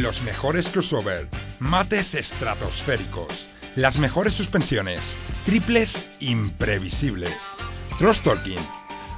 Los 0.00 0.22
mejores 0.22 0.70
crossover, 0.70 1.28
mates 1.58 2.14
estratosféricos, 2.14 3.50
las 3.76 3.98
mejores 3.98 4.32
suspensiones, 4.32 5.04
triples 5.44 5.94
imprevisibles, 6.20 7.36
cross 7.98 8.22
talking, 8.22 8.66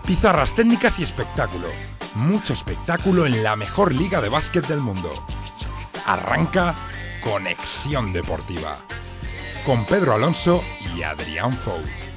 pizarras 0.05 0.52
técnicas 0.56 0.98
y 0.98 1.05
espectáculo. 1.05 1.68
Mucho 2.16 2.52
espectáculo 2.52 3.27
en 3.27 3.45
la 3.45 3.55
mejor 3.55 3.95
liga 3.95 4.20
de 4.20 4.28
básquet 4.28 4.66
del 4.66 4.80
mundo. 4.80 5.24
Arranca 6.05 6.74
Conexión 7.22 8.12
Deportiva 8.12 8.80
con 9.64 9.86
Pedro 9.86 10.14
Alonso 10.14 10.64
y 10.96 11.05
Adrián 11.05 11.58
Fou. 11.58 12.11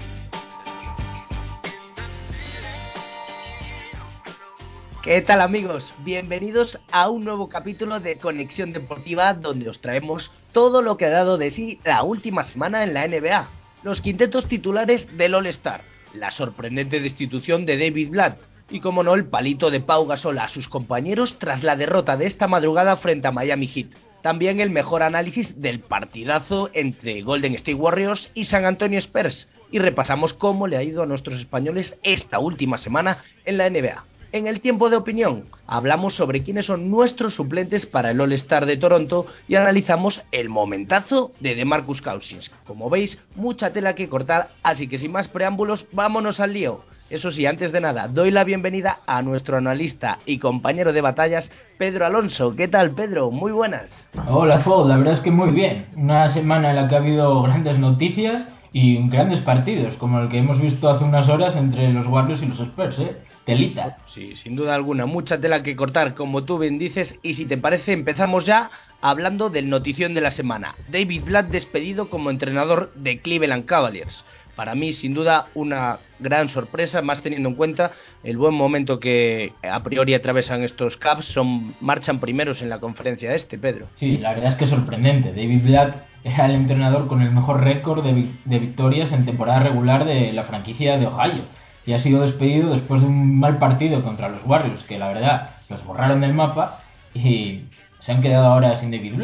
¿Qué 5.06 5.22
tal 5.22 5.42
amigos? 5.42 5.94
Bienvenidos 6.00 6.80
a 6.92 7.10
un 7.10 7.26
nuevo 7.26 7.48
capítulo 7.48 8.00
de 8.00 8.18
Conexión 8.18 8.74
Deportiva 8.74 9.36
donde 9.36 9.70
os 9.70 9.80
traemos 9.80 10.32
todo 10.52 10.82
lo 10.82 10.98
que 10.98 11.06
ha 11.06 11.12
dado 11.12 11.38
de 11.38 11.52
sí 11.52 11.80
la 11.84 12.02
última 12.02 12.42
semana 12.42 12.84
en 12.84 12.96
la 12.96 13.08
NBA. 13.08 13.48
Los 13.84 14.02
quintetos 14.02 14.48
titulares 14.48 15.08
del 15.16 15.36
All-Star, 15.36 15.84
la 16.16 16.32
sorprendente 16.32 17.00
destitución 17.02 17.68
de 17.68 17.78
David 17.78 18.10
Blatt 18.10 18.40
y 18.72 18.80
como 18.80 19.04
no 19.04 19.14
el 19.14 19.28
palito 19.28 19.70
de 19.70 19.80
Pau 19.80 20.08
Gasol 20.08 20.40
a 20.40 20.48
sus 20.48 20.68
compañeros 20.68 21.38
tras 21.38 21.62
la 21.62 21.76
derrota 21.76 22.18
de 22.18 22.26
esta 22.26 22.48
madrugada 22.48 22.98
frente 22.98 23.28
a 23.28 23.32
Miami 23.32 23.68
Heat. 23.68 23.90
También 24.24 24.60
el 24.60 24.72
mejor 24.72 25.04
análisis 25.04 25.62
del 25.62 25.82
partidazo 25.82 26.72
entre 26.74 27.22
Golden 27.22 27.54
State 27.54 27.76
Warriors 27.76 28.32
y 28.34 28.46
San 28.46 28.66
Antonio 28.66 28.98
Spurs 28.98 29.48
y 29.70 29.78
repasamos 29.78 30.34
cómo 30.34 30.66
le 30.66 30.78
ha 30.78 30.84
ido 30.84 31.04
a 31.04 31.06
nuestros 31.06 31.40
españoles 31.40 31.96
esta 32.02 32.40
última 32.40 32.80
semana 32.80 33.24
en 33.46 33.60
la 33.60 33.70
NBA. 33.70 34.04
En 34.36 34.48
el 34.48 34.60
tiempo 34.60 34.90
de 34.90 34.98
opinión 34.98 35.46
hablamos 35.66 36.14
sobre 36.14 36.44
quiénes 36.44 36.66
son 36.66 36.92
nuestros 36.92 37.36
suplentes 37.36 37.86
para 37.86 38.12
el 38.12 38.20
All-Star 38.20 38.66
de 38.66 38.76
Toronto 38.76 39.28
y 39.48 39.56
analizamos 39.56 40.26
el 40.34 40.50
momentazo 40.50 41.32
de 41.40 41.56
DeMarcus 41.56 42.02
Cousins. 42.02 42.52
Como 42.68 42.90
veis, 42.90 43.18
mucha 43.38 43.72
tela 43.72 43.96
que 43.96 44.10
cortar, 44.10 44.50
así 44.62 44.90
que 44.90 44.98
sin 44.98 45.14
más 45.14 45.30
preámbulos, 45.30 45.88
vámonos 45.94 46.42
al 46.42 46.52
lío. 46.52 46.82
Eso 47.10 47.32
sí, 47.32 47.46
antes 47.46 47.72
de 47.72 47.80
nada, 47.80 48.10
doy 48.10 48.30
la 48.30 48.44
bienvenida 48.44 49.00
a 49.08 49.22
nuestro 49.22 49.56
analista 49.56 50.20
y 50.26 50.38
compañero 50.38 50.92
de 50.92 51.00
batallas, 51.00 51.50
Pedro 51.78 52.06
Alonso. 52.06 52.58
¿Qué 52.58 52.68
tal, 52.68 52.92
Pedro? 52.92 53.32
Muy 53.32 53.54
buenas. 53.54 53.90
Hola, 54.28 54.60
Fo, 54.60 54.86
la 54.86 54.98
verdad 54.98 55.14
es 55.14 55.22
que 55.22 55.32
muy 55.32 55.52
bien. 55.52 55.86
Una 55.96 56.30
semana 56.32 56.72
en 56.72 56.76
la 56.76 56.90
que 56.90 56.96
ha 56.96 56.98
habido 56.98 57.42
grandes 57.42 57.80
noticias 57.80 58.44
y 58.74 59.08
grandes 59.08 59.40
partidos, 59.40 59.96
como 59.96 60.20
el 60.20 60.28
que 60.28 60.40
hemos 60.40 60.60
visto 60.60 60.90
hace 60.90 61.06
unas 61.06 61.30
horas 61.30 61.56
entre 61.56 61.94
los 61.94 62.06
Warriors 62.06 62.42
y 62.42 62.48
los 62.48 62.60
Spurs, 62.60 63.00
¿eh? 63.00 63.16
Telita. 63.46 63.98
Sí, 64.14 64.36
sin 64.38 64.56
duda 64.56 64.76
alguna, 64.76 65.06
mucha 65.06 65.40
tela 65.40 65.62
que 65.62 65.76
cortar, 65.76 66.16
como 66.16 66.44
tú 66.44 66.58
bien 66.58 66.80
dices, 66.80 67.16
y 67.22 67.36
si 67.36 67.46
te 67.46 67.58
parece, 67.58 67.94
empezamos 67.94 68.46
ya 68.46 68.72
hablando 69.02 69.50
del 69.50 69.70
notición 69.70 70.16
de 70.16 70.22
la 70.22 70.32
semana. 70.32 70.76
David 70.90 71.24
Blatt 71.26 71.50
despedido 71.50 72.10
como 72.10 72.32
entrenador 72.32 72.92
de 72.96 73.20
Cleveland 73.20 73.66
Cavaliers. 73.66 74.26
Para 74.56 74.74
mí, 74.74 74.94
sin 74.94 75.14
duda, 75.14 75.48
una 75.54 76.00
gran 76.20 76.50
sorpresa, 76.50 77.02
más 77.02 77.22
teniendo 77.22 77.50
en 77.50 77.56
cuenta 77.56 77.92
el 78.24 78.38
buen 78.38 78.56
momento 78.56 79.00
que 79.00 79.52
a 79.70 79.84
priori 79.84 80.14
atravesan 80.14 80.64
estos 80.64 80.96
Cavs, 80.96 81.26
son 81.26 81.76
marchan 81.82 82.20
primeros 82.22 82.62
en 82.62 82.70
la 82.70 82.80
conferencia 82.80 83.34
este, 83.34 83.58
Pedro. 83.58 83.88
Sí, 83.98 84.18
la 84.18 84.34
verdad 84.34 84.54
es 84.54 84.56
que 84.56 84.64
es 84.64 84.70
sorprendente. 84.70 85.34
David 85.34 85.62
Blatt 85.66 85.96
era 86.24 86.46
el 86.46 86.54
entrenador 86.54 87.08
con 87.08 87.22
el 87.22 87.32
mejor 87.32 87.64
récord 87.64 88.04
de, 88.04 88.30
de 88.46 88.60
victorias 88.60 89.12
en 89.12 89.26
temporada 89.26 89.60
regular 89.60 90.06
de 90.06 90.32
la 90.32 90.46
franquicia 90.46 90.98
de 90.98 91.08
Ohio 91.08 91.44
y 91.86 91.94
ha 91.94 92.00
sido 92.00 92.22
despedido 92.22 92.72
después 92.72 93.02
de 93.02 93.08
un 93.08 93.40
mal 93.40 93.58
partido 93.58 94.04
contra 94.04 94.30
los 94.30 94.46
Warriors, 94.46 94.84
que 94.84 94.98
la 94.98 95.08
verdad 95.08 95.50
los 95.70 95.84
borraron 95.86 96.22
del 96.22 96.34
mapa 96.34 96.80
y 97.14 97.66
se 98.00 98.12
han 98.12 98.22
quedado 98.22 98.48
ahora 98.48 98.76
sin 98.78 98.92
David 98.92 99.22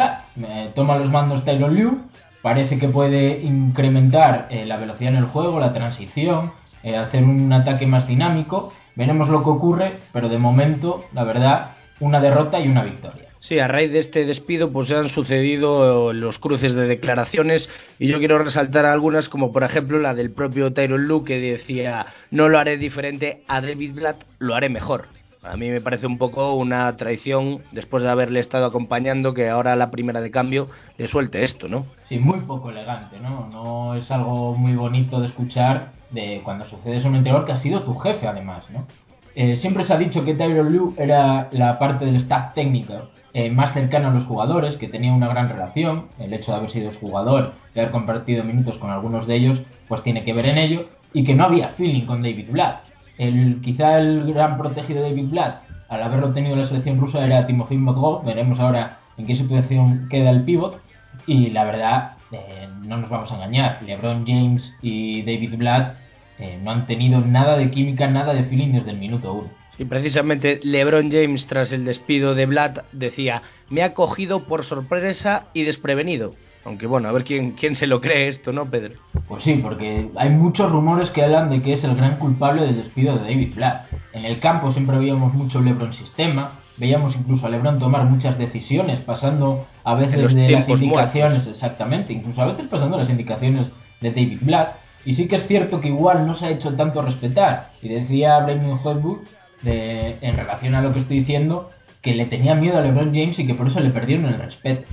toma 0.75 0.97
los 0.97 1.09
mandos 1.09 1.45
Taylor 1.45 1.71
Liu, 1.71 2.03
parece 2.41 2.79
que 2.79 2.87
puede 2.87 3.41
incrementar 3.41 4.47
eh, 4.49 4.65
la 4.65 4.77
velocidad 4.77 5.13
en 5.13 5.19
el 5.19 5.25
juego, 5.25 5.59
la 5.59 5.73
transición, 5.73 6.53
eh, 6.83 6.95
hacer 6.95 7.23
un 7.23 7.51
ataque 7.53 7.85
más 7.85 8.07
dinámico. 8.07 8.73
Veremos 8.95 9.29
lo 9.29 9.43
que 9.43 9.49
ocurre, 9.49 9.97
pero 10.11 10.29
de 10.29 10.37
momento, 10.37 11.05
la 11.13 11.23
verdad, 11.23 11.71
una 11.99 12.19
derrota 12.19 12.59
y 12.59 12.67
una 12.67 12.83
victoria. 12.83 13.30
Sí, 13.41 13.57
a 13.57 13.67
raíz 13.67 13.91
de 13.91 13.97
este 13.97 14.23
despido 14.23 14.71
pues 14.71 14.87
se 14.87 14.95
han 14.95 15.09
sucedido 15.09 16.13
los 16.13 16.37
cruces 16.37 16.75
de 16.75 16.85
declaraciones 16.85 17.71
y 17.97 18.07
yo 18.07 18.19
quiero 18.19 18.37
resaltar 18.37 18.85
algunas 18.85 19.29
como 19.29 19.51
por 19.51 19.63
ejemplo 19.63 19.97
la 19.97 20.13
del 20.13 20.29
propio 20.29 20.73
Tyron 20.73 21.07
Luke 21.07 21.33
que 21.33 21.39
decía 21.39 22.05
no 22.29 22.49
lo 22.49 22.59
haré 22.59 22.77
diferente 22.77 23.41
a 23.47 23.59
David 23.59 23.95
Blatt, 23.95 24.23
lo 24.37 24.53
haré 24.53 24.69
mejor. 24.69 25.07
A 25.41 25.57
mí 25.57 25.71
me 25.71 25.81
parece 25.81 26.05
un 26.05 26.19
poco 26.19 26.53
una 26.53 26.95
traición 26.97 27.63
después 27.71 28.03
de 28.03 28.09
haberle 28.09 28.39
estado 28.39 28.67
acompañando 28.67 29.33
que 29.33 29.49
ahora 29.49 29.75
la 29.75 29.89
primera 29.89 30.21
de 30.21 30.29
cambio 30.29 30.69
le 30.99 31.07
suelte 31.07 31.43
esto, 31.43 31.67
¿no? 31.67 31.87
Sí, 32.09 32.19
muy 32.19 32.41
poco 32.41 32.69
elegante, 32.69 33.19
¿no? 33.19 33.49
No 33.51 33.95
es 33.95 34.11
algo 34.11 34.55
muy 34.55 34.75
bonito 34.75 35.19
de 35.19 35.25
escuchar 35.25 35.93
de 36.11 36.41
cuando 36.43 36.65
sucede 36.65 36.97
eso 36.97 37.07
un 37.07 37.15
entrenador 37.15 37.47
que 37.47 37.53
ha 37.53 37.57
sido 37.57 37.81
tu 37.81 37.95
jefe 37.95 38.27
además, 38.27 38.69
¿no? 38.69 38.85
Eh, 39.33 39.55
siempre 39.55 39.83
se 39.83 39.93
ha 39.93 39.97
dicho 39.97 40.23
que 40.23 40.35
Tyron 40.35 40.71
Lue 40.71 40.93
era 40.97 41.49
la 41.51 41.79
parte 41.79 42.05
del 42.05 42.17
staff 42.17 42.53
técnico 42.53 43.09
eh, 43.33 43.49
más 43.49 43.73
cercano 43.73 44.09
a 44.09 44.11
los 44.11 44.25
jugadores, 44.25 44.75
que 44.77 44.87
tenía 44.87 45.13
una 45.13 45.27
gran 45.27 45.49
relación. 45.49 46.07
El 46.19 46.33
hecho 46.33 46.51
de 46.51 46.57
haber 46.57 46.71
sido 46.71 46.91
jugador 46.99 47.53
y 47.73 47.79
haber 47.79 47.91
compartido 47.91 48.43
minutos 48.43 48.77
con 48.77 48.89
algunos 48.89 49.27
de 49.27 49.35
ellos, 49.35 49.61
pues 49.87 50.03
tiene 50.03 50.23
que 50.23 50.33
ver 50.33 50.47
en 50.47 50.57
ello. 50.57 50.87
Y 51.13 51.23
que 51.23 51.33
no 51.33 51.45
había 51.45 51.69
feeling 51.69 52.05
con 52.05 52.21
David 52.21 52.47
Blatt. 52.51 52.83
El, 53.17 53.61
quizá 53.61 53.99
el 53.99 54.33
gran 54.33 54.57
protegido 54.57 55.03
de 55.03 55.09
David 55.09 55.29
Blatt, 55.29 55.63
al 55.89 56.03
haberlo 56.03 56.33
tenido 56.33 56.53
en 56.53 56.61
la 56.61 56.67
selección 56.67 56.99
rusa, 56.99 57.25
era 57.25 57.45
Timofey 57.45 57.77
Motgov. 57.77 58.23
Veremos 58.23 58.59
ahora 58.59 58.99
en 59.17 59.27
qué 59.27 59.35
situación 59.35 60.07
queda 60.09 60.29
el 60.29 60.43
pivot. 60.43 60.79
Y 61.27 61.49
la 61.49 61.65
verdad, 61.65 62.13
eh, 62.31 62.67
no 62.83 62.97
nos 62.97 63.09
vamos 63.09 63.31
a 63.31 63.35
engañar. 63.35 63.79
LeBron 63.83 64.25
James 64.25 64.73
y 64.81 65.21
David 65.23 65.57
Blatt 65.57 65.95
eh, 66.39 66.59
no 66.63 66.71
han 66.71 66.87
tenido 66.87 67.21
nada 67.21 67.57
de 67.57 67.69
química, 67.69 68.07
nada 68.07 68.33
de 68.33 68.43
feeling 68.43 68.73
desde 68.73 68.91
el 68.91 68.97
minuto 68.97 69.33
uno. 69.33 69.60
Y 69.81 69.85
precisamente 69.85 70.59
LeBron 70.61 71.09
James, 71.11 71.47
tras 71.47 71.71
el 71.71 71.85
despido 71.85 72.35
de 72.35 72.45
Blatt, 72.45 72.85
decía: 72.91 73.41
Me 73.67 73.81
ha 73.81 73.95
cogido 73.95 74.43
por 74.43 74.63
sorpresa 74.63 75.45
y 75.55 75.63
desprevenido. 75.63 76.35
Aunque 76.63 76.85
bueno, 76.85 77.09
a 77.09 77.11
ver 77.11 77.23
quién, 77.23 77.53
quién 77.53 77.73
se 77.73 77.87
lo 77.87 77.99
cree 77.99 78.27
esto, 78.27 78.53
¿no, 78.53 78.69
Pedro? 78.69 78.99
Pues 79.27 79.43
sí, 79.43 79.55
porque 79.55 80.07
hay 80.15 80.29
muchos 80.29 80.71
rumores 80.71 81.09
que 81.09 81.23
hablan 81.23 81.49
de 81.49 81.63
que 81.63 81.73
es 81.73 81.83
el 81.83 81.95
gran 81.95 82.19
culpable 82.19 82.61
del 82.61 82.75
despido 82.75 83.15
de 83.15 83.21
David 83.21 83.55
Blatt. 83.55 83.87
En 84.13 84.25
el 84.25 84.39
campo 84.39 84.71
siempre 84.71 84.99
veíamos 84.99 85.33
mucho 85.33 85.59
LeBron 85.59 85.93
sistema, 85.93 86.59
veíamos 86.77 87.15
incluso 87.15 87.47
a 87.47 87.49
LeBron 87.49 87.79
tomar 87.79 88.05
muchas 88.05 88.37
decisiones, 88.37 88.99
pasando 88.99 89.65
a 89.83 89.95
veces 89.95 90.31
de 90.35 90.51
las 90.51 90.69
indicaciones, 90.69 91.47
exactamente, 91.47 92.13
incluso 92.13 92.39
a 92.39 92.51
veces 92.51 92.67
pasando 92.67 92.99
las 92.99 93.09
indicaciones 93.09 93.71
de 93.99 94.11
David 94.11 94.41
Blatt. 94.41 94.75
Y 95.05 95.15
sí 95.15 95.27
que 95.27 95.37
es 95.37 95.47
cierto 95.47 95.81
que 95.81 95.87
igual 95.87 96.27
no 96.27 96.35
se 96.35 96.45
ha 96.45 96.51
hecho 96.51 96.75
tanto 96.75 97.01
respetar. 97.01 97.71
Y 97.81 97.89
decía 97.89 98.37
Brendan 98.41 98.79
Holbrook 98.83 99.23
en 99.63 100.37
relación 100.37 100.75
a 100.75 100.81
lo 100.81 100.93
que 100.93 100.99
estoy 100.99 101.19
diciendo, 101.19 101.71
que 102.01 102.15
le 102.15 102.25
tenía 102.25 102.55
miedo 102.55 102.77
a 102.77 102.81
LeBron 102.81 103.13
James 103.13 103.37
y 103.39 103.45
que 103.45 103.53
por 103.53 103.67
eso 103.67 103.79
le 103.79 103.91
perdieron 103.91 104.25
el 104.25 104.39
respeto. 104.39 104.83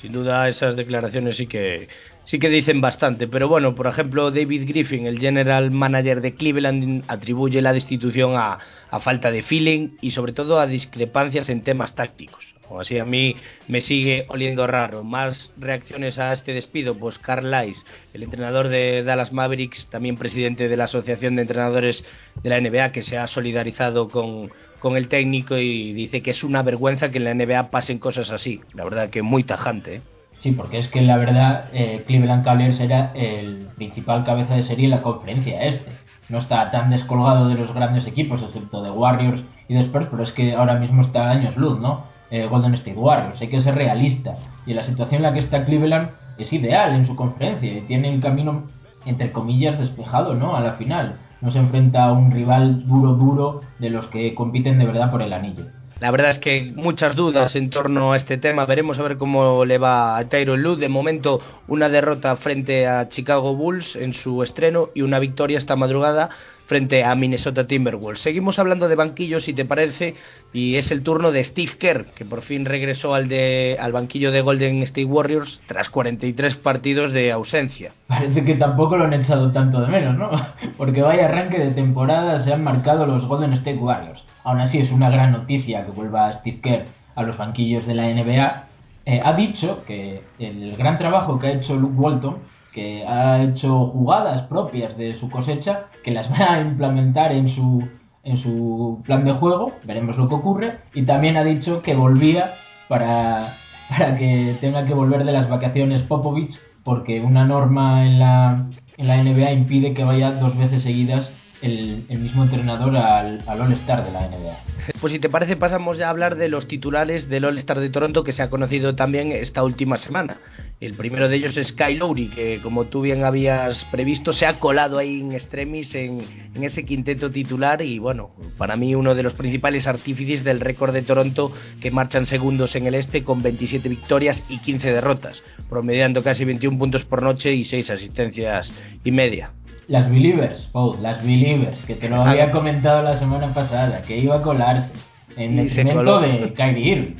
Sin 0.00 0.12
duda 0.12 0.48
esas 0.48 0.76
declaraciones 0.76 1.36
sí 1.36 1.46
que 1.46 1.88
sí 2.24 2.38
que 2.38 2.48
dicen 2.48 2.80
bastante, 2.80 3.28
pero 3.28 3.48
bueno, 3.48 3.74
por 3.74 3.86
ejemplo, 3.86 4.30
David 4.30 4.66
Griffin, 4.66 5.06
el 5.06 5.18
general 5.18 5.70
manager 5.70 6.20
de 6.20 6.34
Cleveland, 6.34 7.04
atribuye 7.06 7.60
la 7.60 7.72
destitución 7.72 8.34
a, 8.36 8.58
a 8.90 9.00
falta 9.00 9.30
de 9.30 9.42
feeling 9.42 9.90
y 10.00 10.12
sobre 10.12 10.32
todo 10.32 10.58
a 10.58 10.66
discrepancias 10.66 11.48
en 11.48 11.62
temas 11.62 11.94
tácticos. 11.94 12.53
O 12.68 12.80
así 12.80 12.98
a 12.98 13.04
mí 13.04 13.36
me 13.68 13.80
sigue 13.80 14.24
oliendo 14.28 14.66
raro. 14.66 15.04
Más 15.04 15.52
reacciones 15.56 16.18
a 16.18 16.32
este 16.32 16.52
despido, 16.52 16.96
pues 16.98 17.18
Carl 17.18 17.50
Lice, 17.50 17.84
el 18.12 18.22
entrenador 18.22 18.68
de 18.68 19.02
Dallas 19.02 19.32
Mavericks, 19.32 19.86
también 19.90 20.16
presidente 20.16 20.68
de 20.68 20.76
la 20.76 20.84
Asociación 20.84 21.36
de 21.36 21.42
Entrenadores 21.42 22.04
de 22.42 22.50
la 22.50 22.60
NBA, 22.60 22.92
que 22.92 23.02
se 23.02 23.18
ha 23.18 23.26
solidarizado 23.26 24.08
con, 24.08 24.50
con 24.78 24.96
el 24.96 25.08
técnico 25.08 25.56
y 25.56 25.92
dice 25.92 26.22
que 26.22 26.30
es 26.30 26.44
una 26.44 26.62
vergüenza 26.62 27.10
que 27.10 27.18
en 27.18 27.24
la 27.24 27.34
NBA 27.34 27.70
pasen 27.70 27.98
cosas 27.98 28.30
así. 28.30 28.60
La 28.74 28.84
verdad 28.84 29.10
que 29.10 29.22
muy 29.22 29.44
tajante. 29.44 29.96
¿eh? 29.96 30.02
Sí, 30.40 30.52
porque 30.52 30.78
es 30.78 30.88
que 30.88 31.00
la 31.00 31.16
verdad 31.16 31.70
eh, 31.72 32.04
Cleveland 32.06 32.44
Cavaliers 32.44 32.78
era 32.78 33.12
el 33.14 33.68
principal 33.76 34.24
cabeza 34.24 34.54
de 34.54 34.62
serie 34.62 34.84
en 34.84 34.90
la 34.90 35.00
conferencia 35.00 35.64
este. 35.64 35.90
no 36.28 36.38
está 36.38 36.70
tan 36.70 36.90
descolgado 36.90 37.48
de 37.48 37.54
los 37.54 37.72
grandes 37.72 38.06
equipos, 38.06 38.42
excepto 38.42 38.82
de 38.82 38.90
Warriors 38.90 39.42
y 39.68 39.74
de 39.74 39.80
Spurs, 39.80 40.08
pero 40.10 40.22
es 40.22 40.32
que 40.32 40.52
ahora 40.52 40.74
mismo 40.74 41.00
está 41.00 41.30
años 41.30 41.56
luz, 41.56 41.80
¿no? 41.80 42.04
Eh, 42.30 42.46
Golden 42.46 42.74
State 42.74 42.98
Warriors, 42.98 43.40
hay 43.40 43.48
que 43.48 43.62
ser 43.62 43.74
realista. 43.74 44.36
Y 44.66 44.74
la 44.74 44.84
situación 44.84 45.16
en 45.16 45.22
la 45.22 45.32
que 45.32 45.40
está 45.40 45.64
Cleveland 45.64 46.10
es 46.38 46.52
ideal 46.52 46.94
en 46.94 47.06
su 47.06 47.14
conferencia 47.16 47.72
y 47.72 47.82
tiene 47.82 48.12
el 48.12 48.20
camino, 48.20 48.64
entre 49.04 49.30
comillas, 49.32 49.78
despejado, 49.78 50.34
¿no? 50.34 50.56
A 50.56 50.60
la 50.60 50.72
final. 50.72 51.16
No 51.40 51.50
se 51.50 51.58
enfrenta 51.58 52.04
a 52.04 52.12
un 52.12 52.30
rival 52.30 52.86
duro, 52.88 53.12
duro 53.14 53.60
de 53.78 53.90
los 53.90 54.06
que 54.08 54.34
compiten 54.34 54.78
de 54.78 54.86
verdad 54.86 55.10
por 55.10 55.22
el 55.22 55.32
anillo. 55.32 55.64
La 56.00 56.10
verdad 56.10 56.30
es 56.30 56.38
que 56.38 56.72
muchas 56.74 57.14
dudas 57.14 57.54
en 57.54 57.70
torno 57.70 58.12
a 58.12 58.16
este 58.16 58.36
tema. 58.36 58.66
Veremos 58.66 58.98
a 58.98 59.02
ver 59.02 59.16
cómo 59.16 59.64
le 59.64 59.78
va 59.78 60.16
a 60.16 60.28
Tyron 60.28 60.62
Lue. 60.62 60.76
De 60.76 60.88
momento, 60.88 61.40
una 61.68 61.88
derrota 61.88 62.36
frente 62.36 62.86
a 62.86 63.08
Chicago 63.08 63.54
Bulls 63.54 63.94
en 63.94 64.12
su 64.12 64.42
estreno 64.42 64.88
y 64.94 65.02
una 65.02 65.20
victoria 65.20 65.56
esta 65.56 65.76
madrugada 65.76 66.30
frente 66.66 67.04
a 67.04 67.14
Minnesota 67.14 67.66
Timberwolves. 67.66 68.20
Seguimos 68.20 68.58
hablando 68.58 68.88
de 68.88 68.94
banquillos, 68.94 69.44
si 69.44 69.52
te 69.52 69.64
parece, 69.64 70.14
y 70.52 70.76
es 70.76 70.90
el 70.90 71.02
turno 71.02 71.32
de 71.32 71.44
Steve 71.44 71.72
Kerr, 71.78 72.06
que 72.14 72.24
por 72.24 72.42
fin 72.42 72.64
regresó 72.64 73.14
al, 73.14 73.28
de, 73.28 73.76
al 73.80 73.92
banquillo 73.92 74.30
de 74.32 74.40
Golden 74.40 74.82
State 74.82 75.04
Warriors 75.04 75.62
tras 75.66 75.90
43 75.90 76.56
partidos 76.56 77.12
de 77.12 77.32
ausencia. 77.32 77.92
Parece 78.06 78.44
que 78.44 78.54
tampoco 78.54 78.96
lo 78.96 79.04
han 79.04 79.14
echado 79.14 79.52
tanto 79.52 79.80
de 79.80 79.88
menos, 79.88 80.16
¿no? 80.16 80.30
Porque 80.76 81.02
vaya 81.02 81.26
arranque 81.26 81.58
de 81.58 81.70
temporada 81.72 82.38
se 82.40 82.52
han 82.52 82.64
marcado 82.64 83.06
los 83.06 83.26
Golden 83.26 83.52
State 83.54 83.78
Warriors. 83.78 84.22
Aún 84.44 84.60
así 84.60 84.78
es 84.78 84.90
una 84.90 85.10
gran 85.10 85.32
noticia 85.32 85.84
que 85.84 85.92
vuelva 85.92 86.32
Steve 86.34 86.60
Kerr 86.62 86.84
a 87.14 87.22
los 87.22 87.36
banquillos 87.36 87.86
de 87.86 87.94
la 87.94 88.04
NBA. 88.08 88.64
Eh, 89.06 89.20
ha 89.22 89.32
dicho 89.34 89.84
que 89.86 90.22
el 90.38 90.76
gran 90.76 90.98
trabajo 90.98 91.38
que 91.38 91.48
ha 91.48 91.52
hecho 91.52 91.76
Luke 91.76 91.94
Walton 91.96 92.38
que 92.74 93.06
ha 93.06 93.42
hecho 93.42 93.86
jugadas 93.86 94.42
propias 94.42 94.96
de 94.98 95.14
su 95.14 95.30
cosecha, 95.30 95.86
que 96.02 96.10
las 96.10 96.30
va 96.30 96.54
a 96.54 96.60
implementar 96.60 97.32
en 97.32 97.48
su, 97.48 97.88
en 98.24 98.38
su 98.38 99.00
plan 99.04 99.24
de 99.24 99.32
juego, 99.32 99.72
veremos 99.84 100.16
lo 100.16 100.28
que 100.28 100.34
ocurre, 100.34 100.78
y 100.92 101.04
también 101.04 101.36
ha 101.36 101.44
dicho 101.44 101.82
que 101.82 101.94
volvía 101.94 102.54
para, 102.88 103.56
para 103.88 104.18
que 104.18 104.56
tenga 104.60 104.84
que 104.84 104.94
volver 104.94 105.24
de 105.24 105.32
las 105.32 105.48
vacaciones 105.48 106.02
Popovich, 106.02 106.58
porque 106.82 107.20
una 107.22 107.44
norma 107.44 108.04
en 108.04 108.18
la, 108.18 108.66
en 108.96 109.08
la 109.08 109.22
NBA 109.22 109.52
impide 109.52 109.94
que 109.94 110.04
vaya 110.04 110.32
dos 110.32 110.58
veces 110.58 110.82
seguidas 110.82 111.30
el, 111.64 112.18
mismo 112.18 112.44
entrenador 112.44 112.96
al, 112.96 113.42
al 113.46 113.60
All-Star 113.60 114.04
de 114.04 114.12
la 114.12 114.28
NBA. 114.28 114.58
Pues 115.00 115.12
si 115.12 115.18
te 115.18 115.28
parece 115.28 115.56
pasamos 115.56 115.98
ya 115.98 116.08
a 116.08 116.10
hablar 116.10 116.36
de 116.36 116.48
los 116.48 116.68
titulares 116.68 117.28
del 117.28 117.44
All-Star 117.44 117.80
de 117.80 117.90
Toronto 117.90 118.22
que 118.22 118.32
se 118.32 118.42
ha 118.42 118.50
conocido 118.50 118.94
también 118.94 119.32
esta 119.32 119.62
última 119.62 119.96
semana. 119.96 120.38
El 120.80 120.94
primero 120.94 121.28
de 121.28 121.36
ellos 121.36 121.56
es 121.56 121.72
Kyle 121.72 121.98
Lowry, 121.98 122.28
que 122.28 122.60
como 122.62 122.84
tú 122.84 123.00
bien 123.00 123.24
habías 123.24 123.84
previsto, 123.86 124.32
se 124.32 124.44
ha 124.44 124.58
colado 124.58 124.98
ahí 124.98 125.20
en 125.20 125.32
extremis 125.32 125.94
en, 125.94 126.20
ese 126.60 126.84
quinteto 126.84 127.30
titular 127.30 127.80
y 127.80 127.98
bueno, 127.98 128.30
para 128.58 128.76
mí 128.76 128.94
uno 128.94 129.14
de 129.14 129.22
los 129.22 129.32
principales 129.34 129.86
artífices 129.86 130.44
del 130.44 130.60
récord 130.60 130.92
de 130.92 131.02
Toronto 131.02 131.52
que 131.80 131.90
marchan 131.90 132.26
segundos 132.26 132.76
en 132.76 132.86
el 132.86 132.94
este 132.96 133.24
con 133.24 133.42
27 133.42 133.88
victorias 133.88 134.42
y 134.48 134.58
15 134.58 134.90
derrotas, 134.90 135.42
promediando 135.70 136.22
casi 136.22 136.44
21 136.44 136.78
puntos 136.78 137.04
por 137.04 137.22
noche 137.22 137.54
y 137.54 137.64
6 137.64 137.90
asistencias 137.90 138.72
y 139.04 139.10
media. 139.10 139.52
Las 139.88 140.10
Believers, 140.10 140.68
Paul, 140.72 141.02
las 141.02 141.22
Believers, 141.22 141.82
que 141.84 141.94
te 141.94 142.08
lo 142.08 142.22
había 142.22 142.50
comentado 142.50 143.02
la 143.02 143.16
semana 143.18 143.52
pasada, 143.52 144.02
que 144.02 144.18
iba 144.18 144.36
a 144.36 144.42
colarse 144.42 144.92
en 145.36 145.58
el 145.58 145.70
segmento 145.70 146.20
de 146.20 146.52
Kyrie 146.54 146.92
Irving. 146.92 147.16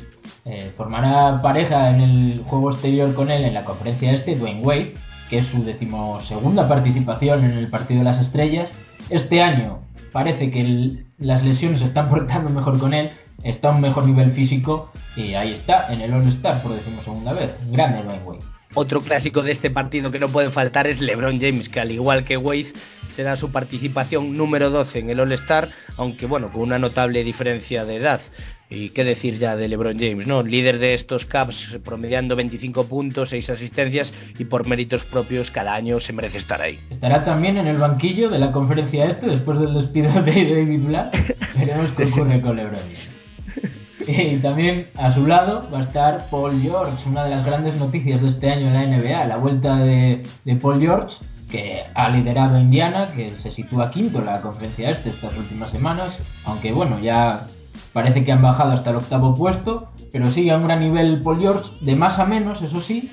Eh, 0.46 0.72
formará 0.76 1.40
pareja 1.43 1.90
en 1.90 2.00
el 2.00 2.43
juego 2.46 2.70
exterior 2.72 3.14
con 3.14 3.31
él 3.31 3.44
en 3.44 3.55
la 3.55 3.64
conferencia 3.64 4.12
este, 4.12 4.37
Dwayne 4.37 4.62
Wade, 4.62 4.94
que 5.28 5.38
es 5.38 5.46
su 5.46 5.64
decimosegunda 5.64 6.69
participación 6.69 7.44
en 7.44 7.52
el 7.52 7.69
Partido 7.69 8.00
de 8.00 8.05
las 8.05 8.20
Estrellas. 8.20 8.72
Este 9.10 9.43
año 9.43 9.81
parece 10.12 10.50
que 10.50 11.05
las 11.19 11.44
lesiones 11.44 11.82
están 11.82 12.08
portando 12.10 12.50
mejor 12.50 12.78
con 12.78 12.94
él, 12.94 13.10
está 13.43 13.69
a 13.69 13.72
un 13.72 13.81
mejor 13.81 14.06
nivel 14.06 14.32
físico 14.32 14.90
y 15.17 15.34
ahí 15.34 15.52
está, 15.52 15.93
en 15.93 16.00
el 16.00 16.12
All-Star 16.12 16.62
por 16.62 16.72
decimosegunda 16.72 17.32
vez. 17.32 17.55
Grande 17.70 18.02
Dwayne 18.02 18.25
Wade. 18.25 18.53
Otro 18.76 19.02
clásico 19.02 19.42
de 19.42 19.52
este 19.52 19.70
partido 19.70 20.10
que 20.10 20.18
no 20.18 20.28
puede 20.28 20.50
faltar 20.50 20.88
es 20.88 21.00
LeBron 21.00 21.40
James, 21.40 21.68
que 21.68 21.78
al 21.78 21.92
igual 21.92 22.24
que 22.24 22.36
Wade 22.36 22.72
será 23.14 23.36
su 23.36 23.52
participación 23.52 24.36
número 24.36 24.70
12 24.70 24.98
en 24.98 25.10
el 25.10 25.20
All-Star, 25.20 25.70
aunque 25.96 26.26
bueno, 26.26 26.50
con 26.50 26.62
una 26.62 26.80
notable 26.80 27.22
diferencia 27.22 27.84
de 27.84 27.96
edad. 27.96 28.20
Y 28.68 28.88
qué 28.88 29.04
decir 29.04 29.38
ya 29.38 29.54
de 29.54 29.68
LeBron 29.68 29.96
James, 29.96 30.26
¿no? 30.26 30.42
Líder 30.42 30.80
de 30.80 30.94
estos 30.94 31.24
Caps, 31.24 31.78
promediando 31.84 32.34
25 32.34 32.88
puntos, 32.88 33.28
6 33.28 33.50
asistencias 33.50 34.12
y 34.36 34.46
por 34.46 34.66
méritos 34.66 35.04
propios 35.04 35.52
cada 35.52 35.74
año 35.74 36.00
se 36.00 36.12
merece 36.12 36.38
estar 36.38 36.60
ahí. 36.60 36.80
Estará 36.90 37.24
también 37.24 37.56
en 37.56 37.68
el 37.68 37.78
banquillo 37.78 38.28
de 38.28 38.40
la 38.40 38.50
conferencia 38.50 39.04
este 39.04 39.26
después 39.26 39.60
del 39.60 39.74
despido 39.74 40.10
de 40.22 40.32
David 40.32 40.82
Black. 40.82 41.36
Veremos 41.56 41.92
qué 41.92 42.06
ocurre 42.06 42.40
con 42.40 42.56
LeBron 42.56 43.13
Y 44.06 44.36
también 44.36 44.88
a 44.96 45.12
su 45.12 45.26
lado 45.26 45.68
va 45.72 45.78
a 45.78 45.82
estar 45.82 46.28
Paul 46.30 46.60
George, 46.60 47.08
una 47.08 47.24
de 47.24 47.30
las 47.30 47.44
grandes 47.44 47.76
noticias 47.76 48.20
de 48.20 48.28
este 48.28 48.50
año 48.50 48.66
en 48.68 48.74
la 48.74 48.86
NBA, 48.86 49.24
la 49.26 49.36
vuelta 49.36 49.76
de, 49.76 50.22
de 50.44 50.56
Paul 50.56 50.80
George, 50.80 51.16
que 51.50 51.84
ha 51.94 52.08
liderado 52.10 52.58
Indiana, 52.58 53.10
que 53.14 53.36
se 53.38 53.50
sitúa 53.50 53.90
quinto 53.90 54.18
en 54.18 54.26
la 54.26 54.40
conferencia 54.40 54.90
este 54.90 55.10
estas 55.10 55.36
últimas 55.36 55.70
semanas, 55.70 56.18
aunque 56.44 56.72
bueno, 56.72 56.98
ya 56.98 57.46
Parece 57.94 58.24
que 58.24 58.32
han 58.32 58.42
bajado 58.42 58.72
hasta 58.72 58.90
el 58.90 58.96
octavo 58.96 59.36
puesto, 59.36 59.88
pero 60.12 60.30
sigue 60.32 60.50
a 60.50 60.56
un 60.56 60.64
gran 60.64 60.80
nivel 60.80 61.22
Paul 61.22 61.38
George, 61.38 61.70
de 61.80 61.94
más 61.94 62.18
a 62.18 62.24
menos, 62.24 62.60
eso 62.60 62.80
sí, 62.80 63.12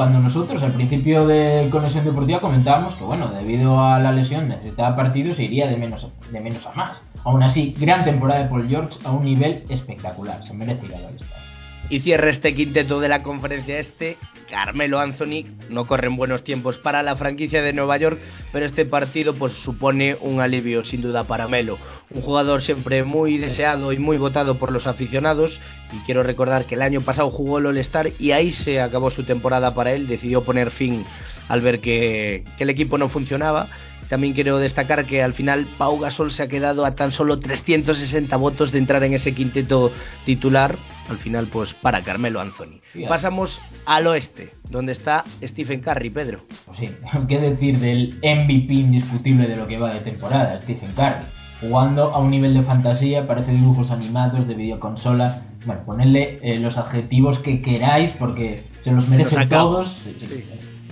cuando 0.00 0.18
nosotros 0.18 0.62
al 0.62 0.72
principio 0.72 1.26
de 1.26 1.68
Conexión 1.70 2.06
Deportiva 2.06 2.40
comentábamos 2.40 2.94
que, 2.94 3.04
bueno, 3.04 3.28
debido 3.28 3.84
a 3.84 4.00
la 4.00 4.12
lesión 4.12 4.48
necesitaba 4.48 4.96
partido 4.96 5.34
se 5.34 5.42
iría 5.42 5.66
de 5.66 5.76
menos, 5.76 6.08
de 6.32 6.40
menos 6.40 6.64
a 6.64 6.72
más. 6.72 7.02
Aún 7.22 7.42
así, 7.42 7.74
gran 7.78 8.06
temporada 8.06 8.44
de 8.44 8.48
Paul 8.48 8.66
George 8.66 8.98
a 9.04 9.10
un 9.10 9.26
nivel 9.26 9.62
espectacular, 9.68 10.42
se 10.42 10.54
merece 10.54 10.86
ir 10.86 10.94
al 10.94 11.16
Estado. 11.16 11.49
Y 11.90 12.00
cierra 12.00 12.30
este 12.30 12.54
quinteto 12.54 13.00
de 13.00 13.08
la 13.08 13.24
conferencia 13.24 13.78
este, 13.78 14.16
Carmelo 14.48 15.00
Anthony. 15.00 15.44
No 15.68 15.86
corren 15.86 16.16
buenos 16.16 16.44
tiempos 16.44 16.78
para 16.78 17.02
la 17.02 17.16
franquicia 17.16 17.62
de 17.62 17.72
Nueva 17.72 17.96
York, 17.96 18.20
pero 18.52 18.64
este 18.64 18.86
partido 18.86 19.34
pues 19.34 19.52
supone 19.52 20.16
un 20.20 20.40
alivio 20.40 20.84
sin 20.84 21.02
duda 21.02 21.24
para 21.24 21.48
Melo. 21.48 21.78
Un 22.10 22.22
jugador 22.22 22.62
siempre 22.62 23.02
muy 23.02 23.38
deseado 23.38 23.92
y 23.92 23.98
muy 23.98 24.18
votado 24.18 24.56
por 24.56 24.70
los 24.70 24.86
aficionados. 24.86 25.58
Y 25.92 25.98
quiero 26.06 26.22
recordar 26.22 26.66
que 26.66 26.76
el 26.76 26.82
año 26.82 27.00
pasado 27.00 27.30
jugó 27.30 27.58
el 27.58 27.66
All-Star 27.66 28.12
y 28.20 28.30
ahí 28.30 28.52
se 28.52 28.80
acabó 28.80 29.10
su 29.10 29.24
temporada 29.24 29.74
para 29.74 29.92
él. 29.92 30.06
Decidió 30.06 30.44
poner 30.44 30.70
fin 30.70 31.04
al 31.48 31.60
ver 31.60 31.80
que, 31.80 32.44
que 32.56 32.62
el 32.62 32.70
equipo 32.70 32.98
no 32.98 33.08
funcionaba 33.08 33.68
también 34.10 34.34
quiero 34.34 34.58
destacar 34.58 35.06
que 35.06 35.22
al 35.22 35.34
final 35.34 35.68
Pau 35.78 36.00
Gasol 36.00 36.32
se 36.32 36.42
ha 36.42 36.48
quedado 36.48 36.84
a 36.84 36.96
tan 36.96 37.12
solo 37.12 37.38
360 37.38 38.36
votos 38.36 38.72
de 38.72 38.78
entrar 38.78 39.04
en 39.04 39.14
ese 39.14 39.32
quinteto 39.32 39.92
titular. 40.26 40.76
Al 41.10 41.18
final, 41.18 41.48
pues 41.52 41.74
para 41.74 42.02
Carmelo 42.02 42.40
Anthony. 42.40 42.80
Pasamos 43.08 43.60
al 43.84 44.06
oeste, 44.06 44.54
donde 44.68 44.92
está 44.92 45.24
Stephen 45.42 45.80
Curry, 45.80 46.10
Pedro. 46.10 46.40
Pues 46.66 46.78
sí, 46.78 46.90
¿qué 47.28 47.38
decir 47.38 47.78
del 47.78 48.18
MVP 48.22 48.72
indiscutible 48.72 49.46
de 49.46 49.56
lo 49.56 49.66
que 49.66 49.78
va 49.78 49.94
de 49.94 50.00
temporada, 50.00 50.58
Stephen 50.58 50.92
Curry? 50.92 51.26
Jugando 51.60 52.04
a 52.14 52.18
un 52.18 52.30
nivel 52.30 52.54
de 52.54 52.62
fantasía, 52.62 53.26
parece 53.26 53.52
dibujos 53.52 53.90
animados 53.90 54.46
de 54.48 54.54
videoconsola. 54.54 55.42
Bueno, 55.66 55.82
ponedle 55.84 56.38
eh, 56.42 56.58
los 56.58 56.78
adjetivos 56.78 57.38
que 57.40 57.60
queráis 57.60 58.10
porque 58.12 58.64
se 58.80 58.92
los 58.92 59.06
merecen 59.08 59.46
todos 59.50 59.94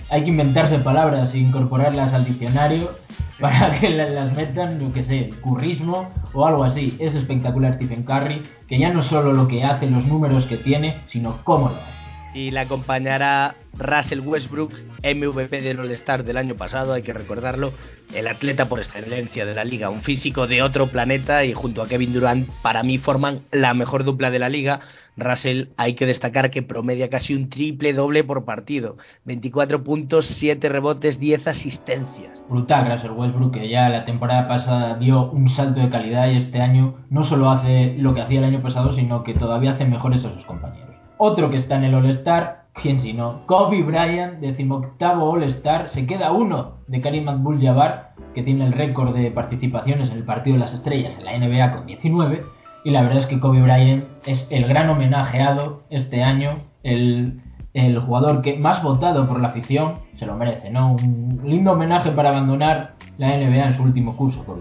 hay 0.09 0.23
que 0.23 0.29
inventarse 0.29 0.79
palabras 0.79 1.33
e 1.33 1.39
incorporarlas 1.39 2.13
al 2.13 2.25
diccionario 2.25 2.91
para 3.41 3.79
que 3.79 3.89
las 3.89 4.35
metan, 4.35 4.79
yo 4.79 4.91
que 4.91 5.03
sé, 5.03 5.29
currismo 5.41 6.09
o 6.33 6.45
algo 6.45 6.63
así. 6.63 6.97
Es 6.99 7.15
espectacular 7.15 7.75
Stephen 7.75 8.03
Curry, 8.03 8.43
que 8.67 8.77
ya 8.77 8.91
no 8.91 9.01
solo 9.01 9.33
lo 9.33 9.47
que 9.47 9.63
hace, 9.63 9.89
los 9.89 10.05
números 10.05 10.45
que 10.45 10.57
tiene, 10.57 11.01
sino 11.07 11.37
cómo 11.43 11.69
lo 11.69 11.75
hace. 11.75 11.98
Y 12.33 12.51
le 12.51 12.59
acompañará 12.59 13.55
Russell 13.77 14.19
Westbrook, 14.19 14.73
MVP 15.03 15.61
del 15.61 15.79
All-Star 15.79 16.23
del 16.23 16.37
año 16.37 16.55
pasado, 16.55 16.93
hay 16.93 17.01
que 17.01 17.13
recordarlo, 17.13 17.73
el 18.13 18.27
atleta 18.27 18.67
por 18.67 18.79
excelencia 18.79 19.45
de 19.45 19.53
la 19.55 19.63
liga, 19.63 19.89
un 19.89 20.01
físico 20.01 20.45
de 20.45 20.61
otro 20.61 20.87
planeta 20.87 21.45
y 21.45 21.53
junto 21.53 21.81
a 21.81 21.87
Kevin 21.87 22.13
Durant 22.13 22.49
para 22.61 22.83
mí 22.83 22.97
forman 22.97 23.41
la 23.51 23.73
mejor 23.73 24.03
dupla 24.03 24.29
de 24.31 24.39
la 24.39 24.49
liga. 24.49 24.81
Russell 25.17 25.69
hay 25.75 25.95
que 25.95 26.05
destacar 26.05 26.49
que 26.49 26.61
promedia 26.61 27.09
casi 27.09 27.33
un 27.33 27.49
triple 27.49 27.93
doble 27.93 28.23
por 28.23 28.45
partido, 28.45 28.97
24 29.25 29.83
puntos, 29.83 30.27
7 30.27 30.69
rebotes, 30.69 31.19
10 31.19 31.47
asistencias. 31.47 32.43
Brutal 32.49 32.91
Russell 32.91 33.11
Westbrook 33.11 33.53
que 33.53 33.69
ya 33.69 33.89
la 33.89 34.05
temporada 34.05 34.47
pasada 34.47 34.97
dio 34.97 35.29
un 35.31 35.49
salto 35.49 35.79
de 35.79 35.89
calidad 35.89 36.29
y 36.29 36.37
este 36.37 36.61
año 36.61 36.95
no 37.09 37.23
solo 37.23 37.49
hace 37.49 37.95
lo 37.97 38.13
que 38.13 38.21
hacía 38.21 38.39
el 38.39 38.45
año 38.45 38.61
pasado, 38.61 38.93
sino 38.93 39.23
que 39.23 39.33
todavía 39.33 39.71
hace 39.71 39.85
mejores 39.85 40.25
a 40.25 40.33
sus 40.33 40.45
compañeros. 40.45 40.88
Otro 41.19 41.51
que 41.51 41.57
está 41.57 41.75
en 41.75 41.83
el 41.83 41.93
All-Star 41.93 42.59
¿Quién 42.81 43.01
si 43.01 43.11
no? 43.11 43.45
Kobe 43.45 43.83
Bryant, 43.83 44.39
decimoctavo 44.39 45.29
All-Star, 45.29 45.89
se 45.89 46.05
queda 46.05 46.31
uno 46.31 46.75
de 46.87 47.01
Karim 47.01 47.27
Abdul-Jabbar, 47.27 48.11
que 48.33 48.41
tiene 48.41 48.65
el 48.65 48.71
récord 48.71 49.13
de 49.13 49.31
participaciones 49.31 50.09
en 50.09 50.17
el 50.17 50.23
Partido 50.23 50.55
de 50.55 50.61
las 50.61 50.73
Estrellas 50.73 51.17
en 51.17 51.25
la 51.25 51.37
NBA 51.37 51.73
con 51.73 51.85
19, 51.85 52.45
y 52.85 52.91
la 52.91 53.01
verdad 53.01 53.17
es 53.17 53.25
que 53.25 53.39
Kobe 53.39 53.61
Bryant 53.61 54.05
es 54.25 54.47
el 54.49 54.65
gran 54.65 54.89
homenajeado 54.89 55.83
este 55.89 56.23
año, 56.23 56.59
el, 56.83 57.41
el 57.73 57.99
jugador 57.99 58.41
que 58.41 58.57
más 58.57 58.81
votado 58.81 59.27
por 59.27 59.41
la 59.41 59.49
afición, 59.49 59.95
se 60.15 60.25
lo 60.25 60.35
merece, 60.35 60.69
¿no? 60.69 60.93
Un 60.93 61.41
lindo 61.43 61.73
homenaje 61.73 62.11
para 62.11 62.29
abandonar 62.29 62.93
la 63.17 63.35
NBA 63.35 63.67
en 63.67 63.75
su 63.75 63.83
último 63.83 64.15
curso 64.15 64.41
por 64.43 64.57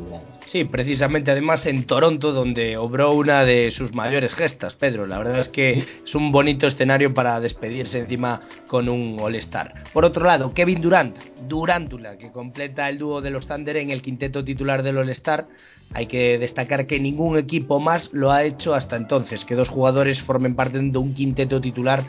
Sí, 0.49 0.65
precisamente 0.65 1.31
además 1.31 1.67
en 1.67 1.85
Toronto, 1.85 2.33
donde 2.33 2.79
obró 2.79 3.13
una 3.13 3.45
de 3.45 3.71
sus 3.71 3.95
mayores 3.95 4.35
gestas, 4.35 4.75
Pedro. 4.75 5.07
La 5.07 5.19
verdad 5.19 5.41
es 5.41 5.51
que 5.51 5.85
es 6.07 6.15
un 6.15 6.33
bonito 6.33 6.67
escenario 6.67 7.13
para 7.13 7.39
despedirse 7.39 7.99
encima 7.99 8.41
con 8.67 8.89
un 8.89 9.19
All-Star. 9.21 9.85
Por 9.93 10.07
otro 10.07 10.25
lado, 10.25 10.55
Kevin 10.55 10.81
Durant, 10.81 11.19
Durantula, 11.47 12.17
que 12.17 12.33
completa 12.33 12.89
el 12.89 12.97
dúo 12.97 13.21
de 13.21 13.29
los 13.29 13.47
Thunder 13.47 13.77
en 13.77 13.91
el 13.91 14.01
quinteto 14.01 14.43
titular 14.43 14.83
del 14.83 14.97
All-Star. 14.97 15.49
Hay 15.93 16.07
que 16.07 16.39
destacar 16.39 16.87
que 16.87 16.99
ningún 16.99 17.37
equipo 17.37 17.79
más 17.79 18.11
lo 18.15 18.33
ha 18.33 18.45
hecho 18.45 18.75
hasta 18.75 18.97
entonces, 18.97 19.45
que 19.45 19.55
dos 19.55 19.69
jugadores 19.69 20.23
formen 20.23 20.57
parte 20.57 20.79
de 20.79 20.99
un 20.99 21.13
quinteto 21.13 21.61
titular 21.61 22.05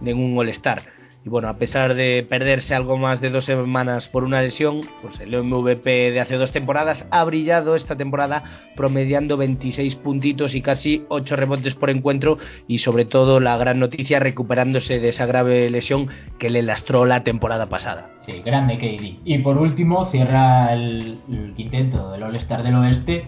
de 0.00 0.14
un 0.14 0.38
All-Star. 0.38 1.01
Y 1.24 1.28
bueno, 1.28 1.48
a 1.48 1.56
pesar 1.56 1.94
de 1.94 2.26
perderse 2.28 2.74
algo 2.74 2.98
más 2.98 3.20
de 3.20 3.30
dos 3.30 3.44
semanas 3.44 4.08
por 4.08 4.24
una 4.24 4.42
lesión, 4.42 4.80
pues 5.02 5.20
el 5.20 5.40
MVP 5.40 6.10
de 6.10 6.20
hace 6.20 6.34
dos 6.34 6.50
temporadas 6.50 7.06
ha 7.10 7.22
brillado 7.22 7.76
esta 7.76 7.96
temporada 7.96 8.42
promediando 8.74 9.36
26 9.36 9.94
puntitos 9.96 10.56
y 10.56 10.62
casi 10.62 11.04
8 11.08 11.36
rebotes 11.36 11.74
por 11.76 11.90
encuentro 11.90 12.38
y 12.66 12.78
sobre 12.78 13.04
todo 13.04 13.38
la 13.38 13.56
gran 13.56 13.78
noticia 13.78 14.18
recuperándose 14.18 14.98
de 14.98 15.10
esa 15.10 15.26
grave 15.26 15.70
lesión 15.70 16.08
que 16.38 16.50
le 16.50 16.62
lastró 16.62 17.04
la 17.04 17.22
temporada 17.22 17.66
pasada. 17.66 18.10
Sí, 18.26 18.40
grande 18.44 18.78
KD. 18.78 19.20
Y 19.24 19.38
por 19.38 19.58
último 19.58 20.06
cierra 20.06 20.72
el, 20.72 21.18
quinteto 21.56 22.12
del 22.12 22.22
All-Star 22.22 22.62
del 22.62 22.76
Oeste 22.76 23.26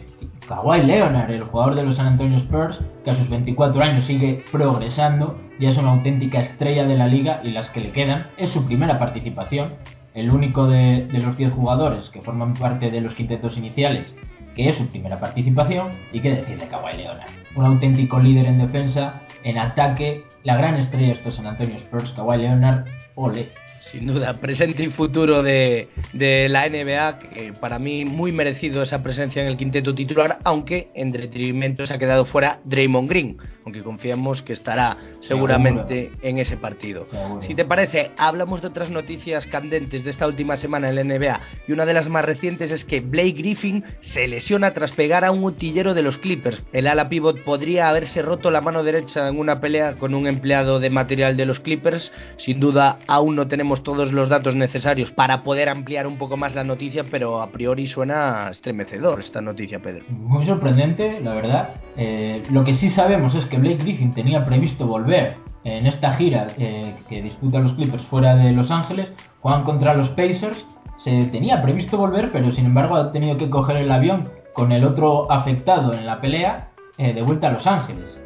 Kawhi 0.48 0.82
Leonard, 0.82 1.30
el 1.30 1.44
jugador 1.44 1.74
de 1.74 1.84
los 1.84 1.96
San 1.96 2.06
Antonio 2.06 2.38
Spurs, 2.38 2.78
que 3.04 3.10
a 3.10 3.14
sus 3.14 3.28
24 3.28 3.82
años 3.82 4.04
sigue 4.04 4.44
progresando, 4.52 5.38
ya 5.58 5.70
es 5.70 5.76
una 5.76 5.92
auténtica 5.92 6.40
estrella 6.40 6.84
de 6.84 6.96
la 6.96 7.06
liga 7.06 7.40
y 7.42 7.50
las 7.50 7.70
que 7.70 7.80
le 7.80 7.92
quedan 7.92 8.26
es 8.36 8.50
su 8.50 8.64
primera 8.66 8.98
participación, 8.98 9.74
el 10.12 10.30
único 10.30 10.66
de, 10.66 11.08
los 11.12 11.36
10 11.36 11.52
jugadores 11.52 12.10
que 12.10 12.20
forman 12.20 12.54
parte 12.54 12.90
de 12.90 13.00
los 13.00 13.14
quintetos 13.14 13.56
iniciales, 13.56 14.14
que 14.54 14.68
es 14.68 14.76
su 14.76 14.86
primera 14.86 15.18
participación, 15.18 15.88
y 16.12 16.20
qué 16.20 16.30
decir 16.30 16.58
de 16.58 16.68
Kawhi 16.68 16.98
Leonard, 16.98 17.30
un 17.56 17.64
auténtico 17.64 18.20
líder 18.20 18.46
en 18.46 18.58
defensa, 18.58 19.22
en 19.42 19.58
ataque, 19.58 20.24
la 20.44 20.56
gran 20.56 20.76
estrella 20.76 21.08
de 21.08 21.12
estos 21.14 21.36
San 21.36 21.46
Antonio 21.46 21.76
Spurs, 21.76 22.12
Kawhi 22.12 22.38
Leonard, 22.38 22.84
ole, 23.14 23.50
sin 23.90 24.06
duda, 24.06 24.34
presente 24.40 24.82
y 24.82 24.90
futuro 24.90 25.42
de, 25.42 25.88
la 26.12 26.68
NBA, 26.68 27.18
que 27.18 27.52
para 27.52 27.78
mí 27.78 28.04
muy 28.04 28.32
merecido 28.32 28.82
esa 28.82 29.02
presencia 29.02 29.42
en 29.42 29.48
el 29.48 29.56
quinteto 29.56 29.94
titular, 29.94 30.38
aunque 30.44 30.88
en 30.94 31.12
detrimento 31.12 31.86
se 31.86 31.94
ha 31.94 31.98
quedado 31.98 32.24
fuera 32.24 32.60
Draymond 32.64 33.08
Green, 33.08 33.36
aunque 33.64 33.82
confiamos 33.82 34.42
que 34.42 34.52
estará 34.52 34.96
seguramente 35.20 36.12
en 36.22 36.38
ese 36.38 36.56
partido. 36.56 37.06
Si 37.42 37.54
te 37.54 37.64
parece, 37.64 38.10
hablamos 38.16 38.60
de 38.60 38.68
otras 38.68 38.90
noticias 38.90 39.46
candentes 39.46 40.04
de 40.04 40.10
esta 40.10 40.26
última 40.26 40.56
semana 40.56 40.88
en 40.88 40.96
la 40.96 41.04
NBA, 41.04 41.40
y 41.68 41.72
una 41.72 41.86
de 41.86 41.94
las 41.94 42.08
más 42.08 42.24
recientes 42.24 42.70
es 42.70 42.84
que 42.84 43.00
Blake 43.00 43.32
Griffin 43.32 43.84
se 44.00 44.28
lesiona 44.28 44.72
tras 44.74 44.92
pegar 44.92 45.24
a 45.24 45.30
un 45.30 45.44
utillero 45.44 45.94
de 45.94 46.02
los 46.02 46.18
Clippers. 46.18 46.62
El 46.72 46.86
ala 46.86 47.08
pivot 47.08 47.42
podría 47.44 47.88
haberse 47.88 48.22
roto 48.22 48.50
la 48.50 48.60
mano 48.60 48.82
derecha 48.82 49.28
en 49.28 49.38
una 49.38 49.60
pelea 49.60 49.94
con 49.94 50.14
un 50.14 50.26
empleado 50.26 50.80
de 50.80 50.90
material 50.90 51.36
de 51.36 51.46
los 51.46 51.60
Clippers, 51.60 52.12
sin 52.36 52.60
duda 52.60 52.98
aún 53.06 53.36
no 53.36 53.48
tenemos 53.48 53.73
todos 53.82 54.12
los 54.12 54.28
datos 54.28 54.54
necesarios 54.54 55.10
para 55.10 55.42
poder 55.42 55.68
ampliar 55.68 56.06
un 56.06 56.18
poco 56.18 56.36
más 56.36 56.54
la 56.54 56.64
noticia, 56.64 57.04
pero 57.10 57.42
a 57.42 57.50
priori 57.50 57.86
suena 57.86 58.48
estremecedor 58.50 59.20
esta 59.20 59.40
noticia, 59.40 59.80
Pedro. 59.80 60.04
Muy 60.08 60.46
sorprendente, 60.46 61.20
la 61.20 61.34
verdad. 61.34 61.68
Eh, 61.96 62.42
lo 62.50 62.64
que 62.64 62.74
sí 62.74 62.88
sabemos 62.88 63.34
es 63.34 63.46
que 63.46 63.58
Blake 63.58 63.82
Griffin 63.82 64.14
tenía 64.14 64.44
previsto 64.44 64.86
volver 64.86 65.36
en 65.64 65.86
esta 65.86 66.14
gira 66.14 66.48
eh, 66.58 66.94
que 67.08 67.22
disputa 67.22 67.58
los 67.58 67.72
Clippers 67.72 68.04
fuera 68.04 68.36
de 68.36 68.52
Los 68.52 68.70
Ángeles, 68.70 69.08
juegan 69.40 69.64
contra 69.64 69.94
los 69.94 70.10
Pacers. 70.10 70.64
Se 70.98 71.24
tenía 71.26 71.60
previsto 71.62 71.98
volver, 71.98 72.30
pero 72.32 72.52
sin 72.52 72.66
embargo 72.66 72.96
ha 72.96 73.12
tenido 73.12 73.36
que 73.36 73.50
coger 73.50 73.78
el 73.78 73.90
avión 73.90 74.28
con 74.52 74.70
el 74.72 74.84
otro 74.84 75.30
afectado 75.32 75.92
en 75.92 76.06
la 76.06 76.20
pelea 76.20 76.68
eh, 76.98 77.12
de 77.12 77.22
vuelta 77.22 77.48
a 77.48 77.52
Los 77.52 77.66
Ángeles 77.66 78.20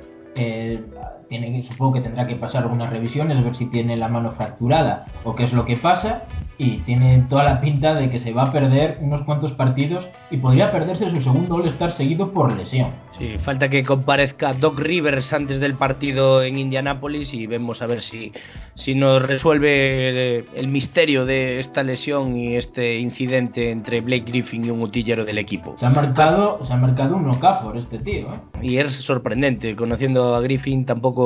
tiene, 1.29 1.63
supongo 1.63 1.95
que 1.95 2.01
tendrá 2.01 2.27
que 2.27 2.37
pasar 2.37 2.63
algunas 2.63 2.91
revisiones, 2.91 3.43
ver 3.43 3.55
si 3.55 3.67
tiene 3.67 3.97
la 3.97 4.09
mano 4.09 4.33
fracturada 4.33 5.07
o 5.25 5.35
qué 5.35 5.45
es 5.45 5.53
lo 5.53 5.65
que 5.65 5.77
pasa. 5.77 6.25
Y 6.61 6.79
tiene 6.79 7.25
toda 7.29 7.45
la 7.45 7.61
pinta 7.61 7.95
de 7.95 8.11
que 8.11 8.19
se 8.19 8.33
va 8.33 8.45
a 8.45 8.53
perder 8.53 8.99
unos 9.01 9.23
cuantos 9.23 9.53
partidos 9.53 10.09
y 10.29 10.39
podría 10.39 10.73
perderse 10.73 11.09
su 11.09 11.23
segundo 11.23 11.55
All-Star 11.55 11.93
seguido 11.93 12.33
por 12.33 12.53
lesión. 12.53 12.91
Sí, 13.17 13.37
falta 13.39 13.69
que 13.69 13.85
comparezca 13.85 14.55
Doc 14.55 14.77
Rivers 14.81 15.33
antes 15.33 15.61
del 15.61 15.75
partido 15.75 16.43
en 16.43 16.59
Indianápolis 16.59 17.33
y 17.33 17.47
vemos 17.47 17.81
a 17.81 17.87
ver 17.87 18.03
si, 18.03 18.33
si 18.75 18.97
nos 18.97 19.23
resuelve 19.23 20.47
el 20.59 20.67
misterio 20.67 21.27
de 21.27 21.61
esta 21.61 21.85
lesión 21.85 22.37
y 22.37 22.57
este 22.57 22.99
incidente 22.99 23.71
entre 23.71 24.01
Blake 24.01 24.25
Griffin 24.27 24.65
y 24.65 24.71
un 24.71 24.83
utillero 24.83 25.25
del 25.25 25.39
equipo. 25.39 25.77
Se 25.77 25.87
ha 25.87 25.91
marcado, 25.91 26.65
se 26.65 26.73
ha 26.73 26.77
marcado 26.77 27.17
un 27.17 27.29
Okafor 27.31 27.77
este 27.77 27.99
tío. 27.99 28.35
¿eh? 28.35 28.41
Y 28.63 28.79
es 28.79 28.93
sorprendente, 28.93 29.77
conociendo 29.77 30.35
a 30.35 30.41
Griffin 30.41 30.85
tampoco 30.87 31.18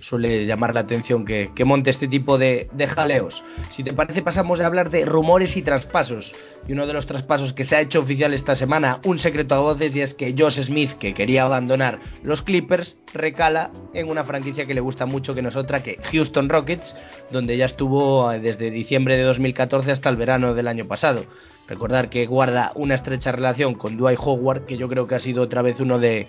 suele 0.00 0.46
llamar 0.46 0.74
la 0.74 0.80
atención 0.80 1.24
que, 1.24 1.50
monte 1.64 1.90
este 1.90 2.08
tipo 2.08 2.38
de, 2.38 2.68
jaleos. 2.88 3.42
Si 3.70 3.84
te 3.84 3.92
parece 3.92 4.22
pasamos 4.22 4.60
a 4.60 4.66
hablar 4.66 4.90
de 4.90 5.04
rumores 5.04 5.56
y 5.56 5.62
traspasos 5.62 6.32
y 6.66 6.72
uno 6.72 6.86
de 6.86 6.92
los 6.92 7.06
traspasos 7.06 7.52
que 7.52 7.64
se 7.64 7.76
ha 7.76 7.80
hecho 7.80 8.00
oficial 8.00 8.34
esta 8.34 8.54
semana, 8.54 9.00
un 9.04 9.18
secreto 9.18 9.54
a 9.54 9.60
voces, 9.60 9.96
y 9.96 10.02
es 10.02 10.14
que 10.14 10.34
Josh 10.36 10.60
Smith, 10.62 10.92
que 10.98 11.14
quería 11.14 11.44
abandonar 11.44 12.00
los 12.22 12.42
Clippers, 12.42 12.96
recala 13.14 13.70
en 13.94 14.08
una 14.08 14.24
franquicia 14.24 14.66
que 14.66 14.74
le 14.74 14.80
gusta 14.80 15.06
mucho, 15.06 15.34
que 15.34 15.42
no 15.42 15.48
es 15.48 15.56
otra 15.56 15.82
que 15.82 15.98
Houston 16.12 16.48
Rockets, 16.48 16.94
donde 17.30 17.56
ya 17.56 17.64
estuvo 17.64 18.30
eh, 18.32 18.40
desde 18.40 18.70
diciembre 18.70 19.16
de 19.16 19.22
2014 19.22 19.92
hasta 19.92 20.08
el 20.08 20.16
verano 20.16 20.54
del 20.54 20.68
año 20.68 20.86
pasado. 20.86 21.24
Recordar 21.66 22.10
que 22.10 22.26
guarda 22.26 22.72
una 22.74 22.96
estrecha 22.96 23.30
relación 23.30 23.74
con 23.74 23.96
Dwight 23.96 24.18
Howard, 24.20 24.66
que 24.66 24.76
yo 24.76 24.88
creo 24.88 25.06
que 25.06 25.14
ha 25.14 25.20
sido 25.20 25.44
otra 25.44 25.62
vez 25.62 25.78
uno 25.78 25.98
de, 25.98 26.26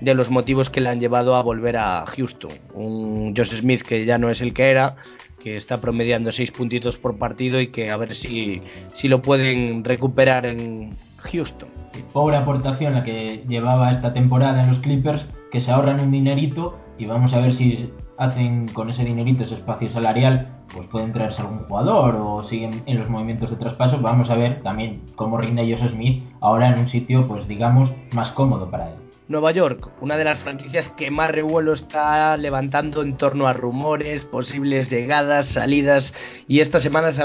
de 0.00 0.14
los 0.14 0.30
motivos 0.30 0.70
que 0.70 0.80
le 0.80 0.88
han 0.88 1.00
llevado 1.00 1.36
a 1.36 1.42
volver 1.42 1.76
a 1.76 2.04
Houston. 2.06 2.52
Un 2.74 3.34
Josh 3.36 3.60
Smith 3.60 3.82
que 3.82 4.04
ya 4.04 4.18
no 4.18 4.30
es 4.30 4.40
el 4.40 4.52
que 4.52 4.70
era, 4.70 4.96
que 5.42 5.56
está 5.56 5.80
promediando 5.80 6.32
seis 6.32 6.50
puntitos 6.50 6.96
por 6.96 7.18
partido 7.18 7.60
y 7.60 7.68
que 7.68 7.90
a 7.90 7.96
ver 7.96 8.14
si, 8.14 8.62
si 8.94 9.08
lo 9.08 9.22
pueden 9.22 9.84
recuperar 9.84 10.46
en 10.46 10.96
Houston. 11.18 11.68
Pobre 12.12 12.36
aportación 12.36 12.94
la 12.94 13.04
que 13.04 13.44
llevaba 13.48 13.92
esta 13.92 14.12
temporada 14.12 14.62
en 14.62 14.70
los 14.70 14.78
Clippers, 14.78 15.26
que 15.52 15.60
se 15.60 15.70
ahorran 15.70 16.00
un 16.00 16.10
dinerito 16.10 16.78
y 16.98 17.06
vamos 17.06 17.32
a 17.34 17.40
ver 17.40 17.54
si 17.54 17.90
hacen 18.18 18.68
con 18.68 18.90
ese 18.90 19.04
dinerito, 19.04 19.44
ese 19.44 19.54
espacio 19.54 19.90
salarial, 19.90 20.48
pues 20.72 20.86
pueden 20.88 21.12
traerse 21.12 21.42
algún 21.42 21.58
jugador 21.60 22.16
o 22.16 22.44
siguen 22.44 22.82
en 22.86 22.98
los 22.98 23.08
movimientos 23.08 23.50
de 23.50 23.56
traspaso. 23.56 24.00
Vamos 24.00 24.30
a 24.30 24.36
ver 24.36 24.62
también 24.62 25.02
cómo 25.14 25.38
rinde 25.38 25.70
Joseph 25.70 25.92
Smith 25.92 26.24
ahora 26.40 26.72
en 26.72 26.80
un 26.80 26.88
sitio, 26.88 27.26
pues 27.28 27.46
digamos, 27.46 27.92
más 28.12 28.30
cómodo 28.30 28.70
para 28.70 28.90
él. 28.90 29.03
Nueva 29.26 29.52
York, 29.52 29.88
una 30.02 30.18
de 30.18 30.24
las 30.24 30.40
franquicias 30.40 30.90
que 30.90 31.10
más 31.10 31.30
revuelo 31.30 31.72
está 31.72 32.36
levantando 32.36 33.02
en 33.02 33.16
torno 33.16 33.46
a 33.46 33.54
rumores, 33.54 34.22
posibles 34.26 34.90
llegadas, 34.90 35.46
salidas 35.46 36.12
y 36.46 36.60
esta 36.60 36.78
semana 36.78 37.10
se, 37.10 37.22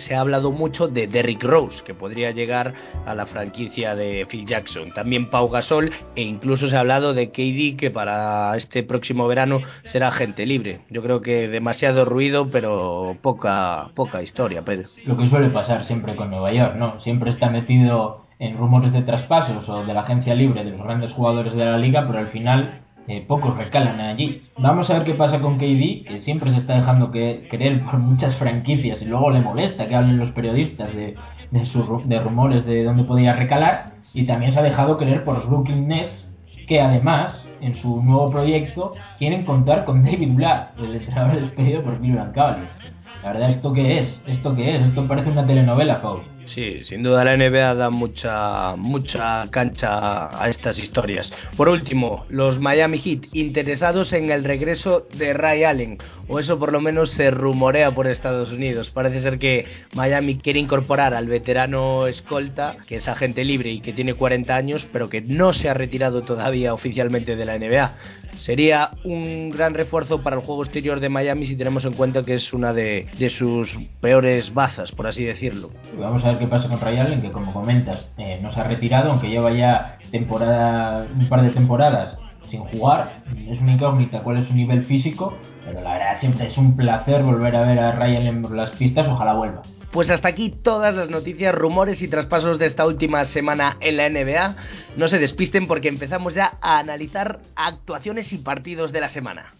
se 0.00 0.14
ha 0.14 0.20
hablado 0.20 0.52
mucho 0.52 0.88
de 0.88 1.06
Derrick 1.06 1.42
Rose, 1.42 1.82
que 1.84 1.92
podría 1.92 2.30
llegar 2.30 2.72
a 3.04 3.14
la 3.14 3.26
franquicia 3.26 3.94
de 3.94 4.26
Phil 4.26 4.46
Jackson. 4.46 4.94
También 4.94 5.28
Pau 5.28 5.50
Gasol 5.50 5.92
e 6.16 6.22
incluso 6.22 6.68
se 6.68 6.76
ha 6.76 6.80
hablado 6.80 7.12
de 7.12 7.28
KD, 7.28 7.76
que 7.78 7.90
para 7.90 8.56
este 8.56 8.82
próximo 8.82 9.28
verano 9.28 9.60
será 9.84 10.12
gente 10.12 10.46
libre. 10.46 10.80
Yo 10.88 11.02
creo 11.02 11.20
que 11.20 11.48
demasiado 11.48 12.06
ruido, 12.06 12.48
pero 12.50 13.18
poca, 13.20 13.90
poca 13.94 14.22
historia, 14.22 14.62
Pedro. 14.62 14.88
Lo 15.04 15.18
que 15.18 15.28
suele 15.28 15.50
pasar 15.50 15.84
siempre 15.84 16.16
con 16.16 16.30
Nueva 16.30 16.54
York, 16.54 16.76
¿no? 16.76 17.00
Siempre 17.00 17.30
está 17.32 17.50
metido 17.50 18.23
en 18.38 18.56
rumores 18.56 18.92
de 18.92 19.02
traspasos 19.02 19.68
o 19.68 19.84
de 19.84 19.94
la 19.94 20.00
agencia 20.00 20.34
libre 20.34 20.64
de 20.64 20.72
los 20.72 20.82
grandes 20.82 21.12
jugadores 21.12 21.54
de 21.54 21.64
la 21.64 21.78
liga, 21.78 22.06
pero 22.06 22.18
al 22.18 22.28
final 22.28 22.80
eh, 23.06 23.22
pocos 23.26 23.56
recalan 23.56 24.00
allí. 24.00 24.42
Vamos 24.56 24.88
a 24.88 24.94
ver 24.94 25.04
qué 25.04 25.14
pasa 25.14 25.40
con 25.40 25.58
KD, 25.58 26.06
que 26.06 26.20
siempre 26.20 26.50
se 26.50 26.58
está 26.58 26.74
dejando 26.74 27.10
que, 27.10 27.46
creer 27.50 27.84
por 27.84 27.98
muchas 27.98 28.36
franquicias 28.36 29.02
y 29.02 29.04
luego 29.04 29.30
le 29.30 29.40
molesta 29.40 29.86
que 29.86 29.94
hablen 29.94 30.18
los 30.18 30.30
periodistas 30.30 30.94
de, 30.94 31.14
de, 31.50 32.20
rumores 32.20 32.64
de 32.64 32.84
dónde 32.84 33.04
podría 33.04 33.34
recalar. 33.34 33.92
Y 34.14 34.24
también 34.24 34.52
se 34.52 34.60
ha 34.60 34.62
dejado 34.62 34.96
creer 34.96 35.24
por 35.24 35.36
los 35.36 35.46
Brooklyn 35.46 35.88
Nets, 35.88 36.32
que 36.66 36.80
además 36.80 37.46
en 37.60 37.74
su 37.76 38.02
nuevo 38.02 38.30
proyecto 38.30 38.94
quieren 39.18 39.44
contar 39.44 39.84
con 39.84 40.02
David 40.02 40.34
Black, 40.34 40.72
el 40.78 40.94
entrenador 40.94 41.40
despedido 41.40 41.82
por 41.82 41.98
Cleveland 41.98 42.32
Cavaliers. 42.32 42.78
La 43.22 43.32
verdad, 43.32 43.50
¿esto 43.50 43.72
qué 43.72 43.98
es? 43.98 44.22
¿Esto 44.26 44.54
qué 44.54 44.76
es? 44.76 44.82
Esto 44.82 45.06
parece 45.06 45.30
una 45.30 45.46
telenovela, 45.46 46.00
Paul. 46.00 46.22
Sí, 46.46 46.84
sin 46.84 47.02
duda 47.02 47.24
la 47.24 47.36
NBA 47.36 47.74
da 47.74 47.90
mucha, 47.90 48.76
mucha 48.76 49.50
cancha 49.50 50.42
a 50.42 50.48
estas 50.48 50.78
historias. 50.78 51.32
Por 51.56 51.68
último, 51.68 52.26
los 52.28 52.60
Miami 52.60 52.98
Heat 52.98 53.24
interesados 53.32 54.12
en 54.12 54.30
el 54.30 54.44
regreso 54.44 55.06
de 55.14 55.32
Ray 55.32 55.64
Allen, 55.64 55.98
o 56.28 56.38
eso 56.38 56.58
por 56.58 56.72
lo 56.72 56.80
menos 56.80 57.10
se 57.10 57.30
rumorea 57.30 57.90
por 57.92 58.06
Estados 58.06 58.52
Unidos. 58.52 58.90
Parece 58.90 59.20
ser 59.20 59.38
que 59.38 59.66
Miami 59.94 60.38
quiere 60.38 60.60
incorporar 60.60 61.14
al 61.14 61.28
veterano 61.28 62.06
escolta, 62.06 62.76
que 62.86 62.96
es 62.96 63.08
agente 63.08 63.44
libre 63.44 63.70
y 63.70 63.80
que 63.80 63.92
tiene 63.92 64.14
40 64.14 64.54
años, 64.54 64.86
pero 64.92 65.08
que 65.08 65.20
no 65.20 65.52
se 65.52 65.68
ha 65.68 65.74
retirado 65.74 66.22
todavía 66.22 66.74
oficialmente 66.74 67.36
de 67.36 67.44
la 67.44 67.58
NBA. 67.58 67.94
Sería 68.36 68.90
un 69.04 69.50
gran 69.50 69.74
refuerzo 69.74 70.22
para 70.22 70.36
el 70.36 70.42
juego 70.42 70.64
exterior 70.64 71.00
de 71.00 71.08
Miami 71.08 71.46
si 71.46 71.56
tenemos 71.56 71.84
en 71.84 71.92
cuenta 71.92 72.24
que 72.24 72.34
es 72.34 72.52
una 72.52 72.72
de, 72.72 73.06
sus 73.30 73.76
peores 74.00 74.52
bazas, 74.52 74.92
por 74.92 75.06
así 75.06 75.24
decirlo. 75.24 75.70
Vamos 75.98 76.24
a 76.24 76.33
ver 76.34 76.38
qué 76.44 76.46
pasa 76.46 76.68
con 76.68 76.80
Ray 76.80 76.98
Allen, 76.98 77.22
que 77.22 77.32
como 77.32 77.52
comentas, 77.52 78.08
eh, 78.18 78.38
no 78.42 78.52
se 78.52 78.60
ha 78.60 78.64
retirado, 78.64 79.10
aunque 79.10 79.28
lleva 79.28 79.52
ya 79.52 79.98
temporada, 80.10 81.06
un 81.12 81.28
par 81.28 81.42
de 81.42 81.50
temporadas 81.50 82.16
sin 82.50 82.60
jugar. 82.60 83.22
Es 83.48 83.60
una 83.60 83.72
incógnita 83.72 84.22
cuál 84.22 84.38
es 84.38 84.46
su 84.46 84.54
nivel 84.54 84.84
físico, 84.84 85.36
pero 85.64 85.80
la 85.80 85.94
verdad 85.94 86.14
siempre 86.20 86.46
es 86.46 86.56
un 86.58 86.76
placer 86.76 87.22
volver 87.22 87.56
a 87.56 87.66
ver 87.66 87.78
a 87.78 87.92
Ray 87.92 88.16
Allen 88.16 88.42
por 88.42 88.54
las 88.54 88.70
pistas, 88.70 89.08
ojalá 89.08 89.34
vuelva. 89.34 89.62
Pues 89.92 90.10
hasta 90.10 90.28
aquí 90.28 90.50
todas 90.50 90.94
las 90.94 91.08
noticias, 91.08 91.54
rumores 91.54 92.02
y 92.02 92.08
traspasos 92.08 92.58
de 92.58 92.66
esta 92.66 92.84
última 92.84 93.24
semana 93.24 93.76
en 93.80 93.96
la 93.96 94.08
NBA. 94.08 94.56
No 94.96 95.06
se 95.06 95.20
despisten 95.20 95.68
porque 95.68 95.88
empezamos 95.88 96.34
ya 96.34 96.58
a 96.60 96.78
analizar 96.78 97.40
actuaciones 97.54 98.32
y 98.32 98.38
partidos 98.38 98.92
de 98.92 99.00
la 99.00 99.08
semana. 99.08 99.54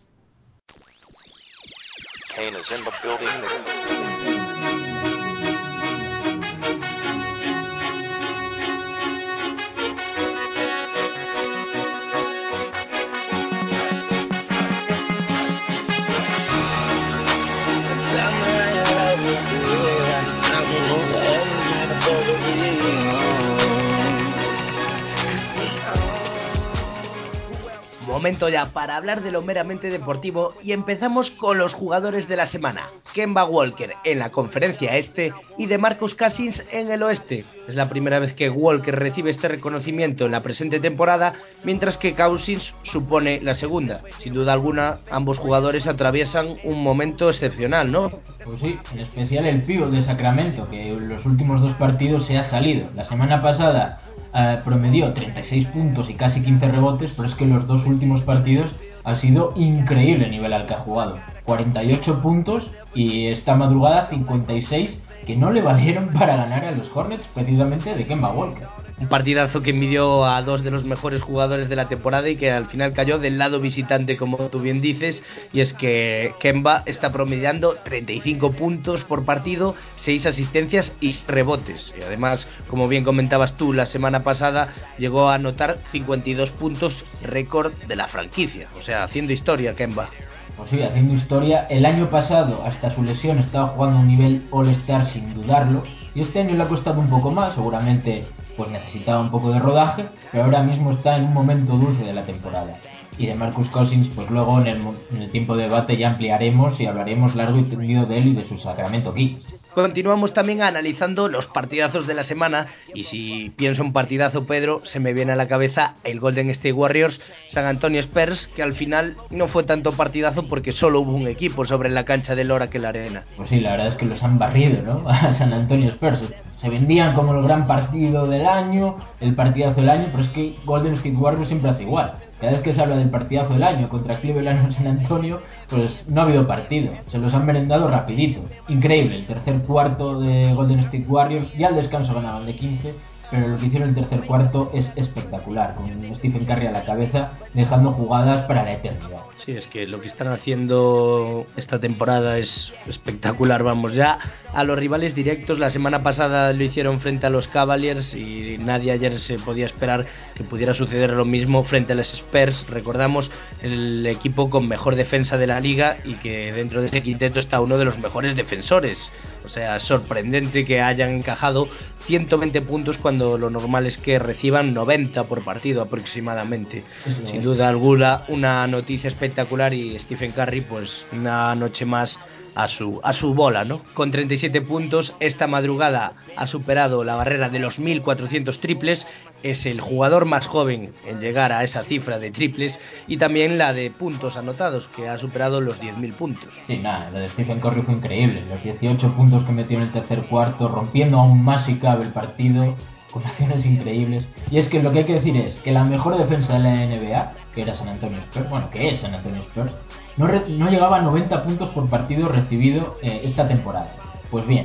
Momento 28.15 28.49
ya 28.49 28.67
para 28.67 28.95
hablar 28.95 29.25
de 29.25 29.33
lo 29.33 29.43
meramente 29.43 29.91
deportivo 29.91 30.55
y 30.63 30.71
empezamos 30.71 31.33
con 31.33 31.59
los 31.59 31.75
jugadores 31.75 32.29
de 32.29 32.37
la 32.37 32.47
semana. 32.47 32.89
Kemba 33.13 33.45
Walker 33.45 33.93
en 34.05 34.21
la 34.21 34.31
conferencia 34.31 34.97
este 34.97 35.33
y 35.59 35.67
de 35.67 35.79
Marcus 35.79 36.15
Cousins 36.15 36.63
en 36.71 36.93
el 36.93 37.03
oeste. 37.03 37.45
Es 37.67 37.75
la 37.75 37.89
primera 37.89 38.21
vez 38.21 38.33
que 38.35 38.51
Walker 38.51 38.95
recibe 38.95 39.31
este 39.31 39.49
reconocimiento 39.49 40.27
en 40.27 40.31
la 40.31 40.45
presente 40.45 40.79
temporada, 40.79 41.35
mientras 41.65 41.99
que 41.99 42.15
Cousins 42.15 42.73
supone 42.85 43.41
la 43.43 43.55
segunda. 43.55 44.03
Sin 44.21 44.33
duda 44.33 44.53
alguna, 44.53 45.01
ambos 45.11 45.39
jugadores 45.39 45.89
atraviesan 45.89 46.59
un 46.63 46.85
momento 46.85 47.29
excepcional, 47.29 47.91
¿no? 47.91 48.13
Pues 48.45 48.61
sí, 48.61 48.79
en 48.93 49.01
especial 49.01 49.45
el 49.45 49.63
pívot 49.63 49.91
de 49.91 50.03
Sacramento, 50.03 50.69
que 50.69 50.91
en 50.93 51.09
los 51.09 51.27
últimos 51.27 51.61
dos 51.61 51.73
partidos 51.75 52.27
se 52.27 52.39
ha 52.39 52.45
salido. 52.45 52.89
La 52.95 53.07
semana 53.07 53.43
pasada 53.43 53.99
eh, 54.35 54.61
promedió 54.65 55.13
36 55.13 55.69
puntos 55.69 56.11
y 56.11 56.15
casi 56.15 56.43
15 56.43 56.69
rebotes, 56.69 57.13
pero 57.17 57.29
es 57.29 57.35
que 57.35 57.47
los 57.47 57.67
dos 57.67 57.87
últimos 57.87 58.23
partidos 58.23 58.75
ha 59.05 59.17
sido 59.17 59.53
increíble 59.57 60.25
el 60.25 60.31
nivel 60.31 60.53
al 60.53 60.67
que 60.67 60.75
ha 60.75 60.79
jugado. 60.79 61.19
48 61.45 62.21
puntos 62.21 62.69
y 62.95 63.27
esta 63.27 63.55
madrugada 63.55 64.09
56 64.09 64.99
que 65.25 65.37
no 65.37 65.51
le 65.51 65.63
valieron 65.63 66.09
para 66.09 66.37
ganar 66.37 66.65
a 66.65 66.73
los 66.73 66.91
Hornets 66.95 67.29
precisamente 67.29 67.95
de 67.95 68.07
Kemba 68.07 68.33
Walker 68.33 68.69
un 68.99 69.09
partidazo 69.09 69.63
que 69.63 69.73
midió 69.73 70.25
a 70.25 70.41
dos 70.43 70.63
de 70.63 70.71
los 70.71 70.85
mejores 70.85 71.23
jugadores 71.23 71.69
de 71.69 71.77
la 71.77 71.89
temporada 71.89 72.29
y 72.29 72.37
que 72.37 72.51
al 72.51 72.67
final 72.67 72.93
cayó 72.93 73.19
del 73.19 73.39
lado 73.39 73.61
visitante, 73.61 74.17
como 74.17 74.39
tú 74.51 74.61
bien 74.61 74.81
dices, 74.81 75.23
y 75.53 75.61
es 75.61 75.73
que 75.73 76.35
Kemba 76.39 76.83
está 76.87 77.11
promediando 77.13 77.77
35 77.85 78.53
puntos 78.53 79.03
por 79.03 79.25
partido, 79.25 79.75
6 79.97 80.27
asistencias 80.27 80.95
y 81.01 81.15
rebotes. 81.27 81.93
Y 81.99 82.03
además, 82.03 82.47
como 82.69 82.87
bien 82.87 83.05
comentabas 83.05 83.57
tú 83.57 83.73
la 83.73 83.87
semana 83.87 84.23
pasada, 84.23 84.69
llegó 84.99 85.29
a 85.29 85.35
anotar 85.35 85.79
52 85.91 86.51
puntos 86.51 87.05
récord 87.23 87.73
de 87.73 87.97
la 87.97 88.09
franquicia, 88.09 88.69
o 88.79 88.83
sea, 88.83 89.03
haciendo 89.03 89.33
historia 89.33 89.75
Kemba. 89.75 90.11
Pues 90.57 90.71
sí, 90.71 90.81
haciendo 90.83 91.15
historia. 91.15 91.67
El 91.69 91.85
año 91.85 92.11
pasado, 92.11 92.63
hasta 92.65 92.95
su 92.95 93.03
lesión, 93.03 93.39
estaba 93.39 93.69
jugando 93.69 93.99
a 93.99 94.01
un 94.01 94.09
nivel 94.09 94.47
All-Star 94.51 95.05
sin 95.05 95.35
dudarlo. 95.35 95.83
Y 96.15 96.21
este 96.21 96.41
año 96.41 96.55
le 96.55 96.63
ha 96.63 96.69
costado 96.69 97.01
un 97.01 97.09
poco 97.09 97.33
más, 97.33 97.55
seguramente 97.55 98.25
pues 98.57 98.71
necesitaba 98.71 99.21
un 99.21 99.31
poco 99.31 99.51
de 99.51 99.59
rodaje, 99.59 100.07
pero 100.31 100.45
ahora 100.45 100.63
mismo 100.63 100.93
está 100.93 101.17
en 101.17 101.25
un 101.25 101.35
momento 101.35 101.77
dulce 101.77 102.05
de 102.05 102.13
la 102.13 102.25
temporada. 102.25 102.79
Y 103.19 103.27
de 103.27 103.35
Marcus 103.35 103.69
Cousins, 103.69 104.09
pues 104.15 104.31
luego 104.31 104.61
en 104.61 104.67
el, 104.67 105.31
tiempo 105.31 105.57
de 105.57 105.65
debate 105.65 105.97
ya 105.97 106.11
ampliaremos 106.11 106.81
y 106.81 106.87
hablaremos 106.87 107.35
largo 107.35 107.59
y 107.59 107.65
tendido 107.65 108.07
de 108.07 108.19
él 108.19 108.29
y 108.29 108.35
de 108.35 108.47
su 108.49 108.59
Sacramento 108.59 109.11
aquí. 109.11 109.41
Continuamos 109.75 110.33
también 110.33 110.63
analizando 110.63 111.29
los 111.29 111.47
partidazos 111.47 112.07
de 112.07 112.15
la 112.15 112.23
semana 112.23 112.69
y 112.95 113.03
si 113.03 113.51
pienso 113.57 113.83
en 113.83 113.93
partidazo 113.93 114.47
Pedro 114.47 114.81
se 114.85 115.01
me 115.01 115.13
viene 115.13 115.33
a 115.33 115.37
la 115.37 115.49
cabeza 115.49 115.97
el 116.05 116.21
Golden 116.21 116.49
State 116.51 116.73
Warriors 116.73 117.21
San 117.49 117.65
Antonio 117.65 118.01
Spurs 118.01 118.49
que 118.55 118.63
al 118.63 118.75
final 118.75 119.17
no 119.31 119.49
fue 119.49 119.65
tanto 119.65 119.93
partidazo 119.93 120.49
porque 120.49 120.71
solo 120.71 121.01
hubo 121.01 121.15
un 121.15 121.27
equipo 121.27 121.65
sobre 121.65 121.91
la 121.91 122.05
cancha 122.05 122.37
del 122.37 122.53
Oracle 122.53 122.87
Arena. 122.87 123.25
Pues 123.37 123.49
sí, 123.49 123.59
la 123.59 123.73
verdad 123.73 123.89
es 123.89 123.97
que 123.97 124.07
los 124.07 124.23
han 124.23 124.39
barrido, 124.39 124.83
¿no? 124.83 125.03
A 125.09 125.33
San 125.33 125.53
Antonio 125.53 125.89
Spurs. 125.91 126.23
Se 126.57 126.69
vendían 126.69 127.15
como 127.15 127.35
el 127.35 127.43
gran 127.43 127.67
partido 127.67 128.27
del 128.27 128.47
año, 128.47 128.97
el 129.21 129.35
partidazo 129.35 129.81
del 129.81 129.91
año, 129.91 130.09
pero 130.13 130.23
es 130.23 130.31
que 130.31 130.55
Golden 130.65 130.95
State 130.95 131.17
Warriors 131.17 131.49
siempre 131.49 131.71
hace 131.71 131.83
igual 131.83 132.15
cada 132.45 132.57
vez 132.57 132.63
que 132.63 132.75
se 132.75 132.83
habla 132.83 132.99
del 132.99 133.09
partidazo 133.09 133.55
del 133.55 133.63
año 133.63 133.89
contra 133.89 134.21
Cleveland 134.21 134.69
o 134.69 134.73
San 134.73 134.87
Antonio, 134.87 135.41
pues 135.71 136.05
no 136.07 136.21
ha 136.21 136.25
habido 136.25 136.47
partido. 136.47 136.93
Se 137.07 137.17
los 137.17 137.33
han 137.33 137.47
merendado 137.47 137.89
rapidito. 137.89 138.43
Increíble, 138.69 139.17
el 139.17 139.27
tercer 139.27 139.63
cuarto 139.63 140.21
de 140.21 140.53
Golden 140.53 140.81
State 140.81 141.07
Warriors, 141.09 141.51
ya 141.55 141.69
al 141.69 141.77
descanso 141.77 142.13
ganaban 142.13 142.45
de 142.45 142.55
15 142.55 142.95
pero 143.31 143.49
lo 143.49 143.59
que 143.59 143.67
hicieron 143.67 143.91
el 143.91 143.95
tercer 143.95 144.21
cuarto 144.23 144.71
es 144.75 144.93
espectacular, 144.97 145.75
con 145.75 146.17
Stephen 146.17 146.45
Curry 146.45 146.67
a 146.67 146.73
la 146.73 146.85
cabeza, 146.85 147.33
dejando 147.53 147.93
jugadas 147.93 148.47
para 148.47 148.63
la 148.63 148.73
eternidad. 148.73 149.23
Sí, 149.45 149.53
es 149.53 149.67
que 149.67 149.87
lo 149.87 150.01
que 150.01 150.07
están 150.07 150.29
haciendo 150.29 151.47
esta 151.57 151.79
temporada 151.79 152.39
es 152.39 152.73
espectacular, 152.87 153.63
vamos, 153.63 153.95
ya 153.95 154.19
a 154.53 154.65
los 154.65 154.79
rivales 154.79 155.15
directos, 155.15 155.59
la 155.59 155.71
semana 155.71 156.03
pasada 156.03 156.53
lo 156.53 156.63
hicieron 156.63 157.01
frente 157.01 157.27
a 157.27 157.31
los 157.31 157.49
Cavaliers 157.49 158.15
y 158.15 158.57
nadie 158.59 158.93
ayer 158.93 159.19
se 159.19 159.39
podía 159.39 159.67
esperar 159.67 160.07
que 160.35 160.45
pudiera 160.45 160.75
suceder 160.75 161.11
lo 161.11 161.25
mismo 161.25 161.65
frente 161.65 161.93
a 161.93 161.97
los 161.97 162.13
Spurs, 162.15 162.67
recordamos 162.69 163.31
el 163.61 164.07
equipo 164.07 164.51
con 164.51 164.69
mejor 164.69 164.95
defensa 164.97 165.37
de 165.37 165.47
la 165.47 165.61
liga 165.61 165.99
y 166.05 166.15
que 166.15 166.53
dentro 166.53 166.81
de 166.81 166.87
ese 166.87 167.03
quinteto 167.03 167.41
está 167.41 167.61
uno 167.61 167.79
de 167.79 167.85
los 167.85 167.99
mejores 167.99 168.37
defensores, 168.37 169.11
o 169.45 169.49
sea, 169.49 169.79
sorprendente 169.79 170.65
que 170.65 170.81
hayan 170.81 171.11
encajado 171.11 171.69
120 172.07 172.61
puntos 172.63 172.99
cuando 172.99 173.39
lo 173.39 173.51
normal 173.51 173.87
es 173.87 173.99
que 173.99 174.19
reciban 174.19 174.75
90 174.75 175.25
por 175.25 175.45
partido 175.45 175.83
aproximadamente. 175.83 176.85
Sin 177.31 177.43
duda 177.43 177.69
alguna, 177.69 178.23
una 178.29 178.67
noticia 178.67 179.09
espectacular 179.09 179.75
y 179.75 179.99
Stephen 179.99 180.33
Curry, 180.33 180.63
pues 180.63 181.07
una 181.13 181.55
noche 181.55 181.85
más 181.85 182.19
a 182.55 182.69
su, 182.69 183.01
a 183.03 183.13
su 183.13 183.35
bola, 183.35 183.65
¿no? 183.65 183.83
Con 183.95 184.11
37 184.11 184.61
puntos, 184.63 185.15
esta 185.21 185.47
madrugada 185.47 186.15
ha 186.37 186.47
superado 186.47 187.05
la 187.05 187.17
barrera 187.17 187.49
de 187.49 187.59
los 187.59 187.79
1400 187.79 188.61
triples, 188.61 189.07
es 189.45 189.67
el 189.67 189.79
jugador 189.79 190.25
más 190.25 190.47
joven 190.47 190.95
en 191.07 191.21
llegar 191.21 191.53
a 191.53 191.63
esa 191.63 191.85
cifra 191.85 192.19
de 192.19 192.31
triples 192.31 192.81
y 193.07 193.19
también 193.19 193.59
la 193.59 193.75
de 193.75 193.91
puntos 193.91 194.37
anotados, 194.39 194.89
que 194.97 195.07
ha 195.07 195.19
superado 195.19 195.61
los 195.61 195.79
10.000 195.81 196.15
puntos. 196.15 196.49
Sí, 196.67 196.79
nada, 196.79 197.11
la 197.11 197.21
de 197.21 197.29
Stephen 197.29 197.61
Curry 197.61 197.83
fue 197.83 197.95
increíble, 197.95 198.43
los 198.49 198.63
18 198.63 199.13
puntos 199.13 199.45
que 199.45 199.53
metió 199.53 199.77
en 199.77 199.85
el 199.85 199.93
tercer 199.93 200.23
cuarto, 200.23 200.69
rompiendo 200.69 201.21
aún 201.21 201.45
más 201.45 201.67
si 201.67 201.75
cabe 201.75 202.05
el 202.05 202.13
partido, 202.13 202.75
con 203.13 203.25
acciones 203.27 203.67
increíbles. 203.67 204.27
Y 204.51 204.57
es 204.57 204.69
que 204.69 204.83
lo 204.83 204.93
que 204.93 205.01
hay 205.01 205.05
que 205.05 205.15
decir 205.15 205.37
es 205.37 205.57
que 205.57 205.73
la 205.73 205.85
mejor 205.85 206.17
defensa 206.17 206.55
de 206.55 206.61
la 206.61 206.87
NBA, 206.87 207.33
que 207.55 207.63
era 207.63 207.75
San 207.75 207.89
Antonio 207.89 208.19
Spurs, 208.21 208.49
bueno, 208.49 208.71
que 208.71 208.89
es 208.89 209.01
San 209.01 209.15
Antonio 209.15 209.43
Spurs, 209.43 209.73
no, 210.17 210.27
no 210.27 210.71
llegaba 210.71 210.97
a 210.97 211.03
90 211.03 211.45
puntos 211.45 211.69
por 211.69 211.91
partido 211.91 212.29
recibido 212.29 212.97
eh, 213.03 213.21
esta 213.25 213.47
temporada. 213.47 213.93
Pues 214.31 214.47
bien, 214.47 214.65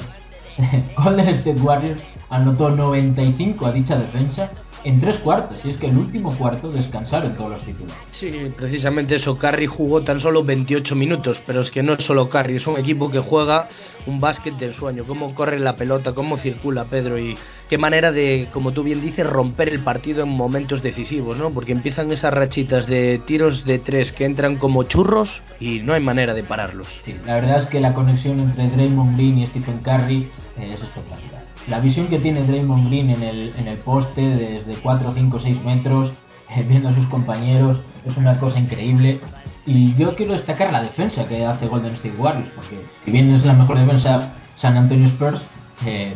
Golden 0.97 1.27
State 1.27 1.59
Warriors 1.59 2.01
anotó 2.29 2.69
95 2.69 3.65
a 3.65 3.71
dicha 3.73 3.97
defensa 3.97 4.49
en 4.83 5.01
tres 5.01 5.17
cuartos, 5.17 5.59
y 5.63 5.69
es 5.69 5.77
que 5.77 5.87
el 5.87 5.97
último 5.97 6.37
cuarto 6.37 6.71
descansaron 6.71 7.35
todos 7.35 7.51
los 7.51 7.61
titulares. 7.63 8.03
Sí, 8.11 8.51
precisamente 8.55 9.15
eso, 9.15 9.37
Curry 9.37 9.67
jugó 9.67 10.01
tan 10.01 10.19
solo 10.19 10.43
28 10.43 10.95
minutos, 10.95 11.39
pero 11.45 11.61
es 11.61 11.71
que 11.71 11.83
no 11.83 11.93
es 11.93 12.03
solo 12.03 12.29
Curry, 12.29 12.57
es 12.57 12.67
un 12.67 12.77
equipo 12.77 13.09
que 13.09 13.19
juega 13.19 13.67
un 14.05 14.19
básquet 14.19 14.55
del 14.55 14.73
sueño, 14.73 15.03
cómo 15.05 15.35
corre 15.35 15.59
la 15.59 15.75
pelota, 15.75 16.13
cómo 16.13 16.37
circula 16.37 16.85
Pedro 16.85 17.19
y 17.19 17.37
qué 17.69 17.77
manera 17.77 18.11
de, 18.11 18.49
como 18.51 18.71
tú 18.71 18.83
bien 18.83 18.99
dices, 18.99 19.25
romper 19.25 19.69
el 19.69 19.79
partido 19.81 20.23
en 20.23 20.29
momentos 20.29 20.81
decisivos, 20.81 21.37
¿no? 21.37 21.51
Porque 21.51 21.71
empiezan 21.71 22.11
esas 22.11 22.33
rachitas 22.33 22.87
de 22.87 23.21
tiros 23.25 23.63
de 23.63 23.77
tres 23.77 24.11
que 24.11 24.25
entran 24.25 24.57
como 24.57 24.83
churros 24.83 25.41
y 25.59 25.79
no 25.79 25.93
hay 25.93 26.01
manera 26.01 26.33
de 26.33 26.43
pararlos. 26.43 26.87
Sí, 27.05 27.15
la 27.25 27.35
verdad 27.35 27.57
es 27.59 27.67
que 27.67 27.79
la 27.79 27.93
conexión 27.93 28.39
entre 28.39 28.69
Draymond 28.69 29.15
Green 29.15 29.37
y 29.37 29.47
Stephen 29.47 29.79
Curry 29.79 30.29
es 30.59 30.81
espectacular 30.81 31.45
La 31.67 31.79
visión 31.79 32.07
que 32.07 32.17
tiene 32.17 32.43
Draymond 32.43 32.89
Green 32.89 33.11
en 33.11 33.23
el, 33.23 33.53
en 33.55 33.67
el 33.67 33.77
poste 33.77 34.21
desde 34.21 34.73
4, 34.81 35.13
5, 35.15 35.39
6 35.39 35.63
metros, 35.63 36.11
eh, 36.49 36.65
viendo 36.67 36.89
a 36.89 36.95
sus 36.95 37.05
compañeros, 37.07 37.79
es 38.03 38.17
una 38.17 38.39
cosa 38.39 38.59
increíble. 38.59 39.19
Y 39.67 39.93
yo 39.95 40.15
quiero 40.15 40.33
destacar 40.33 40.73
la 40.73 40.81
defensa 40.81 41.27
que 41.27 41.45
hace 41.45 41.67
Golden 41.67 41.93
State 41.93 42.15
Warriors, 42.17 42.49
porque 42.55 42.83
si 43.05 43.11
bien 43.11 43.31
es 43.31 43.45
la 43.45 43.53
mejor 43.53 43.77
defensa 43.77 44.33
San 44.55 44.75
Antonio 44.75 45.05
Spurs, 45.05 45.43
eh, 45.85 46.15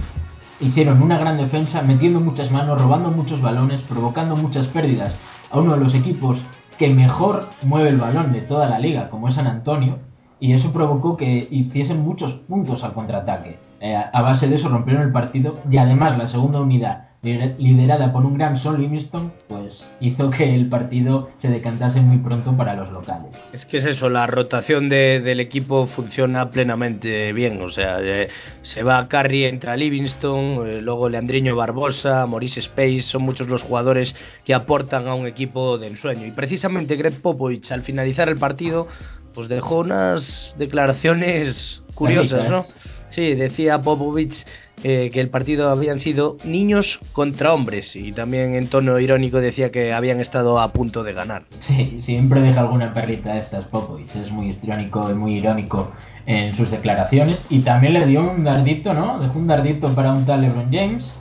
hicieron 0.64 1.02
una 1.02 1.18
gran 1.18 1.38
defensa, 1.38 1.82
metiendo 1.82 2.20
muchas 2.20 2.52
manos, 2.52 2.82
robando 2.82 3.12
muchos 3.12 3.42
balones, 3.42 3.82
provocando 3.82 4.36
muchas 4.36 4.68
pérdidas 4.68 5.16
a 5.52 5.60
uno 5.60 5.74
de 5.74 5.84
los 5.84 5.94
equipos 5.94 6.42
que 6.78 6.90
mejor 6.90 7.50
mueve 7.62 7.90
el 7.90 7.98
balón 7.98 8.32
de 8.34 8.42
toda 8.42 8.68
la 8.68 8.80
liga, 8.80 9.10
como 9.10 9.28
es 9.28 9.36
San 9.36 9.48
Antonio, 9.48 10.00
y 10.40 10.54
eso 10.54 10.72
provocó 10.72 11.16
que 11.18 11.48
hiciesen 11.52 12.02
muchos 12.02 12.34
puntos 12.34 12.84
al 12.84 12.94
contraataque. 12.94 13.60
Eh, 13.80 13.96
a 13.96 14.22
base 14.22 14.48
de 14.48 14.56
eso 14.56 14.70
rompieron 14.70 15.04
el 15.04 15.12
partido 15.12 15.60
y 15.70 15.78
además 15.78 16.18
la 16.18 16.28
segunda 16.28 16.62
unidad 16.62 17.13
liderada 17.24 18.12
por 18.12 18.26
un 18.26 18.38
gran 18.38 18.58
Sol 18.58 18.82
Livingston, 18.82 19.32
pues 19.48 19.90
hizo 20.02 20.30
que 20.30 20.54
el 20.54 20.68
partido 20.68 21.30
se 21.38 21.50
decantase 21.50 22.02
muy 22.02 22.18
pronto 22.18 22.58
para 22.58 22.76
los 22.76 22.92
locales. 22.92 23.42
Es 23.54 23.66
que 23.66 23.78
es 23.78 23.86
eso, 23.86 24.10
la 24.10 24.28
rotación 24.28 24.90
del 24.90 25.40
equipo 25.40 25.88
funciona 25.88 26.52
plenamente 26.52 27.32
bien, 27.32 27.62
o 27.62 27.70
sea, 27.70 28.00
eh, 28.02 28.28
se 28.62 28.84
va 28.84 29.08
Carry, 29.08 29.46
entra 29.46 29.78
Livingston, 29.78 30.68
eh, 30.68 30.82
luego 30.82 31.08
Leandriño 31.08 31.56
Barbosa, 31.56 32.26
Maurice 32.28 32.60
Space, 32.60 33.04
son 33.04 33.24
muchos 33.24 33.48
los 33.48 33.64
jugadores 33.64 34.16
que 34.44 34.54
aportan 34.54 35.08
a 35.08 35.16
un 35.16 35.26
equipo 35.26 35.78
de 35.78 35.88
ensueño. 35.88 36.26
Y 36.26 36.32
precisamente 36.32 36.98
Greg 36.98 37.22
Popovich 37.22 37.72
al 37.72 37.84
finalizar 37.84 38.28
el 38.28 38.38
partido, 38.38 38.88
pues 39.34 39.48
dejó 39.48 39.80
unas 39.80 40.54
declaraciones 40.58 41.84
curiosas, 41.96 42.50
¿no? 42.50 42.64
Sí, 43.10 43.36
decía 43.36 43.82
Popovich 43.82 44.44
eh, 44.82 45.12
que 45.14 45.22
el 45.22 45.30
partido 45.30 45.70
habían 45.70 46.00
sido 46.00 46.38
niños 46.44 47.00
contra 47.14 47.54
hombres 47.54 47.96
y 47.96 48.12
también 48.12 48.56
en 48.56 48.68
tono 48.68 49.00
irónico 49.00 49.40
decía 49.40 49.72
que 49.72 49.94
habían 49.94 50.20
estado 50.20 50.60
a 50.60 50.74
punto 50.74 51.04
de 51.04 51.14
ganar. 51.14 51.44
Sí, 51.60 52.02
siempre 52.02 52.42
deja 52.42 52.62
alguna 52.62 52.94
perrita 52.94 53.34
de 53.34 53.40
estas 53.40 53.66
Popovich, 53.66 54.16
es 54.16 54.32
muy 54.32 54.58
irónico 54.62 55.10
y 55.10 55.14
muy 55.14 55.38
irónico 55.38 55.92
en 56.26 56.56
sus 56.56 56.72
declaraciones 56.72 57.42
y 57.50 57.60
también 57.60 57.94
le 57.94 58.06
dio 58.06 58.30
un 58.30 58.44
dardito, 58.44 58.94
¿no? 58.94 59.20
Dejó 59.20 59.40
un 59.40 59.48
dardito 59.48 59.94
para 59.94 60.14
un 60.14 60.26
tal 60.26 60.42
LeBron 60.42 60.72
James. 60.72 61.14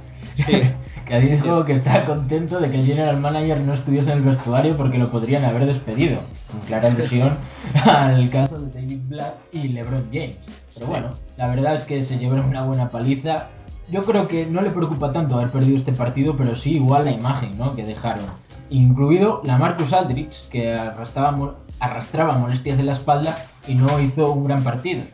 que 1.06 1.20
dijo 1.20 1.64
que 1.64 1.74
está 1.74 2.04
contento 2.04 2.58
de 2.58 2.70
que 2.70 2.78
el 2.78 2.86
general 2.86 3.20
manager 3.20 3.60
no 3.60 3.74
estuviese 3.74 4.12
en 4.12 4.18
el 4.18 4.24
vestuario 4.24 4.76
porque 4.76 4.98
lo 4.98 5.10
podrían 5.10 5.44
haber 5.44 5.66
despedido. 5.66 6.20
En 6.52 6.60
clara 6.66 6.88
alusión 6.88 7.36
al 7.84 8.30
caso 8.30 8.61
Black 9.12 9.34
y 9.52 9.68
LeBron 9.68 10.08
James. 10.12 10.38
Pero 10.74 10.86
bueno, 10.86 11.12
la 11.36 11.48
verdad 11.48 11.74
es 11.74 11.82
que 11.82 12.02
se 12.02 12.18
llevaron 12.18 12.46
una 12.46 12.64
buena 12.64 12.90
paliza. 12.90 13.50
Yo 13.90 14.04
creo 14.04 14.26
que 14.26 14.46
no 14.46 14.62
le 14.62 14.70
preocupa 14.70 15.12
tanto 15.12 15.36
haber 15.36 15.50
perdido 15.50 15.76
este 15.76 15.92
partido, 15.92 16.36
pero 16.36 16.56
sí 16.56 16.72
igual 16.72 17.04
la 17.04 17.12
imagen 17.12 17.58
¿no? 17.58 17.76
que 17.76 17.84
dejaron. 17.84 18.26
Incluido 18.70 19.42
la 19.44 19.58
Marcus 19.58 19.92
Aldrich, 19.92 20.48
que 20.48 20.72
arrastraba, 20.72 21.56
arrastraba 21.78 22.38
molestias 22.38 22.78
en 22.78 22.86
la 22.86 22.92
espalda 22.92 23.46
y 23.68 23.74
no 23.74 24.00
hizo 24.00 24.32
un 24.32 24.44
gran 24.44 24.64
partido. 24.64 25.04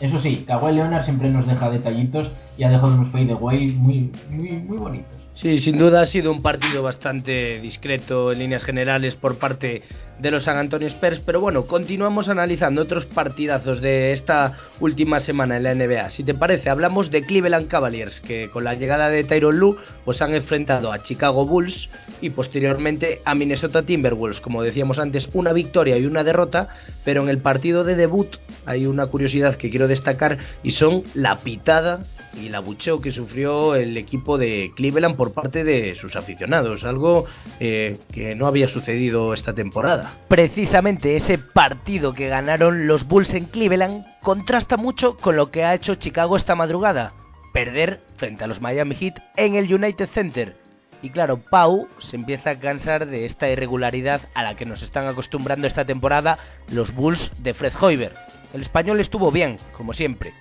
Eso 0.00 0.18
sí, 0.18 0.44
Kawhi 0.46 0.74
Leonard 0.74 1.04
siempre 1.04 1.30
nos 1.30 1.46
deja 1.46 1.70
detallitos 1.70 2.30
y 2.58 2.64
ha 2.64 2.68
dejado 2.68 2.94
unos 2.94 3.08
fadeaway 3.10 3.68
muy, 3.68 4.12
muy, 4.28 4.50
muy 4.50 4.76
bonitos. 4.76 5.26
Sí, 5.36 5.58
sin 5.58 5.78
duda 5.78 6.02
ha 6.02 6.06
sido 6.06 6.32
un 6.32 6.42
partido 6.42 6.82
bastante 6.82 7.60
discreto 7.60 8.32
en 8.32 8.38
líneas 8.38 8.62
generales 8.62 9.16
por 9.16 9.38
parte 9.38 9.82
de 10.18 10.30
los 10.30 10.44
San 10.44 10.56
Antonio 10.56 10.88
Spurs, 10.88 11.20
pero 11.24 11.40
bueno, 11.40 11.66
continuamos 11.66 12.28
analizando 12.28 12.82
otros 12.82 13.04
partidazos 13.04 13.80
de 13.80 14.12
esta 14.12 14.58
última 14.80 15.20
semana 15.20 15.56
en 15.56 15.62
la 15.62 15.74
NBA. 15.74 16.10
Si 16.10 16.24
te 16.24 16.34
parece, 16.34 16.70
hablamos 16.70 17.10
de 17.10 17.22
Cleveland 17.22 17.68
Cavaliers, 17.68 18.20
que 18.20 18.48
con 18.50 18.64
la 18.64 18.74
llegada 18.74 19.08
de 19.08 19.24
Tyron 19.24 19.58
Lue 19.58 19.76
pues 20.04 20.22
han 20.22 20.34
enfrentado 20.34 20.92
a 20.92 21.02
Chicago 21.02 21.46
Bulls 21.46 21.88
y 22.20 22.30
posteriormente 22.30 23.20
a 23.24 23.34
Minnesota 23.34 23.84
Timberwolves. 23.84 24.40
Como 24.40 24.62
decíamos 24.62 24.98
antes, 24.98 25.28
una 25.32 25.52
victoria 25.52 25.98
y 25.98 26.06
una 26.06 26.24
derrota, 26.24 26.68
pero 27.04 27.22
en 27.22 27.28
el 27.28 27.38
partido 27.38 27.84
de 27.84 27.96
debut 27.96 28.36
hay 28.64 28.86
una 28.86 29.06
curiosidad 29.06 29.56
que 29.56 29.70
quiero 29.70 29.88
destacar 29.88 30.38
y 30.62 30.72
son 30.72 31.04
la 31.14 31.38
pitada 31.38 32.00
y 32.36 32.46
el 32.46 32.54
abucheo 32.54 33.00
que 33.00 33.12
sufrió 33.12 33.74
el 33.74 33.96
equipo 33.96 34.38
de 34.38 34.72
Cleveland 34.76 35.16
por 35.16 35.32
parte 35.32 35.64
de 35.64 35.94
sus 35.94 36.16
aficionados, 36.16 36.84
algo 36.84 37.24
eh, 37.60 37.98
que 38.12 38.34
no 38.34 38.46
había 38.46 38.68
sucedido 38.68 39.32
esta 39.32 39.54
temporada. 39.54 40.05
Precisamente 40.28 41.16
ese 41.16 41.38
partido 41.38 42.12
que 42.12 42.28
ganaron 42.28 42.86
los 42.86 43.06
Bulls 43.06 43.30
en 43.34 43.44
Cleveland 43.46 44.04
contrasta 44.22 44.76
mucho 44.76 45.16
con 45.16 45.36
lo 45.36 45.50
que 45.50 45.64
ha 45.64 45.74
hecho 45.74 45.94
Chicago 45.94 46.36
esta 46.36 46.54
madrugada, 46.54 47.12
perder 47.52 48.00
frente 48.16 48.44
a 48.44 48.46
los 48.46 48.60
Miami 48.60 48.94
Heat 48.94 49.14
en 49.36 49.54
el 49.54 49.72
United 49.72 50.08
Center. 50.08 50.56
Y 51.02 51.10
claro, 51.10 51.38
Pau 51.50 51.88
se 51.98 52.16
empieza 52.16 52.50
a 52.50 52.58
cansar 52.58 53.06
de 53.06 53.26
esta 53.26 53.48
irregularidad 53.48 54.22
a 54.34 54.42
la 54.42 54.56
que 54.56 54.66
nos 54.66 54.82
están 54.82 55.06
acostumbrando 55.06 55.66
esta 55.66 55.84
temporada 55.84 56.38
los 56.68 56.94
Bulls 56.94 57.30
de 57.38 57.54
Fred 57.54 57.72
Hoiber. 57.80 58.14
El 58.52 58.62
español 58.62 59.00
estuvo 59.00 59.30
bien, 59.30 59.58
como 59.76 59.92
siempre, 59.92 60.32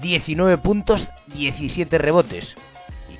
19 0.00 0.58
puntos, 0.58 1.08
17 1.34 1.96
rebotes. 1.98 2.54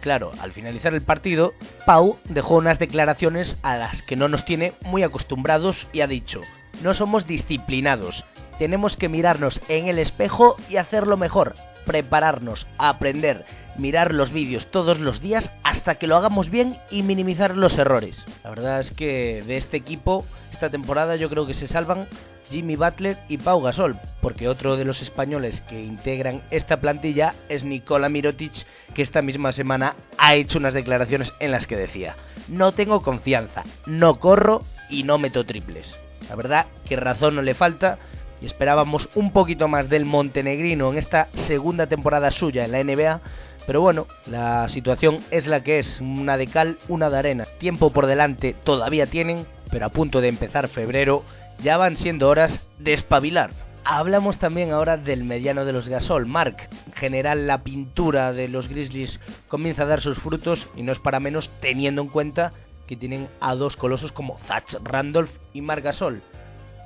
Claro, 0.03 0.33
al 0.41 0.51
finalizar 0.51 0.95
el 0.95 1.03
partido, 1.03 1.55
Pau 1.87 2.19
dejó 2.25 2.57
unas 2.57 2.81
declaraciones 2.81 3.57
a 3.63 3.77
las 3.77 4.03
que 4.03 4.17
no 4.17 4.27
nos 4.27 4.45
tiene 4.45 4.73
muy 4.85 5.05
acostumbrados 5.05 5.87
y 5.93 6.01
ha 6.01 6.09
dicho, 6.09 6.41
no 6.83 6.93
somos 6.93 7.29
disciplinados, 7.29 8.25
tenemos 8.59 8.97
que 8.97 9.09
mirarnos 9.09 9.61
en 9.69 9.87
el 9.87 10.01
espejo 10.01 10.57
y 10.69 10.77
hacerlo 10.77 11.17
mejor, 11.17 11.55
prepararnos, 11.87 12.67
aprender, 12.79 13.47
mirar 13.79 14.13
los 14.13 14.33
vídeos 14.33 14.67
todos 14.73 14.99
los 14.99 15.21
días 15.21 15.49
hasta 15.63 15.95
que 15.95 16.09
lo 16.09 16.17
hagamos 16.17 16.51
bien 16.51 16.79
y 16.91 17.05
minimizar 17.05 17.57
los 17.57 17.79
errores. 17.79 18.21
La 18.43 18.51
verdad 18.51 18.81
es 18.81 18.91
que 18.91 19.45
de 19.47 19.57
este 19.57 19.77
equipo, 19.77 20.27
esta 20.51 20.69
temporada 20.69 21.15
yo 21.15 21.31
creo 21.31 21.47
que 21.47 21.55
se 21.55 21.69
salvan 21.69 22.09
Jimmy 22.51 22.77
Butler 22.77 23.17
y 23.29 23.39
Pau 23.39 23.63
Gasol, 23.63 23.97
porque 24.21 24.49
otro 24.49 24.77
de 24.77 24.85
los 24.85 25.01
españoles 25.01 25.61
que 25.63 25.81
integran 25.81 26.43
esta 26.51 26.79
plantilla 26.79 27.35
es 27.49 27.65
Nicola 27.65 28.09
Mirotic, 28.09 28.53
que 28.95 29.03
esta 29.03 29.23
misma 29.23 29.53
semana 29.53 29.97
ha 30.19 30.35
hecho 30.35 30.59
unas 30.59 30.75
declaraciones 30.75 31.33
en 31.41 31.51
las 31.51 31.67
que 31.67 31.77
decía, 31.77 32.17
no 32.49 32.73
tengo 32.73 33.03
confianza, 33.03 33.63
no 33.87 34.19
corro 34.19 34.63
y 34.89 35.05
no 35.05 35.19
meto 35.19 35.45
triples. 35.45 35.95
La 36.29 36.37
verdad 36.37 36.67
que 36.87 36.97
razón 36.97 37.35
no 37.35 37.43
le 37.43 37.55
falta 37.55 37.99
y 38.41 38.47
esperábamos 38.47 39.09
un 39.15 39.33
poquito 39.33 39.69
más 39.69 39.89
del 39.89 40.05
montenegrino 40.05 40.91
en 40.91 40.99
esta 40.99 41.29
segunda 41.47 41.87
temporada 41.87 42.31
suya 42.31 42.65
en 42.65 42.73
la 42.73 42.83
NBA, 42.83 43.21
pero 43.67 43.81
bueno, 43.81 44.07
la 44.27 44.69
situación 44.69 45.21
es 45.31 45.47
la 45.47 45.63
que 45.63 45.79
es, 45.79 46.01
una 46.01 46.37
de 46.37 46.49
cal, 46.49 46.79
una 46.89 47.11
de 47.11 47.19
arena. 47.19 47.47
Tiempo 47.59 47.93
por 47.93 48.07
delante 48.07 48.57
todavía 48.65 49.07
tienen, 49.07 49.47
pero 49.71 49.87
a 49.87 49.91
punto 49.91 50.21
de 50.21 50.29
empezar 50.29 50.69
febrero 50.69 51.23
ya 51.63 51.77
van 51.77 51.97
siendo 51.97 52.29
horas 52.29 52.67
de 52.79 52.95
espabilar. 52.95 53.51
Hablamos 53.85 54.39
también 54.39 54.71
ahora 54.71 54.97
del 54.97 55.25
mediano 55.25 55.65
de 55.65 55.73
los 55.73 55.89
Gasol, 55.89 56.27
Mark. 56.27 56.69
En 56.87 56.93
general 56.93 57.49
la 57.49 57.65
pintura 57.65 58.33
de 58.33 58.47
los 58.47 58.69
Grizzlies 58.69 59.19
comienza 59.49 59.83
a 59.83 59.87
dar 59.87 60.01
sus 60.01 60.19
frutos 60.19 60.69
y 60.77 60.83
no 60.83 60.93
es 60.93 61.01
para 61.01 61.19
menos 61.19 61.51
teniendo 61.61 62.01
en 62.01 62.09
cuenta 62.09 62.53
que 62.87 62.97
tienen 62.97 63.29
a 63.41 63.57
dos 63.57 63.77
colosos 63.77 64.13
como 64.13 64.39
Zach 64.47 64.73
Randolph 64.85 65.33
y 65.53 65.63
Mark 65.63 65.83
Gasol. 65.83 66.23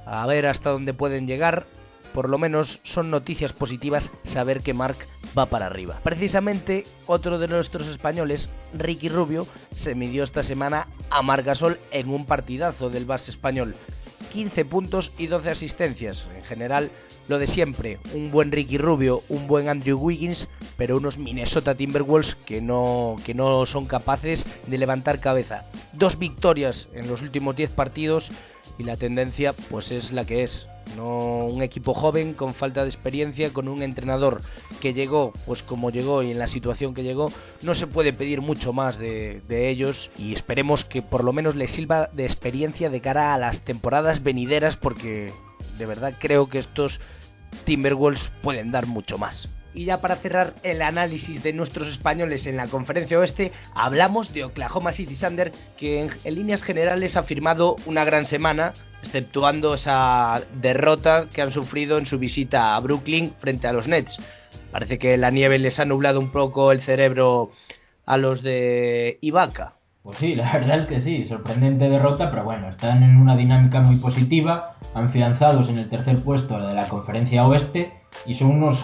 A 0.07 0.27
ver 0.27 0.47
hasta 0.47 0.71
dónde 0.71 0.95
pueden 0.95 1.27
llegar. 1.27 1.67
Por 2.15 2.31
lo 2.31 2.39
menos 2.39 2.81
son 2.83 3.11
noticias 3.11 3.53
positivas 3.53 4.11
saber 4.25 4.63
que 4.63 4.73
Mark 4.73 4.97
va 5.37 5.47
para 5.47 5.67
arriba. 5.67 6.01
Precisamente 6.03 6.85
otro 7.05 7.39
de 7.39 7.47
nuestros 7.47 7.89
españoles, 7.89 8.49
Ricky 8.73 9.11
Rubio, 9.11 9.47
se 9.75 9.95
midió 9.95 10.25
esta 10.25 10.43
semana 10.43 10.87
a 11.11 11.21
Marc 11.21 11.45
Gasol 11.45 11.79
en 11.91 12.09
un 12.09 12.25
partidazo 12.25 12.89
del 12.89 13.05
base 13.05 13.31
español. 13.31 13.75
15 14.33 14.65
puntos 14.65 15.13
y 15.19 15.27
12 15.27 15.51
asistencias. 15.51 16.27
En 16.37 16.45
general, 16.45 16.91
lo 17.29 17.39
de 17.39 17.47
siempre, 17.47 17.99
un 18.15 18.31
buen 18.31 18.53
Ricky 18.53 18.79
Rubio, 18.79 19.23
un 19.29 19.47
buen 19.47 19.69
Andrew 19.69 19.99
Wiggins, 19.99 20.47
pero 20.77 20.97
unos 20.97 21.19
Minnesota 21.19 21.75
Timberwolves 21.75 22.37
que 22.47 22.61
no, 22.61 23.17
que 23.25 23.35
no 23.35 23.67
son 23.67 23.87
capaces 23.87 24.45
de 24.67 24.79
levantar 24.79 25.21
cabeza. 25.21 25.67
Dos 25.93 26.19
victorias 26.19 26.89
en 26.93 27.09
los 27.09 27.23
últimos 27.23 27.57
10 27.57 27.71
partidos 27.73 28.31
y 28.79 28.85
la 28.85 28.97
tendencia 28.97 29.55
pues 29.71 29.91
es 29.91 30.13
la 30.13 30.25
que 30.25 30.43
es. 30.43 30.69
No 30.97 31.47
un 31.47 31.63
equipo 31.63 31.95
joven 31.95 32.35
con 32.35 32.55
falta 32.55 32.83
de 32.83 32.89
experiencia, 32.89 33.53
con 33.53 33.67
un 33.67 33.83
entrenador 33.83 34.43
que 34.81 34.95
llegó 34.95 35.33
pues 35.45 35.63
como 35.65 35.91
llegó 35.91 36.23
y 36.23 36.31
en 36.31 36.39
la 36.39 36.47
situación 36.47 36.95
que 36.95 37.03
llegó, 37.03 37.33
no 37.63 37.75
se 37.75 37.87
puede 37.87 38.13
pedir 38.13 38.41
mucho 38.41 38.73
más 38.73 38.99
de, 38.99 39.43
de 39.49 39.69
ellos 39.69 40.11
y 40.17 40.33
esperemos 40.33 40.85
que 40.85 41.03
por 41.03 41.25
lo 41.25 41.33
menos 41.33 41.57
les 41.57 41.73
sirva 41.73 42.09
de 42.13 42.25
experiencia 42.25 42.89
de 42.89 43.01
cara 43.01 43.35
a 43.35 43.39
las 43.39 43.61
temporadas 43.63 44.23
venideras 44.23 44.77
porque 44.77 45.33
de 45.77 45.87
verdad 45.87 46.15
creo 46.21 46.49
que 46.49 46.61
estos 46.61 47.01
Timberwolves 47.65 48.31
pueden 48.43 48.71
dar 48.71 48.87
mucho 48.87 49.19
más. 49.19 49.49
Y 49.77 49.85
ya 49.85 50.01
para 50.01 50.17
cerrar 50.17 50.55
el 50.63 50.81
análisis 50.81 51.43
de 51.43 51.53
nuestros 51.53 51.89
españoles 51.89 52.47
en 52.47 52.57
la 52.57 52.69
conferencia 52.69 53.19
oeste, 53.19 53.53
hablamos 53.75 54.33
de 54.33 54.45
Oklahoma 54.45 54.95
City 54.95 55.17
Thunder, 55.17 55.53
que 55.77 56.01
en, 56.01 56.35
líneas 56.35 56.63
generales 56.63 57.15
ha 57.15 57.25
firmado 57.25 57.77
una 57.85 58.03
gran 58.03 58.25
semana, 58.25 58.73
exceptuando 59.03 59.75
esa 59.75 60.41
derrota 60.55 61.27
que 61.31 61.43
han 61.43 61.53
sufrido 61.53 61.99
en 61.99 62.07
su 62.07 62.19
visita 62.19 62.75
a 62.75 62.81
Brooklyn 62.81 63.35
frente 63.39 63.69
a 63.69 63.75
los 63.75 63.87
Nets. 63.87 64.19
Parece 64.73 64.99
que 64.99 65.19
la 65.19 65.31
nieve 65.31 65.59
les 65.59 65.79
ha 65.79 65.85
nublado 65.85 66.21
un 66.21 66.33
poco 66.33 66.73
el 66.73 66.81
cerebro 66.81 67.51
a 68.07 68.17
los 68.17 68.43
de 68.43 69.19
Ibaka. 69.21 69.75
Pues 70.03 70.17
sí, 70.17 70.37
la 70.37 70.51
verdad 70.55 70.79
es 70.79 70.87
que 70.87 71.01
sí, 71.01 71.25
sorprendente 71.25 71.91
derrota, 71.91 72.31
pero 72.31 72.45
bueno, 72.45 72.71
están 72.71 73.03
en 73.03 73.19
una 73.19 73.37
dinámica 73.37 73.81
muy 73.81 73.97
positiva, 73.97 74.79
afianzados 74.95 75.69
en 75.69 75.77
el 75.77 75.91
tercer 75.91 76.23
puesto 76.25 76.59
de 76.67 76.73
la 76.73 76.89
conferencia 76.89 77.47
oeste 77.47 77.93
y 78.25 78.37
son 78.37 78.53
unos, 78.53 78.83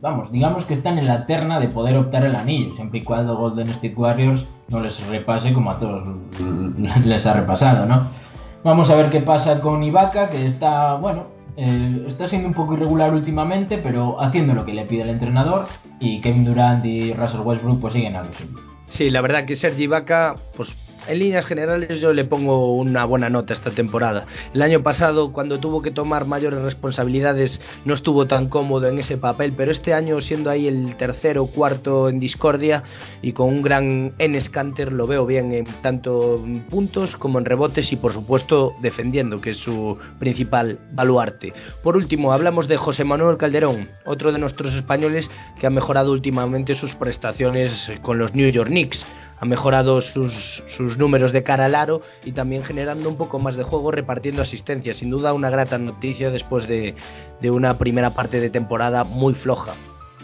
vamos, 0.00 0.30
digamos 0.30 0.64
que 0.66 0.74
están 0.74 0.98
en 0.98 1.06
la 1.06 1.26
terna 1.26 1.58
de 1.58 1.68
poder 1.68 1.96
optar 1.96 2.24
el 2.24 2.36
anillo, 2.36 2.74
siempre 2.76 3.00
y 3.00 3.02
cuando 3.02 3.36
Golden 3.36 3.68
State 3.70 3.94
Warriors 3.96 4.46
no 4.68 4.80
les 4.80 5.04
repase 5.06 5.52
como 5.52 5.70
a 5.70 5.78
todos 5.78 6.16
les 7.04 7.26
ha 7.26 7.32
repasado, 7.32 7.86
¿no? 7.86 8.08
Vamos 8.64 8.90
a 8.90 8.96
ver 8.96 9.10
qué 9.10 9.20
pasa 9.20 9.60
con 9.60 9.82
Ibaka, 9.82 10.30
que 10.30 10.46
está, 10.46 10.96
bueno, 10.96 11.24
eh, 11.56 12.04
está 12.08 12.28
siendo 12.28 12.48
un 12.48 12.54
poco 12.54 12.74
irregular 12.74 13.14
últimamente, 13.14 13.78
pero 13.78 14.20
haciendo 14.20 14.54
lo 14.54 14.64
que 14.64 14.74
le 14.74 14.84
pide 14.84 15.02
el 15.02 15.10
entrenador 15.10 15.66
y 16.00 16.20
Kevin 16.20 16.44
Durant 16.44 16.84
y 16.84 17.12
Russell 17.12 17.40
Westbrook 17.40 17.80
pues 17.80 17.94
siguen 17.94 18.16
a 18.16 18.24
lo 18.24 18.32
suyo. 18.32 18.60
Sí, 18.88 19.10
la 19.10 19.20
verdad 19.20 19.44
que 19.44 19.56
Sergi 19.56 19.86
Vaca, 19.86 20.36
pues 20.56 20.70
en 21.08 21.18
líneas 21.18 21.46
generales 21.46 22.00
yo 22.00 22.12
le 22.12 22.24
pongo 22.24 22.74
una 22.74 23.04
buena 23.04 23.28
nota 23.28 23.54
esta 23.54 23.70
temporada. 23.70 24.26
El 24.54 24.62
año 24.62 24.82
pasado, 24.82 25.32
cuando 25.32 25.58
tuvo 25.58 25.82
que 25.82 25.90
tomar 25.90 26.26
mayores 26.26 26.60
responsabilidades, 26.60 27.60
no 27.84 27.94
estuvo 27.94 28.26
tan 28.26 28.48
cómodo 28.48 28.88
en 28.88 28.98
ese 28.98 29.16
papel, 29.16 29.54
pero 29.56 29.70
este 29.70 29.94
año, 29.94 30.20
siendo 30.20 30.50
ahí 30.50 30.66
el 30.66 30.96
tercero 30.96 31.46
cuarto 31.46 32.08
en 32.08 32.20
discordia 32.20 32.82
y 33.22 33.32
con 33.32 33.48
un 33.48 33.62
gran 33.62 34.14
Enes 34.18 34.50
Canter, 34.50 34.92
lo 34.92 35.06
veo 35.06 35.26
bien 35.26 35.52
en 35.52 35.66
tanto 35.82 36.36
en 36.36 36.64
puntos 36.66 37.16
como 37.16 37.38
en 37.38 37.44
rebotes 37.44 37.92
y, 37.92 37.96
por 37.96 38.12
supuesto, 38.12 38.74
defendiendo, 38.80 39.40
que 39.40 39.50
es 39.50 39.58
su 39.58 39.98
principal 40.18 40.78
baluarte. 40.92 41.52
Por 41.82 41.96
último, 41.96 42.32
hablamos 42.32 42.68
de 42.68 42.76
José 42.76 43.04
Manuel 43.04 43.36
Calderón, 43.36 43.88
otro 44.04 44.32
de 44.32 44.38
nuestros 44.38 44.74
españoles 44.74 45.30
que 45.58 45.66
ha 45.66 45.70
mejorado 45.70 46.12
últimamente 46.12 46.74
sus 46.74 46.94
prestaciones 46.94 47.90
con 48.02 48.18
los 48.18 48.34
New 48.34 48.50
York 48.50 48.68
Knicks 48.68 49.04
ha 49.38 49.44
mejorado 49.44 50.00
sus, 50.00 50.62
sus, 50.68 50.96
números 50.96 51.32
de 51.32 51.42
cara 51.42 51.66
al 51.66 51.74
aro 51.74 52.02
y 52.24 52.32
también 52.32 52.64
generando 52.64 53.08
un 53.08 53.16
poco 53.16 53.38
más 53.38 53.56
de 53.56 53.64
juego 53.64 53.90
repartiendo 53.90 54.42
asistencia. 54.42 54.94
Sin 54.94 55.10
duda 55.10 55.34
una 55.34 55.50
grata 55.50 55.78
noticia 55.78 56.30
después 56.30 56.66
de, 56.66 56.94
de, 57.40 57.50
una 57.50 57.76
primera 57.78 58.10
parte 58.10 58.40
de 58.40 58.50
temporada 58.50 59.04
muy 59.04 59.34
floja. 59.34 59.74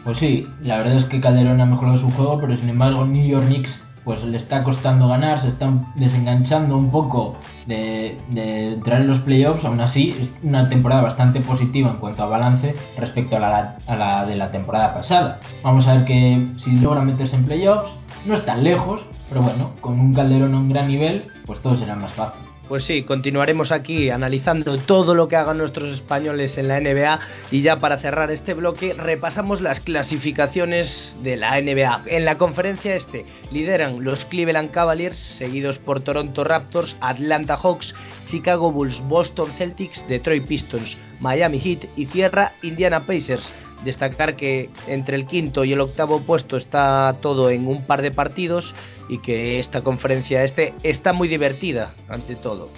Pues 0.05 0.19
sí, 0.19 0.49
la 0.63 0.79
verdad 0.79 0.97
es 0.97 1.05
que 1.05 1.21
Calderón 1.21 1.61
ha 1.61 1.67
mejorado 1.67 1.99
su 1.99 2.11
juego, 2.11 2.41
pero 2.41 2.57
sin 2.57 2.69
embargo 2.69 3.05
New 3.05 3.27
York 3.27 3.47
Knicks 3.47 3.82
pues 4.05 4.23
le 4.25 4.37
está 4.37 4.65
costando 4.65 5.09
ganar, 5.09 5.41
se 5.41 5.49
están 5.49 5.93
desenganchando 5.95 6.77
un 6.77 6.91
poco 6.91 7.37
de, 7.67 8.19
entrar 8.35 9.03
en 9.03 9.09
los 9.09 9.21
playoffs, 9.21 9.65
aún 9.65 9.81
así 9.81 10.17
es 10.19 10.31
una 10.43 10.69
temporada 10.69 11.03
bastante 11.03 11.41
positiva 11.41 11.91
en 11.91 11.97
cuanto 11.97 12.23
a 12.23 12.27
balance 12.27 12.75
respecto 12.97 13.37
a 13.37 13.41
la, 13.41 13.77
a 13.87 13.97
la 13.97 14.27
de 14.27 14.37
la 14.37 14.51
temporada 14.51 14.95
pasada. 14.95 15.41
Vamos 15.63 15.87
a 15.87 15.95
ver 15.95 16.05
que 16.05 16.49
si 16.59 16.73
logran 16.73 17.07
meterse 17.07 17.37
en 17.37 17.45
playoffs, 17.45 17.91
no 18.27 18.35
es 18.35 18.45
tan 18.45 18.63
lejos, 18.63 19.01
pero 19.29 19.43
bueno, 19.43 19.71
con 19.81 19.99
un 19.99 20.15
Calderón 20.15 20.55
a 20.55 20.59
un 20.59 20.69
gran 20.69 20.89
nivel, 20.89 21.29
pues 21.47 21.61
todo 21.61 21.77
será 21.77 21.97
más 21.97 22.13
fácil. 22.13 22.52
Pues 22.73 22.85
sí, 22.85 23.03
continuaremos 23.03 23.71
aquí 23.71 24.09
analizando 24.09 24.79
todo 24.79 25.15
lo 25.15 25.29
que 25.29 25.37
hagan 25.37 25.59
nuestros 25.59 25.93
españoles 25.93 26.57
en 26.57 26.69
la 26.69 26.81
NBA 26.81 27.21
y 27.51 27.61
ya 27.61 27.81
para 27.81 27.99
cerrar 27.99 28.31
este 28.31 28.55
bloque 28.55 28.95
repasamos 28.95 29.61
las 29.61 29.81
clasificaciones 29.81 31.15
de 31.23 31.37
la 31.37 31.61
NBA. 31.61 32.05
En 32.07 32.25
la 32.25 32.39
conferencia 32.39 32.95
este 32.95 33.27
lideran 33.51 34.03
los 34.03 34.25
Cleveland 34.25 34.71
Cavaliers, 34.71 35.19
seguidos 35.19 35.77
por 35.81 36.01
Toronto 36.01 36.45
Raptors, 36.45 36.97
Atlanta 37.03 37.59
Hawks, 37.59 37.95
Chicago 38.25 38.73
Bulls, 38.73 39.03
Boston 39.07 39.53
Celtics, 39.59 40.03
Detroit 40.09 40.47
Pistons, 40.47 40.97
Miami 41.21 41.61
Heat 41.61 41.91
y 41.97 42.07
cierra 42.07 42.53
Indiana 42.63 43.05
Pacers. 43.05 43.53
Destacar 43.85 44.37
que 44.37 44.71
entre 44.87 45.17
el 45.17 45.27
quinto 45.27 45.65
y 45.65 45.73
el 45.73 45.81
octavo 45.81 46.23
puesto 46.23 46.57
está 46.57 47.17
todo 47.21 47.51
en 47.51 47.67
un 47.67 47.85
par 47.87 48.03
de 48.03 48.11
partidos 48.11 48.75
y 49.09 49.19
que 49.19 49.59
esta 49.59 49.83
conferencia 49.83 50.45
este 50.45 50.75
está 50.83 51.13
muy 51.13 51.29
divertida 51.29 51.95
ante 52.09 52.37
todo. 52.37 52.71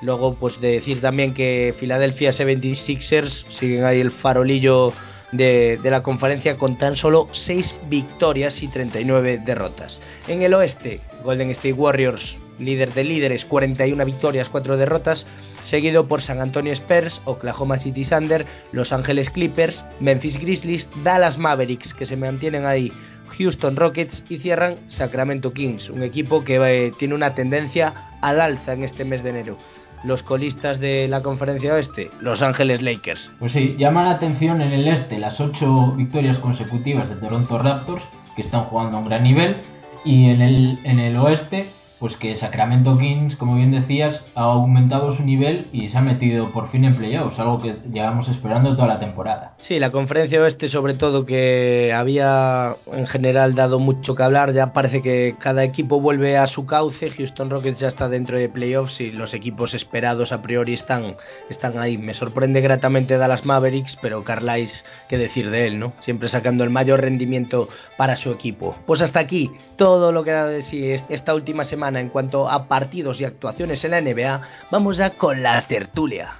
Luego 0.00 0.34
pues 0.34 0.60
de 0.60 0.72
decir 0.72 1.00
también 1.00 1.34
que 1.34 1.74
Philadelphia 1.78 2.32
76ers 2.32 3.44
siguen 3.50 3.84
ahí 3.84 4.00
el 4.00 4.10
farolillo 4.10 4.92
de, 5.32 5.78
de, 5.82 5.90
la 5.90 6.02
conferencia 6.02 6.58
con 6.58 6.76
tan 6.76 6.96
solo 6.96 7.28
6 7.32 7.74
victorias 7.88 8.62
y 8.62 8.68
39 8.68 9.40
derrotas. 9.44 10.00
En 10.28 10.42
el 10.42 10.54
oeste, 10.54 11.00
Golden 11.24 11.50
State 11.50 11.72
Warriors, 11.72 12.36
líder 12.58 12.92
de 12.94 13.04
líderes, 13.04 13.44
41 13.44 14.04
victorias, 14.04 14.48
4 14.48 14.76
derrotas, 14.76 15.26
seguido 15.64 16.06
por 16.06 16.22
San 16.22 16.40
Antonio 16.40 16.72
Spurs, 16.72 17.20
Oklahoma 17.24 17.78
City 17.78 18.04
Thunder, 18.04 18.46
Los 18.72 18.92
Ángeles 18.92 19.30
Clippers, 19.30 19.84
Memphis 20.00 20.38
Grizzlies, 20.40 20.88
Dallas 21.02 21.38
Mavericks, 21.38 21.94
que 21.94 22.06
se 22.06 22.16
mantienen 22.16 22.66
ahí, 22.66 22.92
Houston 23.38 23.76
Rockets 23.76 24.24
y 24.28 24.38
cierran 24.38 24.78
Sacramento 24.88 25.52
Kings, 25.52 25.90
un 25.90 26.02
equipo 26.02 26.44
que 26.44 26.56
eh, 26.56 26.92
tiene 26.98 27.14
una 27.14 27.34
tendencia 27.34 28.10
al 28.20 28.40
alza 28.40 28.72
en 28.72 28.84
este 28.84 29.04
mes 29.04 29.22
de 29.22 29.30
enero. 29.30 29.58
Los 30.04 30.22
colistas 30.22 30.80
de 30.80 31.06
la 31.06 31.22
conferencia 31.22 31.74
oeste, 31.74 32.10
Los 32.20 32.42
Ángeles 32.42 32.82
Lakers. 32.82 33.30
Pues 33.38 33.52
sí, 33.52 33.76
llama 33.78 34.04
la 34.04 34.12
atención 34.12 34.60
en 34.60 34.72
el 34.72 34.88
este 34.88 35.18
las 35.18 35.40
ocho 35.40 35.92
victorias 35.92 36.38
consecutivas 36.38 37.08
de 37.08 37.14
Toronto 37.16 37.58
Raptors, 37.58 38.02
que 38.34 38.42
están 38.42 38.64
jugando 38.64 38.96
a 38.96 39.00
un 39.00 39.08
gran 39.08 39.22
nivel, 39.22 39.56
y 40.04 40.28
en 40.30 40.42
el, 40.42 40.78
en 40.82 40.98
el 40.98 41.16
oeste 41.16 41.70
pues 42.02 42.16
que 42.16 42.34
Sacramento 42.34 42.98
Kings, 42.98 43.36
como 43.36 43.54
bien 43.54 43.70
decías, 43.70 44.20
ha 44.34 44.40
aumentado 44.40 45.14
su 45.14 45.22
nivel 45.22 45.68
y 45.72 45.88
se 45.88 45.96
ha 45.96 46.00
metido 46.00 46.50
por 46.50 46.68
fin 46.68 46.84
en 46.84 46.96
playoffs, 46.96 47.38
algo 47.38 47.60
que 47.60 47.76
llevamos 47.92 48.28
esperando 48.28 48.74
toda 48.74 48.88
la 48.88 48.98
temporada. 48.98 49.54
Sí, 49.58 49.78
la 49.78 49.92
conferencia 49.92 50.42
oeste 50.42 50.66
sobre 50.66 50.94
todo 50.94 51.24
que 51.24 51.92
había 51.94 52.74
en 52.92 53.06
general 53.06 53.54
dado 53.54 53.78
mucho 53.78 54.16
que 54.16 54.22
hablar, 54.24 54.52
ya 54.52 54.72
parece 54.72 55.00
que 55.00 55.36
cada 55.38 55.62
equipo 55.62 56.00
vuelve 56.00 56.36
a 56.36 56.48
su 56.48 56.66
cauce, 56.66 57.08
Houston 57.08 57.50
Rockets 57.50 57.78
ya 57.78 57.86
está 57.86 58.08
dentro 58.08 58.36
de 58.36 58.48
playoffs 58.48 59.00
y 59.00 59.12
los 59.12 59.32
equipos 59.32 59.72
esperados 59.72 60.32
a 60.32 60.42
priori 60.42 60.74
están, 60.74 61.14
están 61.50 61.78
ahí. 61.78 61.98
Me 61.98 62.14
sorprende 62.14 62.60
gratamente 62.62 63.16
Dallas 63.16 63.44
Mavericks, 63.44 63.96
pero 64.02 64.24
Carlisle, 64.24 64.82
qué 65.08 65.18
decir 65.18 65.50
de 65.50 65.68
él, 65.68 65.78
¿no? 65.78 65.92
Siempre 66.00 66.28
sacando 66.28 66.64
el 66.64 66.70
mayor 66.70 67.00
rendimiento 67.00 67.68
para 67.96 68.16
su 68.16 68.32
equipo. 68.32 68.74
Pues 68.86 69.02
hasta 69.02 69.20
aquí 69.20 69.52
todo 69.76 70.10
lo 70.10 70.24
que 70.24 70.32
ha 70.32 70.34
dado 70.34 70.48
de 70.48 70.62
sí 70.62 70.90
esta 71.08 71.32
última 71.32 71.62
semana 71.62 71.91
en 72.00 72.08
cuanto 72.08 72.48
a 72.48 72.68
partidos 72.68 73.20
y 73.20 73.24
actuaciones 73.24 73.84
en 73.84 73.90
la 73.92 74.00
NBA, 74.00 74.42
vamos 74.70 74.96
ya 74.96 75.10
con 75.10 75.42
la 75.42 75.66
tertulia. 75.66 76.36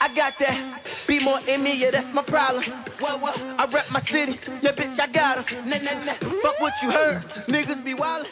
I 0.00 0.14
got 0.14 0.38
that. 0.38 0.82
Be 1.06 1.18
more 1.18 1.40
in 1.40 1.62
me, 1.62 1.76
yeah, 1.76 1.90
that's 1.90 2.14
my 2.14 2.22
problem. 2.22 2.64
What, 3.00 3.20
what? 3.20 3.36
I 3.38 3.66
rep 3.72 3.90
my 3.90 4.00
city. 4.02 4.38
Yeah, 4.62 4.72
bitch, 4.72 4.98
I 4.98 5.06
got 5.08 5.48
her. 5.48 5.66
Nah, 5.66 5.78
nah, 5.78 6.04
nah. 6.04 6.14
Fuck 6.42 6.60
what 6.60 6.72
you 6.82 6.90
heard. 6.90 7.22
Niggas 7.48 7.84
be 7.84 7.94
wild. 7.94 8.26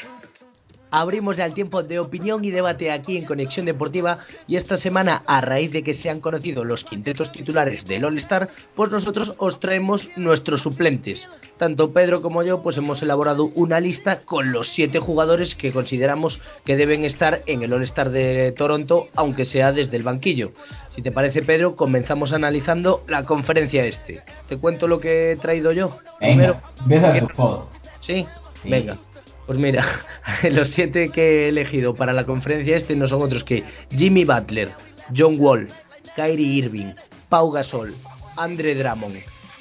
Abrimos 0.90 1.36
ya 1.36 1.44
el 1.44 1.54
tiempo 1.54 1.82
de 1.82 1.98
opinión 1.98 2.44
y 2.44 2.50
debate 2.50 2.90
aquí 2.90 3.16
en 3.16 3.24
Conexión 3.24 3.66
Deportiva 3.66 4.18
y 4.46 4.56
esta 4.56 4.76
semana 4.76 5.22
a 5.26 5.40
raíz 5.40 5.70
de 5.72 5.82
que 5.82 5.94
se 5.94 6.10
han 6.10 6.20
conocido 6.20 6.64
los 6.64 6.84
quintetos 6.84 7.32
titulares 7.32 7.86
del 7.86 8.04
All 8.04 8.18
Star 8.18 8.48
pues 8.74 8.90
nosotros 8.90 9.34
os 9.38 9.60
traemos 9.60 10.08
nuestros 10.16 10.62
suplentes. 10.62 11.28
Tanto 11.58 11.92
Pedro 11.92 12.22
como 12.22 12.42
yo 12.42 12.62
pues 12.62 12.76
hemos 12.76 13.02
elaborado 13.02 13.50
una 13.54 13.80
lista 13.80 14.20
con 14.20 14.52
los 14.52 14.68
siete 14.68 14.98
jugadores 14.98 15.54
que 15.54 15.72
consideramos 15.72 16.40
que 16.64 16.76
deben 16.76 17.04
estar 17.04 17.42
en 17.46 17.62
el 17.62 17.72
All 17.72 17.82
Star 17.82 18.10
de 18.10 18.52
Toronto 18.52 19.08
aunque 19.14 19.44
sea 19.44 19.72
desde 19.72 19.96
el 19.96 20.02
banquillo. 20.02 20.52
Si 20.94 21.02
te 21.02 21.12
parece 21.12 21.42
Pedro 21.42 21.76
comenzamos 21.76 22.32
analizando 22.32 23.02
la 23.08 23.24
conferencia 23.24 23.84
este. 23.84 24.22
Te 24.48 24.56
cuento 24.56 24.88
lo 24.88 25.00
que 25.00 25.32
he 25.32 25.36
traído 25.36 25.72
yo. 25.72 25.98
Venga, 26.20 26.62
Primero, 26.86 27.68
¿Sí? 28.00 28.26
¿Sí? 28.62 28.70
venga 28.70 28.98
pues 29.46 29.58
mira, 29.58 29.84
los 30.50 30.68
siete 30.68 31.10
que 31.10 31.44
he 31.44 31.48
elegido 31.48 31.94
para 31.94 32.12
la 32.12 32.24
conferencia 32.24 32.76
este 32.76 32.96
no 32.96 33.08
son 33.08 33.22
otros 33.22 33.44
que 33.44 33.64
Jimmy 33.90 34.24
Butler, 34.24 34.72
John 35.16 35.36
Wall, 35.38 35.68
Kyrie 36.16 36.54
Irving, 36.54 36.94
Pau 37.28 37.50
Gasol, 37.50 37.94
Andre 38.36 38.74
Drummond, 38.74 39.18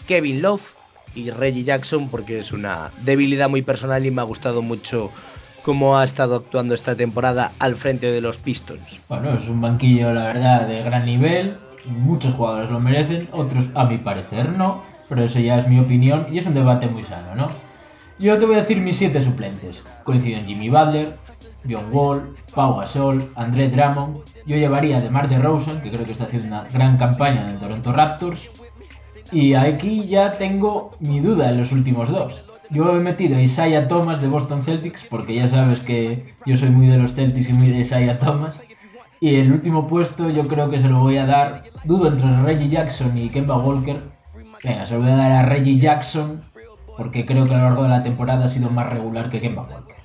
Kevin 0.08 0.42
Love 0.42 0.62
y 1.14 1.30
Reggie 1.30 1.64
Jackson 1.64 2.10
porque 2.10 2.40
es 2.40 2.52
una 2.52 2.92
debilidad 3.04 3.50
muy 3.50 3.62
personal 3.62 4.06
y 4.06 4.12
me 4.12 4.22
ha 4.22 4.26
gustado 4.26 4.62
mucho 4.62 5.12
cómo 5.64 5.98
ha 5.98 6.04
estado 6.04 6.36
actuando 6.36 6.76
esta 6.76 6.96
temporada 6.96 7.54
al 7.58 7.76
frente 7.78 8.12
de 8.12 8.22
los 8.22 8.38
Pistons. 8.38 9.02
Bueno, 9.10 9.34
es 9.34 9.48
un 9.48 9.62
banquillo 9.62 10.14
la 10.14 10.28
verdad 10.28 10.68
de 10.68 10.84
gran 10.84 11.06
nivel, 11.06 11.58
muchos 11.88 12.34
jugadores 12.36 12.70
lo 12.70 12.80
merecen, 12.80 13.30
otros 13.32 13.66
a 13.74 13.86
mi 13.86 13.98
parecer 13.98 14.50
no, 14.50 14.84
pero 15.10 15.24
eso 15.24 15.40
ya 15.40 15.60
es 15.60 15.68
mi 15.68 15.80
opinión 15.80 16.28
y 16.32 16.40
es 16.40 16.46
un 16.46 16.54
debate 16.54 16.88
muy 16.88 17.04
sano, 17.06 17.36
¿no? 17.36 17.65
Yo 18.18 18.40
te 18.40 18.46
voy 18.46 18.56
a 18.56 18.60
decir 18.60 18.80
mis 18.80 18.96
siete 18.96 19.22
suplentes. 19.22 19.84
Coinciden 20.06 20.46
Jimmy 20.46 20.70
Butler, 20.70 21.18
John 21.70 21.92
Wall, 21.92 22.36
Pau 22.54 22.78
Gasol, 22.78 23.30
André 23.36 23.70
Drummond. 23.70 24.20
Yo 24.46 24.56
llevaría 24.56 25.02
de 25.02 25.10
Mar 25.10 25.28
de 25.28 25.38
Rosen, 25.38 25.82
que 25.82 25.92
creo 25.92 26.06
que 26.06 26.14
está 26.14 26.24
haciendo 26.24 26.48
una 26.48 26.64
gran 26.70 26.98
campaña 26.98 27.42
en 27.42 27.50
el 27.56 27.60
Toronto 27.60 27.92
Raptors. 27.92 28.42
Y 29.34 29.54
aquí 29.56 30.06
ya 30.08 30.38
tengo 30.38 30.96
mi 31.02 31.20
duda 31.20 31.50
en 31.50 31.58
los 31.58 31.74
últimos 31.74 32.10
dos. 32.10 32.42
Yo 32.70 32.96
he 32.96 33.00
metido 33.02 33.36
a 33.36 33.42
Isaiah 33.42 33.90
Thomas 33.90 34.22
de 34.22 34.28
Boston 34.30 34.64
Celtics, 34.64 35.04
porque 35.10 35.36
ya 35.36 35.48
sabes 35.48 35.82
que 35.82 36.34
yo 36.46 36.56
soy 36.58 36.70
muy 36.70 36.88
de 36.88 36.98
los 36.98 37.16
Celtics 37.16 37.50
y 37.50 37.54
muy 37.54 37.68
de 37.68 37.80
Isaiah 37.80 38.20
Thomas. 38.20 38.62
Y 39.20 39.36
el 39.36 39.52
último 39.52 39.88
puesto 39.88 40.30
yo 40.30 40.48
creo 40.48 40.70
que 40.70 40.82
se 40.82 40.88
lo 40.88 41.00
voy 41.00 41.18
a 41.18 41.26
dar, 41.26 41.64
dudo 41.84 42.08
entre 42.08 42.44
Reggie 42.44 42.70
Jackson 42.70 43.18
y 43.18 43.30
Kemba 43.30 43.58
Walker. 43.58 44.00
Venga, 44.64 44.86
se 44.86 44.94
lo 44.94 45.02
voy 45.02 45.10
a 45.10 45.18
dar 45.18 45.32
a 45.32 45.42
Reggie 45.44 45.80
Jackson 45.80 46.44
porque 46.98 47.26
creo 47.26 47.48
que 47.48 47.54
a 47.54 47.58
lo 47.58 47.64
largo 47.64 47.84
de 47.84 47.90
la 47.90 48.04
temporada 48.04 48.46
ha 48.46 48.50
sido 48.50 48.70
más 48.70 48.92
regular 48.92 49.30
que 49.30 49.42
Kemba 49.42 49.64
Walker. 49.64 49.96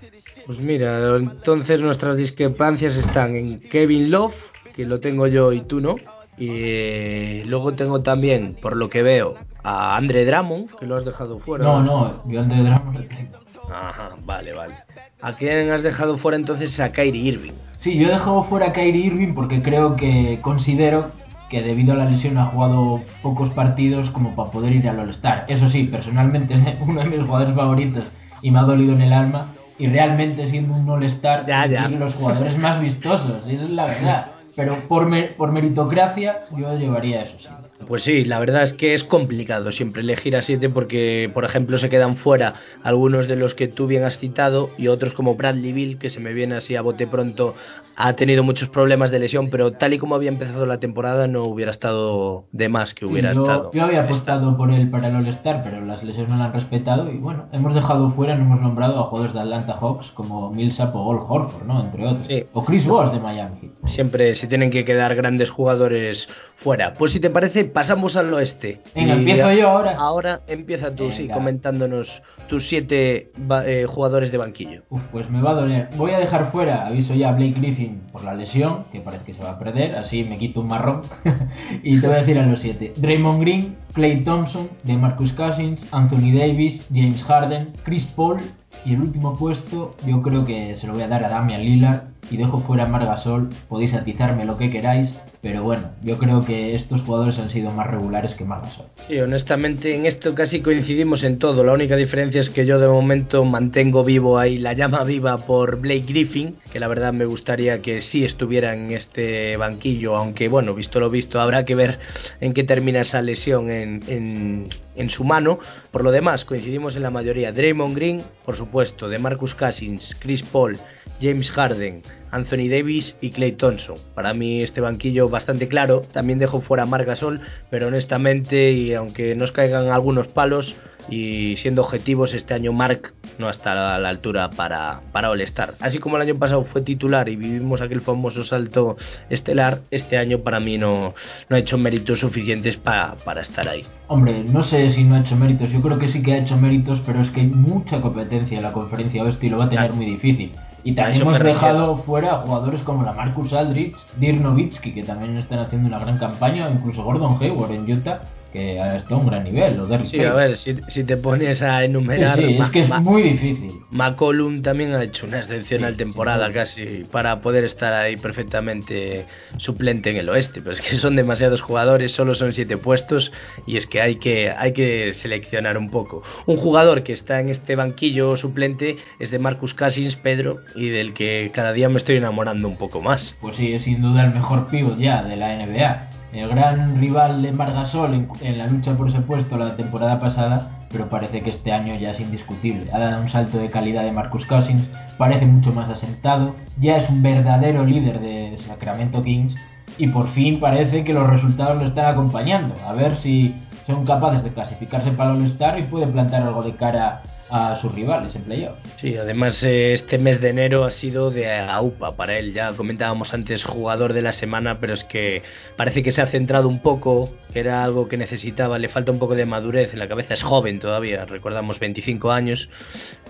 Pues 0.47 0.59
mira, 0.59 1.17
entonces 1.17 1.81
nuestras 1.81 2.17
discrepancias 2.17 2.97
están 2.97 3.37
en 3.37 3.61
Kevin 3.61 4.11
Love, 4.11 4.35
que 4.75 4.85
lo 4.85 5.01
tengo 5.01 5.27
yo 5.27 5.53
y 5.53 5.63
tú 5.63 5.81
no. 5.81 5.97
Y 6.37 6.49
eh, 6.51 7.43
luego 7.47 7.75
tengo 7.75 8.03
también, 8.03 8.57
por 8.61 8.77
lo 8.77 8.89
que 8.89 9.03
veo, 9.03 9.35
a 9.63 9.97
Andre 9.97 10.25
Drummond, 10.25 10.75
que 10.77 10.87
lo 10.87 10.97
has 10.97 11.05
dejado 11.05 11.39
fuera. 11.39 11.65
No, 11.65 11.83
no, 11.83 12.23
yo 12.27 12.41
Andre 12.41 12.63
Drummond 12.63 12.99
lo 12.99 13.05
tengo. 13.05 13.39
Ajá, 13.71 14.11
vale, 14.25 14.53
vale. 14.53 14.75
¿A 15.21 15.35
quién 15.37 15.71
has 15.71 15.83
dejado 15.83 16.19
fuera 16.19 16.37
entonces 16.37 16.81
a 16.81 16.91
Kyrie 16.93 17.23
Irving? 17.23 17.53
Sí, 17.79 17.97
yo 17.97 18.09
he 18.09 18.11
dejado 18.11 18.45
fuera 18.45 18.69
a 18.69 18.73
Kyrie 18.73 19.07
Irving 19.07 19.35
porque 19.35 19.63
creo 19.63 19.97
que 19.97 20.39
considero 20.43 21.13
que 21.51 21.63
debido 21.63 21.93
a 21.93 21.97
la 21.97 22.05
lesión 22.07 22.39
ha 22.39 22.47
jugado 22.47 23.03
pocos 23.23 23.51
partidos 23.51 24.09
como 24.11 24.35
para 24.37 24.51
poder 24.51 24.73
ir 24.73 24.89
al 24.89 25.01
All-Star. 25.01 25.45
Eso 25.49 25.69
sí, 25.69 25.85
personalmente 25.85 26.55
es 26.55 26.63
uno 26.81 27.01
de 27.01 27.07
mis 27.11 27.27
jugadores 27.27 27.55
favoritos 27.55 28.05
y 28.41 28.51
me 28.51 28.61
ha 28.61 28.63
dolido 28.63 28.95
en 28.95 29.03
el 29.03 29.13
alma. 29.13 29.47
Y 29.79 29.87
realmente 29.87 30.47
siendo 30.47 30.75
un 30.75 30.89
All-Star, 30.89 31.47
de 31.47 31.99
los 31.99 32.15
jugadores 32.15 32.57
más 32.59 32.81
vistosos, 32.81 33.45
y 33.49 33.55
eso 33.55 33.65
es 33.65 33.71
la 33.71 33.87
verdad. 33.87 34.27
Pero 34.57 34.77
por, 34.89 35.07
mer- 35.07 35.35
por 35.37 35.53
meritocracia 35.53 36.41
yo 36.57 36.77
llevaría 36.79 37.23
eso, 37.23 37.37
sí. 37.41 37.49
Pues 37.87 38.03
sí, 38.03 38.25
la 38.25 38.39
verdad 38.39 38.63
es 38.63 38.73
que 38.73 38.95
es 38.95 39.05
complicado 39.05 39.73
siempre 39.73 40.03
elegir 40.03 40.37
a 40.37 40.43
siete 40.43 40.69
porque, 40.69 41.31
por 41.33 41.45
ejemplo, 41.45 41.79
se 41.79 41.89
quedan 41.89 42.17
fuera 42.17 42.55
algunos 42.83 43.27
de 43.27 43.37
los 43.37 43.55
que 43.55 43.69
tú 43.69 43.87
bien 43.87 44.05
has 44.05 44.19
citado 44.19 44.71
y 44.79 44.89
otros 44.89 45.13
como 45.13 45.35
Bradley 45.35 45.73
Bill, 45.73 45.99
que 45.99 46.11
se 46.11 46.21
me 46.21 46.33
viene 46.33 46.57
así 46.57 46.77
a 46.77 46.83
bote 46.83 47.07
pronto, 47.07 47.55
ha 47.97 48.15
tenido 48.15 48.43
muchos 48.43 48.69
problemas 48.69 49.11
de 49.11 49.19
lesión, 49.19 49.51
pero 49.51 49.73
tal 49.73 49.93
y 49.93 49.99
como 49.99 50.15
había 50.15 50.31
empezado 50.31 50.65
la 50.65 50.79
temporada 50.79 51.27
no 51.27 51.45
hubiera 51.45 51.71
estado 51.71 52.45
de 52.53 52.69
más 52.69 52.95
que 52.95 53.05
hubiera 53.05 53.33
yo, 53.33 53.43
estado. 53.43 53.71
yo 53.75 53.83
había 53.83 54.05
apostado 54.05 54.57
por 54.57 54.73
él 54.73 54.89
para 54.89 55.09
el 55.09 55.17
All-Star, 55.17 55.63
pero 55.63 55.85
las 55.85 56.03
lesiones 56.03 56.31
no 56.31 56.39
lo 56.39 56.45
han 56.45 56.53
respetado. 56.53 57.11
Y 57.11 57.19
bueno, 57.19 57.47
hemos 57.53 57.75
dejado 57.75 58.11
fuera, 58.13 58.37
no 58.37 58.45
hemos 58.45 58.61
nombrado 58.61 58.99
a 58.99 59.05
jugadores 59.05 59.35
de 59.35 59.41
Atlanta 59.41 59.77
Hawks 59.79 60.11
como 60.13 60.51
Millsap 60.51 60.95
o 60.97 61.07
Ol 61.07 61.21
Horford, 61.29 61.67
¿no? 61.67 61.83
Entre 61.85 62.07
otros. 62.07 62.27
Sí. 62.27 62.45
O 62.55 62.65
Chris 62.65 62.87
Bosh 62.87 63.13
de 63.13 63.21
Miami 63.21 63.57
Heat. 63.61 63.73
Siempre 63.85 64.35
se 64.35 64.47
tienen 64.47 64.71
que 64.71 64.85
quedar 64.85 65.15
grandes 65.15 65.51
jugadores 65.51 66.29
fuera. 66.61 66.95
Pues 66.95 67.13
si 67.13 67.21
te 67.21 67.31
parece, 67.31 67.65
pasamos 67.65 68.17
al 68.17 68.33
oeste. 68.33 68.81
Venga, 68.95 69.15
Y 69.15 69.19
empiezo 69.19 69.53
yo 69.53 69.69
ahora. 69.69 69.97
Ahora 69.97 70.41
empieza 70.47 70.95
tú, 70.95 71.11
sí, 71.13 71.23
Venga. 71.23 71.35
comentándonos 71.35 72.23
tus 72.49 72.69
siete 72.69 73.31
eh, 73.67 73.87
jugadores 73.89 74.33
de 74.33 74.39
banquillo. 74.39 74.83
Uf, 74.91 75.03
pues 75.13 75.31
me 75.31 75.41
va 75.41 75.51
a 75.51 75.55
doler. 75.55 75.89
Voy 75.97 76.13
a 76.13 76.19
dejar 76.19 76.51
fuera, 76.51 76.87
aviso 76.87 77.15
ya 77.15 77.31
a 77.31 77.33
Blake 77.33 77.53
Griffin 77.53 78.03
por 78.13 78.25
la 78.25 78.35
lesión, 78.35 78.85
que 78.93 79.01
parece 79.01 79.25
que 79.25 79.35
se 79.35 79.43
va 79.43 79.53
a 79.53 79.59
perder, 79.59 79.97
así 79.97 80.25
me 80.25 80.37
quito 80.37 80.61
un 80.61 80.69
marrón. 80.69 81.03
y 81.83 82.01
te 82.01 82.07
voy 82.07 82.17
a 82.17 82.21
decir 82.21 82.39
a 82.39 82.47
los 82.47 82.61
siete. 82.61 82.93
Draymond 82.97 83.41
Green, 83.41 83.77
Clay 83.95 84.23
Thompson, 84.23 84.69
DeMarcus 84.85 85.33
Cousins, 85.33 85.87
Anthony 85.93 86.33
Davis, 86.37 86.85
James 86.93 87.23
Harden, 87.25 87.73
Chris 87.85 88.05
Paul 88.07 88.41
y 88.85 88.95
el 88.95 89.01
último 89.01 89.37
puesto 89.37 89.95
yo 90.07 90.23
creo 90.23 90.45
que 90.45 90.77
se 90.77 90.87
lo 90.87 90.95
voy 90.95 91.03
a 91.03 91.09
dar 91.09 91.25
a 91.25 91.29
Damian 91.29 91.61
Lillard 91.63 92.03
y 92.31 92.37
dejo 92.37 92.59
fuera 92.61 92.85
a 92.85 92.89
Margasol. 92.89 93.51
Podéis 93.69 93.95
atizarme 93.95 94.45
lo 94.45 94.57
que 94.57 94.71
queráis, 94.71 95.15
pero 95.43 95.63
bueno, 95.63 95.93
yo 96.03 96.19
creo 96.19 96.45
que 96.45 96.75
estos 96.75 97.01
jugadores 97.03 97.39
han 97.39 97.51
sido 97.51 97.71
más 97.71 97.87
regulares 97.87 98.35
que 98.35 98.45
Margasol. 98.45 98.87
Sí, 99.09 99.19
honestamente 99.19 99.95
en 99.95 100.05
esto 100.05 100.35
casi 100.35 100.61
coincidimos 100.61 101.23
en 101.25 101.39
todo. 101.39 101.65
La 101.65 101.73
única 101.73 101.97
diferencia 101.97 102.41
es 102.41 102.51
que 102.51 102.67
yo 102.67 102.79
de 102.79 102.89
momento 102.89 103.45
mantengo 103.45 104.05
vivo 104.05 104.39
ahí 104.39 104.59
la 104.59 104.75
llama 104.75 105.03
viva 105.05 105.39
por 105.39 105.81
Blake 105.81 106.05
Griffin, 106.07 106.57
que 106.71 106.79
la 106.79 106.89
verdad 106.89 107.15
me 107.15 107.25
gustaría 107.25 107.81
que 107.81 108.03
sí 108.03 108.25
estuviera 108.25 108.75
en 108.75 108.91
este 108.91 109.57
banquillo, 109.57 110.17
aunque 110.17 110.49
bueno, 110.49 110.75
visto 110.75 111.01
lo 111.01 111.09
visto, 111.09 111.41
habrá 111.41 111.65
que 111.65 111.75
ver 111.75 111.99
en 112.41 112.53
qué 112.53 112.65
termina 112.65 113.01
esa 113.01 113.23
lesión 113.23 113.71
en, 113.71 114.03
en, 114.09 114.69
en 114.95 115.11
su 115.11 115.25
mano. 115.25 115.59
Por 115.91 116.05
lo 116.05 116.13
demás, 116.13 116.45
coincidimos 116.45 116.97
en 116.97 117.03
la 117.03 117.11
mayoría. 117.11 117.51
Draymond 117.53 117.97
Green, 117.97 118.23
por 118.45 118.57
supuesto, 118.57 119.09
de 119.09 119.19
Marcus 119.19 119.55
Cousins, 119.55 120.17
Chris 120.21 120.43
Paul, 120.43 120.79
James 121.21 121.51
Harden, 121.53 122.03
Anthony 122.31 122.69
Davis 122.69 123.17
y 123.21 123.31
Clay 123.31 123.53
Thompson. 123.53 123.97
Para 124.15 124.33
mí 124.35 124.63
este 124.63 124.81
banquillo 124.81 125.29
bastante 125.29 125.69
claro. 125.69 126.03
También 126.13 126.39
dejo 126.39 126.61
fuera 126.61 126.85
a 126.85 126.87
Marc 126.87 127.07
Gasol, 127.07 127.41
pero 127.71 127.89
honestamente, 127.89 128.73
y 128.73 128.95
aunque 128.95 129.35
nos 129.35 129.53
caigan 129.53 129.89
algunos 129.89 130.29
palos, 130.29 130.75
y 131.09 131.57
siendo 131.57 131.83
objetivos, 131.83 132.35
este 132.35 132.55
año 132.55 132.73
Mark 132.73 133.13
no 133.39 133.51
está 133.51 133.97
a 133.97 133.99
la 133.99 134.09
altura 134.11 134.51
para, 134.51 135.01
para 135.13 135.31
All-Star. 135.31 135.75
Así 135.81 135.99
como 135.99 136.17
el 136.17 136.23
año 136.23 136.39
pasado 136.39 136.63
fue 136.65 136.83
titular 136.83 137.29
y 137.29 137.35
vivimos 137.37 137.81
aquel 137.81 138.01
famoso 138.01 138.45
salto 138.45 138.97
estelar, 139.29 139.81
este 139.91 140.19
año 140.19 140.41
para 140.41 140.61
mí 140.61 140.79
no, 140.79 141.15
no 141.49 141.57
ha 141.57 141.59
hecho 141.59 141.79
méritos 141.79 142.21
suficientes 142.21 142.77
para, 142.77 143.17
para 143.25 143.41
estar 143.41 143.69
ahí. 143.69 143.85
Hombre, 144.07 144.45
no 144.45 144.63
sé 144.63 144.89
si 144.91 145.03
no 145.03 145.17
ha 145.17 145.21
hecho 145.21 145.35
méritos, 145.37 145.71
yo 145.73 145.81
creo 145.81 145.99
que 145.99 146.07
sí 146.09 146.23
que 146.23 146.35
ha 146.35 146.39
hecho 146.39 146.57
méritos, 146.57 147.01
pero 147.05 147.23
es 147.23 147.31
que 147.31 147.41
hay 147.41 147.47
mucha 147.49 148.01
competencia 148.01 148.59
en 148.59 148.63
la 148.63 148.73
conferencia 148.73 149.25
oeste 149.25 149.47
y 149.47 149.51
lo 149.51 149.59
va 149.59 149.65
a 149.65 149.69
tener 149.71 149.87
Claro. 149.87 149.95
muy 149.97 150.07
difícil. 150.07 150.53
Y 150.83 150.93
también 150.93 151.23
hemos 151.23 151.39
dejado 151.39 151.99
fuera 151.99 152.39
jugadores 152.39 152.83
como 152.83 153.05
la 153.05 153.13
Marcus 153.13 153.53
Aldridge, 153.53 153.97
Dirk 154.19 154.41
Nowitzki, 154.41 154.93
que 154.93 155.03
también 155.03 155.37
están 155.37 155.59
haciendo 155.59 155.89
una 155.89 155.99
gran 155.99 156.19
campaña, 156.19 156.69
o 156.69 156.71
incluso 156.71 157.03
Gordon 157.03 157.37
Hayward 157.41 157.73
en 157.73 157.91
Utah, 157.91 158.23
que 158.53 158.81
estado 158.97 159.17
a 159.17 159.19
un 159.19 159.27
gran 159.27 159.45
nivel, 159.45 159.79
o 159.81 159.87
Derrick 159.87 160.09
Sí, 160.09 160.23
a 160.25 160.33
ver, 160.35 160.57
si, 160.57 160.77
si 160.89 161.05
te 161.05 161.17
pones 161.17 161.63
a 161.63 161.79
Sí, 161.81 161.85
enumerar... 161.87 162.39
sí, 162.41 162.55
Ma- 162.59 162.65
es 162.65 162.71
que 162.71 162.81
es 162.81 162.89
muy 162.89 163.23
difícil. 163.23 163.81
McCollum 163.91 164.63
también 164.63 164.93
ha 164.95 165.03
hecho 165.03 165.27
una 165.27 165.39
excepcional 165.39 165.93
Sí, 165.93 165.99
temporada 165.99 166.53
casi 166.53 167.05
para 167.11 167.41
poder 167.41 167.65
estar 167.65 167.93
ahí 167.93 168.17
perfectamente 168.17 169.27
suplente 169.57 170.11
en 170.11 170.17
el 170.17 170.29
oeste, 170.29 170.61
pero 170.61 170.73
es 170.73 170.81
que 170.81 170.97
son 170.97 171.17
demasiados 171.17 171.61
jugadores, 171.61 172.13
solo 172.13 172.35
son 172.35 172.53
siete 172.53 172.77
puestos 172.77 173.33
y 173.67 173.77
es 173.77 173.87
que 173.87 174.01
hay 174.01 174.17
que 174.17 174.51
hay 174.51 174.73
que 174.73 175.13
seleccionar 175.13 175.77
un 175.79 175.91
poco. 175.91 176.23
Un 176.47 176.57
jugador 176.57 177.03
que 177.03 177.13
está 177.13 177.41
en 177.41 177.49
este 177.49 177.77
banquillo 177.77 178.37
suplente 178.37 178.97
es 179.19 179.31
de 179.31 179.39
Marcus 179.39 179.75
Cousins, 179.75 180.17
Pedro, 180.17 180.59
y 180.75 180.89
del 180.89 181.13
que 181.15 181.51
cada 181.53 181.73
día 181.73 181.89
me 181.89 181.99
estoy 181.99 182.17
enamorando 182.17 182.69
un 182.69 182.77
poco 182.77 183.01
más. 183.01 183.37
Pues 183.41 183.57
sí, 183.57 183.73
es 183.73 183.83
sin 183.85 184.03
duda 184.03 184.25
el 184.25 184.35
mejor 184.35 184.69
pívot 184.69 184.99
ya 184.99 185.23
de 185.23 185.37
la 185.37 185.55
NBA. 185.55 186.11
El 186.33 186.49
gran 186.49 187.01
rival 187.01 187.43
de 187.43 187.51
Margasol 187.51 188.15
en, 188.41 188.59
la 188.59 188.69
lucha 188.69 188.97
por 188.97 189.09
ese 189.09 189.21
puesto 189.21 189.57
la 189.57 189.75
temporada 189.75 190.21
pasada, 190.21 190.87
pero 190.91 191.09
parece 191.09 191.41
que 191.41 191.51
este 191.51 191.73
año 191.73 191.97
ya 191.97 192.13
es 192.13 192.21
indiscutible. 192.21 192.91
Ha 192.93 192.99
dado 192.99 193.23
un 193.23 193.29
salto 193.29 193.59
de 193.59 193.71
calidad 193.71 194.05
de 194.05 194.13
Marcus 194.13 194.45
Cousins, 194.47 194.89
parece 195.19 195.45
mucho 195.47 195.73
más 195.73 195.89
asentado, 195.89 196.55
ya 196.79 196.99
es 196.99 197.11
un 197.11 197.23
verdadero 197.23 197.85
líder 197.85 198.21
de 198.21 198.57
Sacramento 198.59 199.25
Kings 199.25 199.57
y 199.99 200.07
por 200.07 200.29
fin 200.29 200.61
parece 200.61 201.03
que 201.03 201.13
los 201.13 201.29
resultados 201.29 201.79
lo 201.79 201.87
están 201.87 202.07
acompañando. 202.07 202.77
A 202.87 202.93
ver 202.93 203.17
si 203.17 203.55
son 203.87 204.05
capaces 204.05 204.45
de 204.45 204.51
clasificarse 204.51 205.11
para 205.11 205.33
el 205.33 205.43
All-Star 205.43 205.81
y 205.81 205.83
pueden 205.85 206.13
plantar 206.13 206.45
algo 206.45 206.63
de 206.63 206.77
cara 206.77 207.23
a 207.51 207.79
sus 207.81 207.95
rivales 207.95 208.35
en 208.37 208.43
playoff. 208.43 208.79
Sí, 208.97 209.17
además 209.17 209.63
eh, 209.63 209.93
este 209.93 210.19
mes 210.19 210.41
de 210.41 210.51
enero 210.51 210.85
ha 210.85 210.91
sido 210.91 211.31
de 211.31 211.51
AUPA 211.51 212.17
para 212.17 212.39
él. 212.39 212.53
Ya 212.53 212.73
comentábamos 212.73 213.35
antes 213.35 213.65
jugador 213.65 214.13
de 214.13 214.23
la 214.23 214.33
semana, 214.33 214.79
pero 214.81 214.95
es 214.95 215.05
que 215.05 215.43
parece 215.77 216.03
que 216.03 216.13
se 216.13 216.23
ha 216.23 216.27
centrado 216.27 216.69
un 216.69 216.81
poco, 216.81 217.31
era 217.55 217.83
algo 217.83 218.09
que 218.09 218.17
necesitaba. 218.17 218.79
Le 218.79 218.89
falta 218.89 219.13
un 219.13 219.19
poco 219.19 219.35
de 219.35 219.47
madurez 219.47 219.93
en 219.93 219.99
la 219.99 220.09
cabeza. 220.09 220.35
Es 220.35 220.43
joven 220.43 220.81
todavía, 220.81 221.25
recordamos 221.25 221.79
25 221.79 222.31
años, 222.31 222.69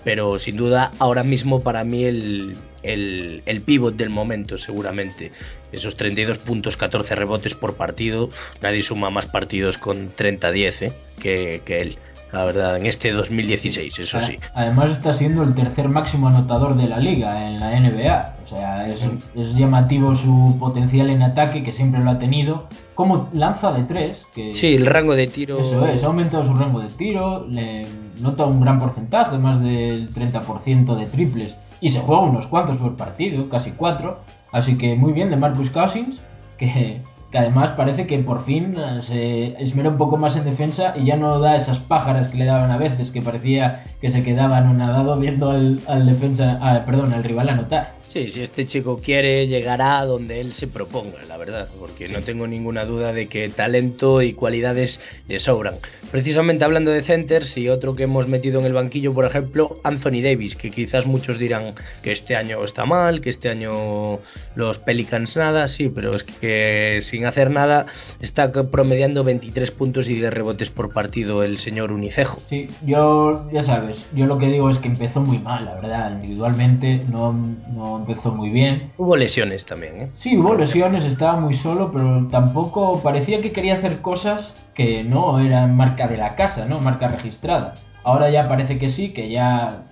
pero 0.05 0.39
sin 0.39 0.57
duda 0.57 0.93
ahora 0.99 1.23
mismo 1.23 1.63
para 1.63 1.85
mí 1.85 2.05
el, 2.05 2.57
el, 2.83 3.43
el 3.47 3.61
pivot 3.63 3.97
del 3.97 4.11
momento, 4.11 4.59
seguramente. 4.59 5.33
Esos 5.73 5.97
32 5.97 6.39
puntos, 6.39 6.77
14 6.77 7.15
rebotes 7.15 7.55
por 7.55 7.77
partido. 7.77 8.31
Nadie 8.61 8.83
suma 8.83 9.11
más 9.11 9.27
partidos 9.27 9.79
con 9.79 10.15
30-10 10.17 10.83
¿eh? 10.83 10.93
que, 11.21 11.63
que 11.65 11.81
él. 11.81 11.99
La 12.33 12.45
verdad, 12.45 12.77
en 12.77 12.87
este 12.87 13.11
2016, 13.11 13.99
eso 13.99 14.21
sí. 14.21 14.39
Además 14.55 14.91
está 14.91 15.15
siendo 15.15 15.43
el 15.43 15.55
tercer 15.55 15.89
máximo 15.89 16.29
anotador 16.29 16.77
de 16.77 16.87
la 16.87 16.99
liga 16.99 17.47
en 17.47 17.59
la 17.59 17.79
NBA. 17.79 18.37
O 18.45 18.49
sea, 18.49 18.87
es, 18.89 19.03
es 19.35 19.55
llamativo 19.57 20.15
su 20.17 20.57
potencial 20.59 21.11
en 21.11 21.23
ataque, 21.23 21.65
que 21.65 21.73
siempre 21.73 22.01
lo 22.03 22.11
ha 22.11 22.19
tenido. 22.19 22.69
Como 22.95 23.29
lanza 23.33 23.73
de 23.73 23.83
tres, 23.85 24.25
que 24.35 24.55
Sí, 24.55 24.75
el 24.75 24.87
rango 24.87 25.17
de 25.17 25.27
tiro. 25.27 25.59
eso 25.59 25.87
es, 25.87 26.05
ha 26.05 26.07
aumentado 26.07 26.45
su 26.45 26.55
rango 26.55 26.81
de 26.81 26.89
tiro, 26.91 27.47
le 27.49 27.87
nota 28.21 28.45
un 28.45 28.61
gran 28.61 28.79
porcentaje, 28.79 29.37
más 29.39 29.61
del 29.61 30.13
30% 30.15 30.97
de 30.97 31.07
triples. 31.07 31.55
Y 31.81 31.91
se 31.91 32.01
juega 32.01 32.23
unos 32.23 32.47
cuantos 32.47 32.77
por 32.77 32.97
partido, 32.97 33.49
casi 33.49 33.73
cuatro. 33.73 34.21
Así 34.53 34.77
que 34.77 34.95
muy 34.95 35.13
bien 35.13 35.31
de 35.31 35.37
Marcus 35.37 35.71
Cousins, 35.71 36.21
que, 36.59 37.01
que 37.31 37.39
además 37.39 37.71
parece 37.77 38.07
que 38.07 38.19
por 38.19 38.45
fin 38.45 38.75
eh, 38.77 39.01
se 39.03 39.63
esmera 39.63 39.91
un 39.91 39.99
poco 39.99 40.17
más 40.17 40.37
en 40.37 40.45
defensa 40.45 40.95
y 40.97 41.05
ya 41.05 41.17
no 41.17 41.39
da 41.39 41.57
esas 41.57 41.79
pájaras 41.79 42.29
que 42.29 42.39
le 42.39 42.45
daban 42.45 42.71
a 42.71 42.77
veces, 42.77 43.11
que 43.11 43.23
parecía 43.23 43.85
que 44.01 44.11
se 44.11 44.23
quedaba 44.23 44.59
anonadado 44.59 45.19
viendo 45.19 45.51
al, 45.51 45.81
al 45.87 46.07
defensa, 46.07 46.59
ah, 46.61 46.83
perdón, 46.85 47.13
al 47.13 47.25
rival 47.25 47.49
anotar. 47.49 48.00
Sí, 48.13 48.27
si 48.29 48.43
este 48.43 48.67
chico 48.67 48.99
quiere, 48.99 49.47
llegará 49.47 50.01
a 50.01 50.05
donde 50.05 50.41
él 50.41 50.53
se 50.53 50.67
proponga, 50.67 51.23
la 51.29 51.37
verdad, 51.37 51.69
porque 51.79 52.09
no 52.09 52.23
tengo 52.23 52.49
ninguna 52.49 52.85
duda 52.85 53.13
de 53.13 53.29
que 53.29 53.49
talento 53.51 54.21
y 54.21 54.33
cualidades 54.33 55.01
le 55.29 55.39
sobran. 55.39 55.77
Precisamente 56.11 56.65
hablando 56.65 56.91
de 56.91 57.03
centers 57.03 57.57
y 57.57 57.69
otro 57.69 57.95
que 57.95 58.03
hemos 58.03 58.27
metido 58.27 58.59
en 58.59 58.67
el 58.67 58.73
banquillo, 58.73 59.15
por 59.15 59.27
ejemplo, 59.27 59.79
Anthony 59.85 60.23
Davis, 60.23 60.57
que 60.57 60.73
quizás 60.73 61.07
muchos 61.07 61.39
dirán 61.39 61.77
que 62.03 62.11
este 62.11 62.35
año 62.35 62.65
está 62.65 62.85
mal, 62.85 63.21
que 63.21 63.31
este 63.31 63.49
año 63.49 64.19
los 64.57 64.79
Pelicans 64.79 65.37
nada, 65.37 65.69
sí, 65.69 65.89
pero 65.89 66.17
es 66.17 66.25
que 66.25 66.99
sin 67.03 67.27
hacer 67.27 67.53
nada 67.53 67.87
está 68.21 68.51
promediando 68.51 69.23
23 69.23 69.71
puntos 69.71 70.09
y 70.09 70.17
de 70.19 70.31
rebotes 70.31 70.69
por 70.71 70.93
partido 70.93 71.45
el 71.45 71.59
señor 71.59 71.93
Unicejo. 71.93 72.41
Sí, 72.49 72.69
yo, 72.85 73.49
ya 73.53 73.63
sabes, 73.63 74.05
yo 74.13 74.27
lo 74.27 74.39
que 74.39 74.49
digo 74.49 74.69
es 74.69 74.79
que 74.79 74.89
empezó 74.89 75.21
muy 75.21 75.39
mal, 75.39 75.65
la 75.65 75.77
verdad, 75.77 76.13
individualmente 76.17 77.05
no, 77.09 77.33
no 77.33 78.00
empezó 78.01 78.33
muy 78.33 78.51
bien. 78.51 78.93
Hubo 78.99 79.17
lesiones 79.17 79.65
también, 79.65 80.01
¿eh? 80.01 80.11
Sí, 80.17 80.37
hubo 80.37 80.55
lesiones, 80.55 81.05
estaba 81.05 81.39
muy 81.39 81.57
solo, 81.57 81.91
pero 81.93 82.29
tampoco 82.29 83.01
parecía 83.03 83.41
que 83.41 83.53
quería 83.53 83.77
hacer 83.77 84.01
cosas 84.01 84.55
que 84.75 85.05
no 85.05 85.39
eran 85.41 85.77
marca 85.77 86.09
de 86.09 86.17
la 86.17 86.35
casa, 86.35 86.67
¿no? 86.67 86.81
Marca 86.81 87.09
registrada. 87.09 87.75
Ahora 88.03 88.31
ya 88.31 88.49
parece 88.49 88.79
que 88.79 88.91
sí, 88.91 89.13
que 89.13 89.31
ya 89.31 89.85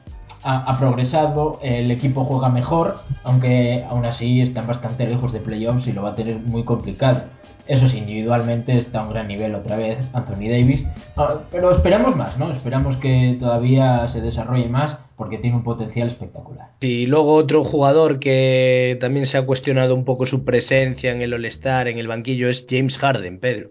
ha, 0.43 0.57
ha, 0.59 0.79
progresado, 0.79 1.59
el 1.63 1.91
equipo 1.91 2.25
juega 2.25 2.49
mejor, 2.49 2.97
aunque 3.23 3.85
aún 3.89 4.05
así 4.07 4.41
están 4.41 4.67
bastante 4.67 5.07
lejos 5.07 5.33
de 5.33 5.41
playoffs 5.41 5.87
y 5.87 5.93
lo 5.93 6.03
va 6.03 6.11
a 6.11 6.15
tener 6.15 6.39
muy 6.39 6.65
complicado. 6.65 7.23
Eso 7.69 7.87
sí, 7.87 7.99
individualmente 7.99 8.79
está 8.79 9.01
a 9.01 9.03
un 9.03 9.11
gran 9.11 9.29
nivel 9.29 9.55
otra 9.55 9.77
vez 9.77 9.99
Anthony 10.15 10.49
Davis, 10.49 10.87
ah, 11.19 11.41
pero 11.51 11.71
esperamos 11.71 12.17
más, 12.17 12.39
¿no? 12.39 12.51
Esperamos 12.51 12.97
que 12.97 13.37
todavía 13.39 14.09
se 14.09 14.23
desarrolle 14.23 14.71
más 14.71 14.97
porque 15.19 15.37
tiene 15.37 15.57
un 15.57 15.65
potencial 15.65 16.09
espectacular. 16.09 16.69
Y 16.81 17.07
luego 17.07 17.35
otro 17.35 17.65
jugador 17.65 18.21
que 18.21 18.97
también 19.01 19.27
se 19.27 19.37
ha 19.37 19.45
cuestionado 19.45 19.95
un 19.95 20.05
poco 20.05 20.25
su 20.25 20.45
presencia 20.45 21.11
en 21.13 21.21
el 21.21 21.35
All-Star, 21.35 21.89
en 21.89 21.99
el 21.99 22.07
banquillo, 22.07 22.49
es 22.49 22.65
James 22.71 22.97
Harden, 22.97 23.41
Pedro. 23.41 23.71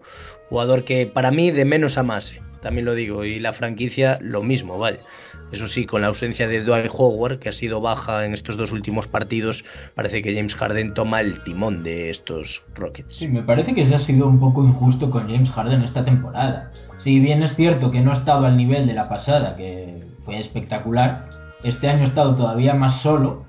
Jugador 0.50 0.84
que 0.84 1.06
para 1.06 1.30
mí 1.30 1.50
de 1.50 1.64
menos 1.64 1.96
a 1.96 2.02
más, 2.02 2.32
¿eh? 2.32 2.42
también 2.60 2.84
lo 2.84 2.94
digo, 2.94 3.24
y 3.24 3.40
la 3.40 3.54
franquicia 3.54 4.18
lo 4.20 4.42
mismo, 4.42 4.78
vale. 4.78 5.00
Eso 5.52 5.68
sí, 5.68 5.86
con 5.86 6.02
la 6.02 6.08
ausencia 6.08 6.46
de 6.46 6.62
Dwight 6.62 6.90
Howard, 6.92 7.38
que 7.38 7.48
ha 7.48 7.52
sido 7.52 7.80
baja 7.80 8.26
en 8.26 8.34
estos 8.34 8.58
dos 8.58 8.70
últimos 8.70 9.06
partidos, 9.06 9.64
parece 9.94 10.20
que 10.20 10.34
James 10.34 10.54
Harden 10.54 10.92
toma 10.92 11.22
el 11.22 11.42
timón 11.44 11.82
de 11.82 12.10
estos 12.10 12.62
Rockets. 12.74 13.16
Sí, 13.16 13.28
me 13.28 13.42
parece 13.42 13.74
que 13.74 13.86
se 13.86 13.94
ha 13.94 13.98
sido 13.98 14.28
un 14.28 14.38
poco 14.38 14.62
injusto 14.62 15.10
con 15.10 15.22
James 15.22 15.50
Harden 15.50 15.82
esta 15.82 16.04
temporada. 16.04 16.70
Si 16.98 17.18
bien 17.20 17.42
es 17.42 17.54
cierto 17.56 17.90
que 17.90 18.00
no 18.00 18.12
ha 18.12 18.16
estado 18.16 18.44
al 18.44 18.58
nivel 18.58 18.86
de 18.86 18.92
la 18.92 19.08
pasada, 19.08 19.56
que 19.56 20.02
fue 20.28 20.38
espectacular, 20.40 21.30
este 21.64 21.88
año 21.88 22.02
ha 22.02 22.08
estado 22.08 22.34
todavía 22.34 22.74
más 22.74 23.00
solo 23.00 23.46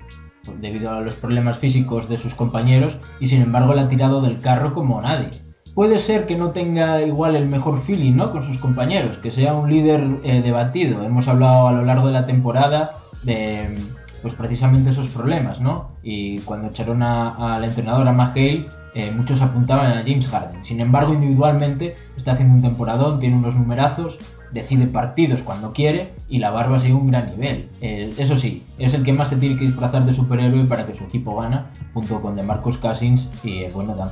debido 0.60 0.90
a 0.90 1.02
los 1.02 1.12
problemas 1.14 1.58
físicos 1.58 2.08
de 2.08 2.16
sus 2.16 2.34
compañeros 2.34 2.96
y 3.20 3.26
sin 3.26 3.42
embargo 3.42 3.74
le 3.74 3.82
ha 3.82 3.88
tirado 3.90 4.22
del 4.22 4.40
carro 4.40 4.72
como 4.72 5.02
nadie 5.02 5.42
puede 5.74 5.98
ser 5.98 6.26
que 6.26 6.36
no 6.36 6.50
tenga 6.50 7.02
igual 7.02 7.36
el 7.36 7.46
mejor 7.46 7.82
feeling 7.82 8.16
¿no? 8.16 8.32
con 8.32 8.44
sus 8.44 8.58
compañeros, 8.58 9.18
que 9.18 9.30
sea 9.30 9.54
un 9.54 9.70
líder 9.70 10.04
eh, 10.24 10.42
debatido. 10.42 11.02
Hemos 11.02 11.28
hablado 11.28 11.68
a 11.68 11.72
lo 11.72 11.84
largo 11.84 12.08
de 12.08 12.12
la 12.14 12.26
temporada 12.26 12.98
de 13.22 13.78
pues 14.22 14.34
precisamente 14.34 14.90
esos 14.90 15.08
problemas, 15.08 15.60
¿no? 15.60 15.92
Y 16.02 16.40
cuando 16.40 16.68
echaron 16.68 17.02
a, 17.02 17.54
a 17.54 17.58
la 17.58 17.68
entrenadora 17.68 18.12
Mahale, 18.12 18.68
eh, 18.94 19.10
muchos 19.10 19.40
apuntaban 19.40 19.92
a 19.92 20.02
James 20.02 20.28
Harden. 20.28 20.64
Sin 20.64 20.80
embargo, 20.80 21.14
individualmente 21.14 21.96
está 22.16 22.32
haciendo 22.32 22.56
un 22.56 22.62
temporadón, 22.62 23.20
tiene 23.20 23.36
unos 23.36 23.54
numerazos, 23.54 24.18
decide 24.52 24.86
partidos 24.86 25.40
cuando 25.42 25.72
quiere 25.72 26.12
y 26.28 26.38
la 26.38 26.50
barba 26.50 26.80
sigue 26.80 26.94
un 26.94 27.10
gran 27.10 27.30
nivel. 27.30 27.68
Eh, 27.80 28.14
eso 28.16 28.36
sí, 28.36 28.64
es 28.78 28.94
el 28.94 29.04
que 29.04 29.12
más 29.12 29.28
se 29.28 29.36
tiene 29.36 29.58
que 29.58 29.66
disfrazar 29.66 30.04
de 30.04 30.14
superhéroe 30.14 30.64
para 30.64 30.86
que 30.86 30.96
su 30.96 31.04
equipo 31.04 31.36
gana, 31.40 31.70
junto 31.94 32.20
con 32.20 32.36
DeMarcus 32.36 32.78
Cousins 32.78 33.28
y 33.44 33.64
el 33.64 33.72
bueno 33.72 33.94
de 33.94 34.02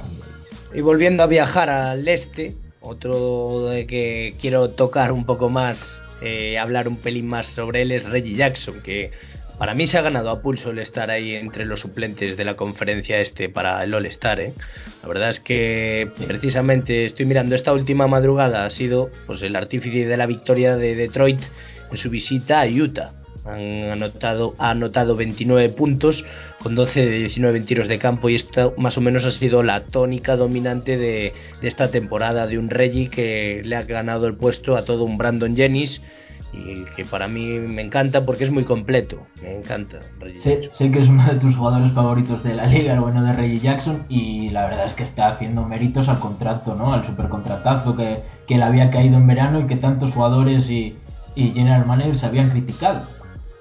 y 0.74 0.82
volviendo 0.82 1.22
a 1.22 1.26
viajar 1.26 1.70
al 1.70 2.07
este, 2.09 2.55
otro 2.80 3.68
de 3.68 3.86
que 3.86 4.34
quiero 4.41 4.70
tocar 4.70 5.12
un 5.12 5.24
poco 5.24 5.49
más, 5.49 5.78
eh, 6.20 6.59
hablar 6.59 6.89
un 6.89 6.97
pelín 6.97 7.26
más 7.26 7.47
sobre 7.47 7.82
él 7.82 7.93
es 7.93 8.09
Reggie 8.09 8.36
Jackson, 8.36 8.82
que 8.82 9.11
para 9.59 9.74
mí 9.74 9.86
se 9.86 9.98
ha 9.98 10.02
ganado 10.02 10.30
a 10.30 10.40
pulso 10.40 10.70
el 10.70 10.78
estar 10.78 11.11
ahí 11.11 11.34
entre 11.34 11.64
los 11.64 11.80
suplentes 11.80 12.36
de 12.36 12.44
la 12.44 12.54
conferencia 12.54 13.18
este 13.18 13.48
para 13.48 13.82
el 13.82 13.92
All-Star. 13.92 14.40
¿eh? 14.40 14.54
La 15.02 15.09
verdad 15.09 15.30
es 15.30 15.40
que 15.40 16.11
precisamente 16.26 17.04
estoy 17.04 17.26
mirando 17.26 17.56
esta 17.56 17.72
última 17.72 18.06
madrugada, 18.06 18.64
ha 18.64 18.70
sido 18.70 19.11
pues, 19.26 19.42
el 19.42 19.56
artífice 19.56 20.06
de 20.06 20.16
la 20.16 20.26
victoria 20.26 20.76
de 20.76 20.94
Detroit 20.94 21.40
en 21.90 21.96
su 21.96 22.09
visita 22.09 22.61
a 22.61 22.66
Utah. 22.66 23.14
Han 23.44 23.90
anotado, 23.90 24.54
ha 24.59 24.70
anotado 24.70 25.16
29 25.16 25.70
puntos 25.70 26.24
con 26.62 26.74
12 26.74 27.00
de 27.00 27.18
19 27.18 27.61
tiros 27.62 27.88
de 27.88 27.98
campo 27.98 28.28
y 28.28 28.34
esto 28.34 28.74
más 28.76 28.98
o 28.98 29.00
menos 29.00 29.24
ha 29.24 29.30
sido 29.30 29.62
la 29.62 29.84
tónica 29.84 30.36
dominante 30.36 30.98
de, 30.98 31.32
de 31.61 31.68
esta 31.68 31.90
temporada 31.90 32.46
de 32.46 32.59
un 32.59 32.68
Reggie 32.68 33.09
que 33.09 33.62
le 33.64 33.74
ha 33.74 33.84
ganado 33.84 34.26
el 34.26 34.34
puesto 34.34 34.76
a 34.76 34.84
todo 34.84 35.04
un 35.04 35.16
Brandon 35.16 35.56
Jennings 35.56 36.02
y 36.53 36.84
que 36.96 37.05
para 37.05 37.28
mí 37.28 37.46
me 37.59 37.82
encanta 37.82 38.24
porque 38.24 38.44
es 38.44 38.51
muy 38.51 38.64
completo. 38.64 39.18
Me 39.42 39.59
encanta. 39.59 39.99
Sé, 40.38 40.70
sé, 40.72 40.90
que 40.90 41.01
es 41.01 41.09
uno 41.09 41.26
de 41.26 41.38
tus 41.38 41.55
jugadores 41.55 41.92
favoritos 41.92 42.42
de 42.42 42.55
la 42.55 42.66
liga, 42.66 42.94
el 42.94 43.01
bueno 43.01 43.22
de 43.22 43.32
Reggie 43.32 43.61
Jackson, 43.61 44.05
y 44.09 44.51
la 44.51 44.66
verdad 44.66 44.86
es 44.86 44.94
que 44.94 45.05
está 45.05 45.28
haciendo 45.28 45.64
méritos 45.64 46.09
al 46.09 46.18
contrato, 46.20 46.74
¿no? 46.74 46.92
Al 46.94 47.07
supercontratazo 47.07 47.96
que, 47.96 48.22
que 48.46 48.57
le 48.57 48.64
había 48.64 48.90
caído 48.90 49.16
en 49.16 49.26
verano 49.26 49.61
y 49.61 49.66
que 49.66 49.76
tantos 49.76 50.12
jugadores 50.12 50.68
y, 50.70 50.96
y 51.34 51.51
general 51.51 51.86
managers 51.86 52.24
habían 52.24 52.51
criticado. 52.51 53.03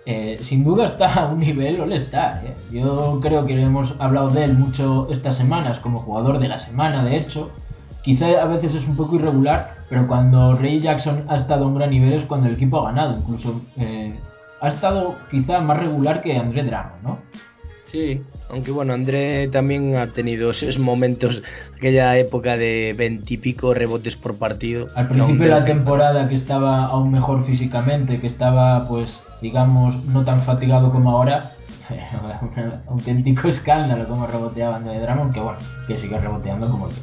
Eh, 0.10 0.40
sin 0.44 0.64
duda 0.64 0.86
está 0.86 1.14
a 1.14 1.28
un 1.28 1.40
nivel 1.42 1.82
All-Star. 1.82 2.42
¿eh? 2.46 2.56
Yo 2.72 3.20
creo 3.22 3.46
que 3.46 3.62
hemos 3.62 3.94
hablado 4.00 4.30
de 4.30 4.46
él 4.46 4.54
mucho 4.54 5.10
estas 5.12 5.36
semanas 5.36 5.80
como 5.80 6.00
jugador 6.00 6.40
de 6.40 6.48
la 6.48 6.60
semana, 6.60 7.04
de 7.04 7.18
hecho. 7.18 7.52
Quizá 8.08 8.41
a 8.41 8.45
veces 8.45 8.74
es 8.74 8.88
un 8.88 8.95
poco 8.95 9.18
irregular, 9.18 9.80
pero 9.89 10.08
cuando 10.08 10.53
Ray 10.53 10.80
Jackson 10.80 11.26
ha 11.28 11.36
estado 11.36 11.66
a 11.66 11.68
un 11.68 11.76
gran 11.76 11.89
nivel 11.89 12.14
es 12.14 12.26
cuando 12.26 12.47
el 12.47 12.53
equipo 12.53 12.80
ha 12.80 12.93
ganado. 12.93 13.18
Incluso 13.18 13.62
eh, 13.76 14.14
ha 14.62 14.70
estado 14.70 15.18
quizá 15.30 15.60
más 15.60 15.78
regular 15.78 16.22
que 16.22 16.38
André 16.38 16.64
Drummond, 16.64 17.03
¿no? 17.03 17.18
Sí, 17.91 18.22
aunque 18.49 18.72
bueno, 18.72 18.93
André 18.93 19.49
también 19.49 19.97
ha 19.97 20.08
tenido 20.08 20.51
esos 20.51 20.80
momentos, 20.80 21.43
aquella 21.76 22.18
época 22.18 22.55
de 22.55 22.95
veintipico 22.97 23.74
rebotes 23.74 24.16
por 24.16 24.38
partido. 24.38 24.88
Al 24.95 25.10
principio 25.10 25.43
de 25.43 25.49
la 25.49 25.66
temporada 25.66 26.30
que 26.30 26.36
estaba 26.36 26.86
aún 26.86 27.12
mejor 27.12 27.45
físicamente, 27.45 28.22
que 28.22 28.28
estaba 28.28 28.88
pues 28.88 29.22
digamos, 29.41 30.01
no 30.05 30.24
tan 30.24 30.43
fatigado 30.43 30.93
como 30.93 31.12
ahora, 31.12 31.51
un 32.41 32.74
auténtico 32.88 33.49
escándalo 33.49 34.08
como 34.08 34.28
reboteaban 34.28 34.86
de 34.86 34.97
Dramon, 34.97 35.34
que 35.34 35.41
bueno, 35.41 35.60
que 35.88 35.97
sigue 35.97 36.18
reboteando 36.18 36.70
como 36.70 36.88
el 36.88 36.95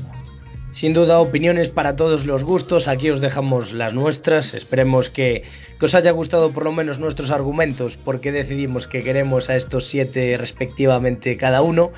Sin 0.74 0.92
duda, 0.92 1.20
opiniones 1.20 1.68
para 1.68 1.94
todos 1.94 2.26
los 2.26 2.42
gustos. 2.42 2.88
Aquí 2.88 3.08
os 3.08 3.20
dejamos 3.20 3.72
las 3.72 3.94
nuestras. 3.94 4.54
Esperemos 4.54 5.08
que, 5.08 5.44
os 5.80 5.94
haya 5.94 6.10
gustado 6.10 6.50
por 6.50 6.64
lo 6.64 6.72
menos 6.72 6.98
nuestros 6.98 7.30
argumentos, 7.30 7.96
porque 8.04 8.32
decidimos 8.32 8.88
que 8.88 9.04
queremos 9.04 9.50
a 9.50 9.54
estos 9.54 9.86
siete 9.86 10.36
respectivamente 10.36 11.36
cada 11.36 11.62
uno. 11.62 11.92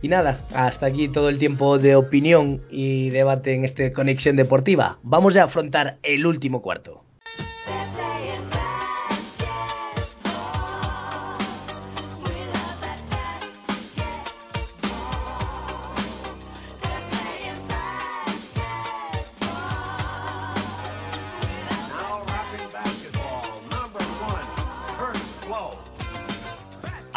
Y 0.00 0.08
nada, 0.08 0.46
hasta 0.54 0.86
aquí 0.86 1.08
todo 1.08 1.28
el 1.28 1.38
tiempo 1.38 1.78
de 1.78 1.94
opinión 1.94 2.62
y 2.70 3.10
debate 3.10 3.52
en 3.52 3.66
esta 3.66 3.92
conexión 3.92 4.36
deportiva. 4.36 4.98
Vamos 5.02 5.36
a 5.36 5.44
afrontar 5.44 5.98
el 6.02 6.24
último 6.24 6.62
cuarto. 6.62 7.04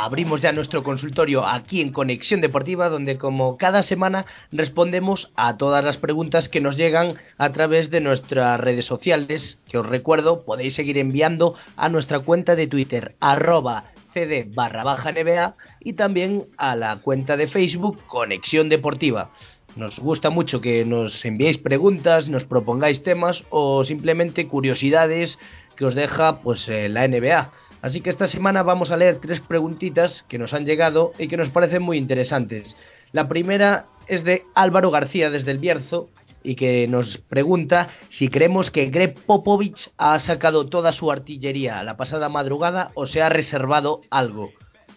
Abrimos 0.05 0.39
ya 0.39 0.51
nuestro 0.51 0.83
consultorio 0.83 1.47
aquí 1.47 1.81
en 1.81 1.91
Conexión 1.91 2.39
Deportiva, 2.39 2.89
donde 2.89 3.17
como 3.17 3.57
cada 3.57 3.81
semana 3.81 4.27
respondemos 4.51 5.31
a 5.35 5.57
todas 5.57 5.83
las 5.83 5.97
preguntas 5.97 6.47
que 6.47 6.61
nos 6.61 6.77
llegan 6.77 7.15
a 7.39 7.51
través 7.51 7.89
de 7.89 8.01
nuestras 8.01 8.59
redes 8.59 8.85
sociales, 8.85 9.57
que 9.67 9.79
os 9.79 9.85
recuerdo 9.85 10.45
podéis 10.45 10.75
seguir 10.75 10.99
enviando 10.99 11.55
a 11.75 11.89
nuestra 11.89 12.19
cuenta 12.19 12.55
de 12.55 12.67
Twitter, 12.67 13.15
arroba 13.19 13.85
cd 14.13 14.47
barra 14.47 14.83
baja 14.83 15.11
NBA, 15.11 15.55
y 15.79 15.93
también 15.93 16.45
a 16.57 16.75
la 16.75 16.97
cuenta 16.97 17.35
de 17.35 17.47
Facebook 17.47 17.99
Conexión 18.05 18.69
Deportiva. 18.69 19.31
Nos 19.75 19.97
gusta 19.97 20.29
mucho 20.29 20.61
que 20.61 20.85
nos 20.85 21.25
enviéis 21.25 21.57
preguntas, 21.57 22.29
nos 22.29 22.45
propongáis 22.45 23.01
temas 23.01 23.43
o 23.49 23.83
simplemente 23.83 24.47
curiosidades 24.47 25.39
que 25.75 25.85
os 25.85 25.95
deja 25.95 26.41
pues 26.41 26.69
eh, 26.69 26.89
la 26.89 27.07
NBA. 27.07 27.51
Así 27.85 28.01
que 28.01 28.09
esta 28.09 28.25
semana 28.25 28.63
vamos 28.63 28.89
a 28.89 28.97
leer 28.97 29.19
tres 29.21 29.41
preguntitas 29.41 30.25
que 30.27 30.39
nos 30.39 30.55
han 30.55 30.65
llegado 30.65 31.11
y 31.19 31.27
que 31.27 31.37
nos 31.37 31.49
parecen 31.49 31.83
muy 31.83 31.99
interesantes. 31.99 32.75
La 33.11 33.27
primera 33.27 33.85
es 34.07 34.23
de 34.23 34.41
Álvaro 34.55 34.89
García 34.89 35.29
desde 35.29 35.51
el 35.51 35.59
Bierzo 35.59 36.09
y 36.41 36.55
que 36.55 36.87
nos 36.87 37.19
pregunta 37.19 37.89
si 38.09 38.29
creemos 38.29 38.71
que 38.71 38.87
Greg 38.87 39.13
Popovich 39.27 39.91
ha 39.99 40.17
sacado 40.17 40.65
toda 40.65 40.93
su 40.93 41.11
artillería 41.11 41.83
la 41.83 41.95
pasada 41.95 42.27
madrugada 42.27 42.89
o 42.95 43.05
se 43.05 43.21
ha 43.21 43.29
reservado 43.29 44.01
algo. 44.09 44.49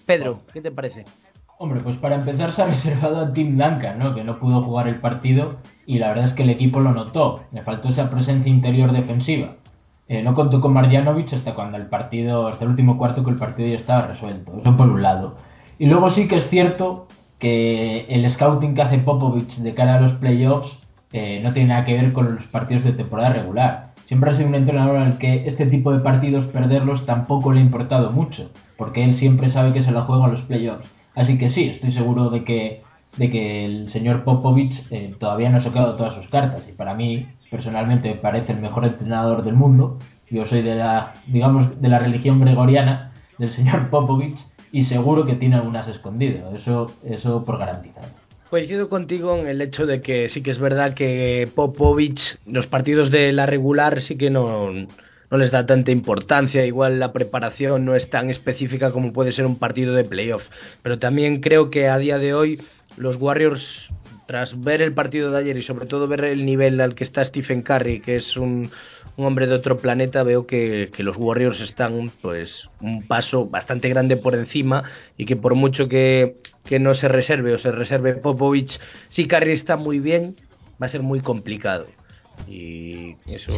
Pedro, 0.06 0.40
¿qué 0.54 0.62
te 0.62 0.70
parece? 0.70 1.04
Hombre, 1.58 1.80
pues 1.80 1.98
para 1.98 2.14
empezar 2.14 2.52
se 2.52 2.62
ha 2.62 2.68
reservado 2.68 3.18
a 3.18 3.34
Tim 3.34 3.58
Duncan, 3.58 3.98
¿no? 3.98 4.14
Que 4.14 4.24
no 4.24 4.38
pudo 4.38 4.62
jugar 4.62 4.88
el 4.88 4.98
partido 4.98 5.58
y 5.84 5.98
la 5.98 6.08
verdad 6.08 6.24
es 6.24 6.32
que 6.32 6.42
el 6.42 6.48
equipo 6.48 6.80
lo 6.80 6.92
notó. 6.92 7.44
Le 7.52 7.60
faltó 7.60 7.90
esa 7.90 8.08
presencia 8.08 8.50
interior 8.50 8.92
defensiva. 8.92 9.56
Eh, 10.08 10.22
no 10.22 10.34
contó 10.34 10.60
con 10.60 10.72
Marjanovic 10.72 11.32
hasta 11.34 11.54
cuando 11.54 11.76
el 11.76 11.86
partido, 11.86 12.48
hasta 12.48 12.64
el 12.64 12.70
último 12.70 12.96
cuarto 12.96 13.22
que 13.22 13.30
el 13.30 13.36
partido 13.36 13.68
ya 13.68 13.76
estaba 13.76 14.06
resuelto. 14.06 14.58
Eso 14.60 14.76
por 14.76 14.88
un 14.88 15.02
lado. 15.02 15.36
Y 15.78 15.86
luego 15.86 16.10
sí 16.10 16.26
que 16.26 16.36
es 16.36 16.48
cierto 16.48 17.08
que 17.38 18.06
el 18.08 18.28
scouting 18.28 18.74
que 18.74 18.82
hace 18.82 18.98
Popovich 18.98 19.58
de 19.58 19.74
cara 19.74 19.96
a 19.96 20.00
los 20.00 20.12
playoffs 20.14 20.78
eh, 21.12 21.40
no 21.42 21.52
tiene 21.52 21.70
nada 21.70 21.84
que 21.84 21.94
ver 21.94 22.12
con 22.12 22.36
los 22.36 22.44
partidos 22.46 22.84
de 22.84 22.92
temporada 22.92 23.34
regular. 23.34 23.88
Siempre 24.06 24.30
ha 24.30 24.34
sido 24.34 24.48
un 24.48 24.54
entrenador 24.54 24.96
al 24.96 25.18
que 25.18 25.46
este 25.46 25.66
tipo 25.66 25.92
de 25.92 26.00
partidos 26.00 26.46
perderlos 26.46 27.04
tampoco 27.04 27.52
le 27.52 27.60
ha 27.60 27.62
importado 27.62 28.10
mucho, 28.10 28.50
porque 28.76 29.04
él 29.04 29.14
siempre 29.14 29.50
sabe 29.50 29.72
que 29.72 29.82
se 29.82 29.92
lo 29.92 30.02
juega 30.02 30.24
a 30.24 30.28
los 30.28 30.42
playoffs. 30.42 30.88
Así 31.14 31.36
que 31.36 31.48
sí, 31.48 31.64
estoy 31.64 31.92
seguro 31.92 32.30
de 32.30 32.44
que, 32.44 32.82
de 33.16 33.30
que 33.30 33.64
el 33.66 33.90
señor 33.90 34.24
Popovich 34.24 34.86
eh, 34.90 35.14
todavía 35.18 35.50
no 35.50 35.58
ha 35.58 35.60
sacado 35.60 35.94
todas 35.94 36.14
sus 36.14 36.28
cartas. 36.28 36.62
Y 36.68 36.72
para 36.72 36.94
mí, 36.94 37.26
personalmente, 37.50 38.14
parece 38.14 38.52
el 38.52 38.60
mejor 38.60 38.84
entrenador 38.84 39.42
del 39.42 39.54
mundo. 39.54 39.98
Yo 40.30 40.46
soy 40.46 40.62
de 40.62 40.74
la, 40.74 41.14
digamos, 41.26 41.80
de 41.80 41.88
la 41.88 41.98
religión 41.98 42.40
gregoriana 42.40 43.12
del 43.38 43.50
señor 43.50 43.88
Popovich 43.90 44.38
y 44.72 44.84
seguro 44.84 45.24
que 45.24 45.34
tiene 45.34 45.56
algunas 45.56 45.88
escondidas. 45.88 46.54
Eso, 46.54 46.92
eso 47.04 47.44
por 47.44 47.58
garantizado. 47.58 48.08
Coincido 48.50 48.88
contigo 48.88 49.36
en 49.36 49.46
el 49.46 49.60
hecho 49.60 49.84
de 49.84 50.00
que 50.00 50.28
sí 50.30 50.42
que 50.42 50.50
es 50.50 50.58
verdad 50.58 50.94
que 50.94 51.50
Popovich, 51.54 52.38
los 52.46 52.66
partidos 52.66 53.10
de 53.10 53.32
la 53.32 53.44
regular 53.44 54.00
sí 54.00 54.16
que 54.16 54.30
no, 54.30 54.70
no 55.30 55.36
les 55.36 55.50
da 55.50 55.66
tanta 55.66 55.90
importancia, 55.90 56.64
igual 56.64 56.98
la 56.98 57.12
preparación 57.12 57.84
no 57.84 57.94
es 57.94 58.08
tan 58.08 58.30
específica 58.30 58.90
como 58.90 59.12
puede 59.12 59.32
ser 59.32 59.44
un 59.44 59.56
partido 59.56 59.94
de 59.94 60.04
playoff. 60.04 60.44
Pero 60.82 60.98
también 60.98 61.40
creo 61.40 61.70
que 61.70 61.88
a 61.88 61.98
día 61.98 62.18
de 62.18 62.32
hoy 62.32 62.62
los 62.96 63.16
Warriors, 63.16 63.90
tras 64.28 64.60
ver 64.62 64.82
el 64.82 64.92
partido 64.92 65.30
de 65.30 65.38
ayer 65.38 65.56
y 65.56 65.62
sobre 65.62 65.86
todo 65.86 66.06
ver 66.06 66.22
el 66.26 66.44
nivel 66.44 66.82
al 66.82 66.94
que 66.94 67.02
está 67.02 67.24
Stephen 67.24 67.62
Curry, 67.62 68.00
que 68.00 68.16
es 68.16 68.36
un, 68.36 68.70
hombre 69.16 69.46
de 69.46 69.54
otro 69.54 69.78
planeta, 69.78 70.22
veo 70.22 70.46
que, 70.46 70.90
que, 70.94 71.02
los 71.02 71.16
Warriors 71.16 71.62
están 71.62 72.12
pues 72.20 72.68
un 72.82 73.06
paso 73.06 73.46
bastante 73.46 73.88
grande 73.88 74.18
por 74.18 74.34
encima 74.34 74.84
y 75.16 75.24
que 75.24 75.34
por 75.34 75.54
mucho 75.54 75.88
que, 75.88 76.36
que 76.66 76.78
no 76.78 76.92
se 76.92 77.08
reserve 77.08 77.54
o 77.54 77.58
se 77.58 77.72
reserve 77.72 78.16
Popovich, 78.16 78.78
si 79.08 79.26
Curry 79.26 79.52
está 79.52 79.76
muy 79.76 79.98
bien, 79.98 80.36
va 80.80 80.86
a 80.86 80.90
ser 80.90 81.02
muy 81.02 81.20
complicado. 81.20 81.86
Y 82.46 83.16
eso, 83.26 83.52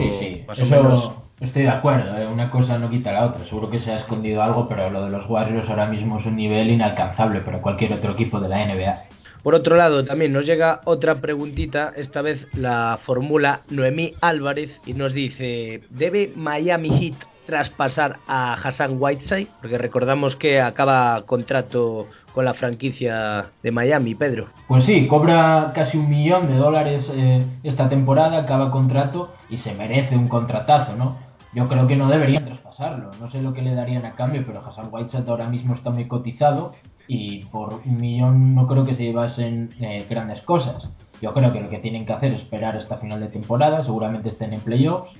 más 0.47 0.59
o 0.59 0.67
menos... 0.67 1.13
Estoy 1.41 1.63
de 1.63 1.71
acuerdo, 1.71 2.19
¿eh? 2.19 2.27
una 2.27 2.51
cosa 2.51 2.79
no 2.79 2.91
quita 2.91 3.13
la 3.13 3.25
otra. 3.25 3.47
Seguro 3.47 3.71
que 3.71 3.81
se 3.81 3.91
ha 3.91 3.97
escondido 3.97 4.43
algo, 4.43 4.69
pero 4.69 4.91
lo 4.91 5.05
de 5.05 5.11
los 5.11 5.29
Warriors 5.29 5.71
ahora 5.71 5.87
mismo 5.87 6.19
es 6.19 6.27
un 6.27 6.37
nivel 6.37 6.69
inalcanzable 6.69 7.41
para 7.41 7.63
cualquier 7.63 7.95
otro 7.95 8.13
equipo 8.13 8.41
de 8.41 8.51
la 8.51 8.67
NBA. 8.67 9.05
Por 9.43 9.55
otro 9.55 9.77
lado, 9.77 10.05
también 10.05 10.35
nos 10.35 10.45
llega 10.45 10.83
otra 10.85 11.23
preguntita, 11.23 11.95
esta 11.97 12.21
vez 12.21 12.47
la 12.53 12.99
formula 13.05 13.63
Noemí 13.71 14.13
Álvarez 14.21 14.71
y 14.85 14.93
nos 14.93 15.15
dice, 15.15 15.81
¿debe 15.89 16.31
Miami 16.37 16.91
Heat 16.91 17.15
traspasar 17.51 18.19
a 18.29 18.55
Hassan 18.55 18.97
Whiteside? 18.99 19.49
Porque 19.61 19.77
recordamos 19.77 20.37
que 20.37 20.61
acaba 20.61 21.23
contrato 21.27 22.07
con 22.33 22.45
la 22.45 22.55
franquicia 22.55 23.47
de 23.63 23.73
Miami, 23.73 24.15
Pedro. 24.15 24.47
Pues 24.69 24.85
sí, 24.85 25.09
cobra 25.09 25.73
casi 25.75 25.99
un 25.99 26.09
millón 26.09 26.49
de 26.49 26.55
dólares 26.55 27.11
eh, 27.13 27.45
esta 27.65 27.89
temporada, 27.89 28.39
acaba 28.39 28.71
contrato 28.71 29.35
y 29.49 29.57
se 29.57 29.75
merece 29.75 30.17
un 30.17 30.29
contratazo, 30.29 30.95
¿no? 30.95 31.19
Yo 31.53 31.67
creo 31.69 31.89
que 31.89 31.97
no 31.97 32.09
deberían 32.09 32.45
traspasarlo, 32.45 33.11
no 33.21 33.29
sé 33.29 33.43
lo 33.43 33.53
que 33.53 33.63
le 33.63 33.75
darían 33.75 34.07
a 34.07 34.13
cambio, 34.13 34.45
pero 34.47 34.65
Hassan 34.65 34.89
Whiteside 34.93 35.29
ahora 35.29 35.49
mismo 35.49 35.75
está 35.75 35.91
muy 35.91 36.07
cotizado 36.07 36.75
y 37.09 37.45
por 37.47 37.83
un 37.85 37.97
millón 37.97 38.55
no 38.55 38.69
creo 38.69 38.87
que 38.87 38.95
se 38.95 39.03
llevasen 39.03 39.71
eh, 39.81 40.07
grandes 40.09 40.41
cosas. 40.43 40.89
Yo 41.21 41.35
creo 41.35 41.53
que 41.53 41.61
lo 41.61 41.69
que 41.69 41.79
tienen 41.79 42.07
que 42.07 42.13
hacer 42.13 42.33
es 42.33 42.43
esperar 42.43 42.77
esta 42.77 42.99
final 42.99 43.19
de 43.19 43.27
temporada, 43.27 43.83
seguramente 43.83 44.29
estén 44.29 44.53
en 44.53 44.61
playoffs. 44.61 45.13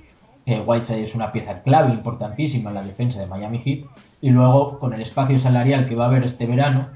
Eh, 0.45 0.61
Whiteside 0.65 1.03
es 1.03 1.15
una 1.15 1.31
pieza 1.31 1.61
clave, 1.61 1.93
importantísima 1.93 2.69
en 2.69 2.75
la 2.75 2.83
defensa 2.83 3.19
de 3.19 3.27
Miami 3.27 3.59
Heat. 3.59 3.85
Y 4.21 4.29
luego, 4.29 4.79
con 4.79 4.93
el 4.93 5.01
espacio 5.01 5.39
salarial 5.39 5.87
que 5.87 5.95
va 5.95 6.05
a 6.05 6.07
haber 6.07 6.23
este 6.23 6.45
verano, 6.45 6.87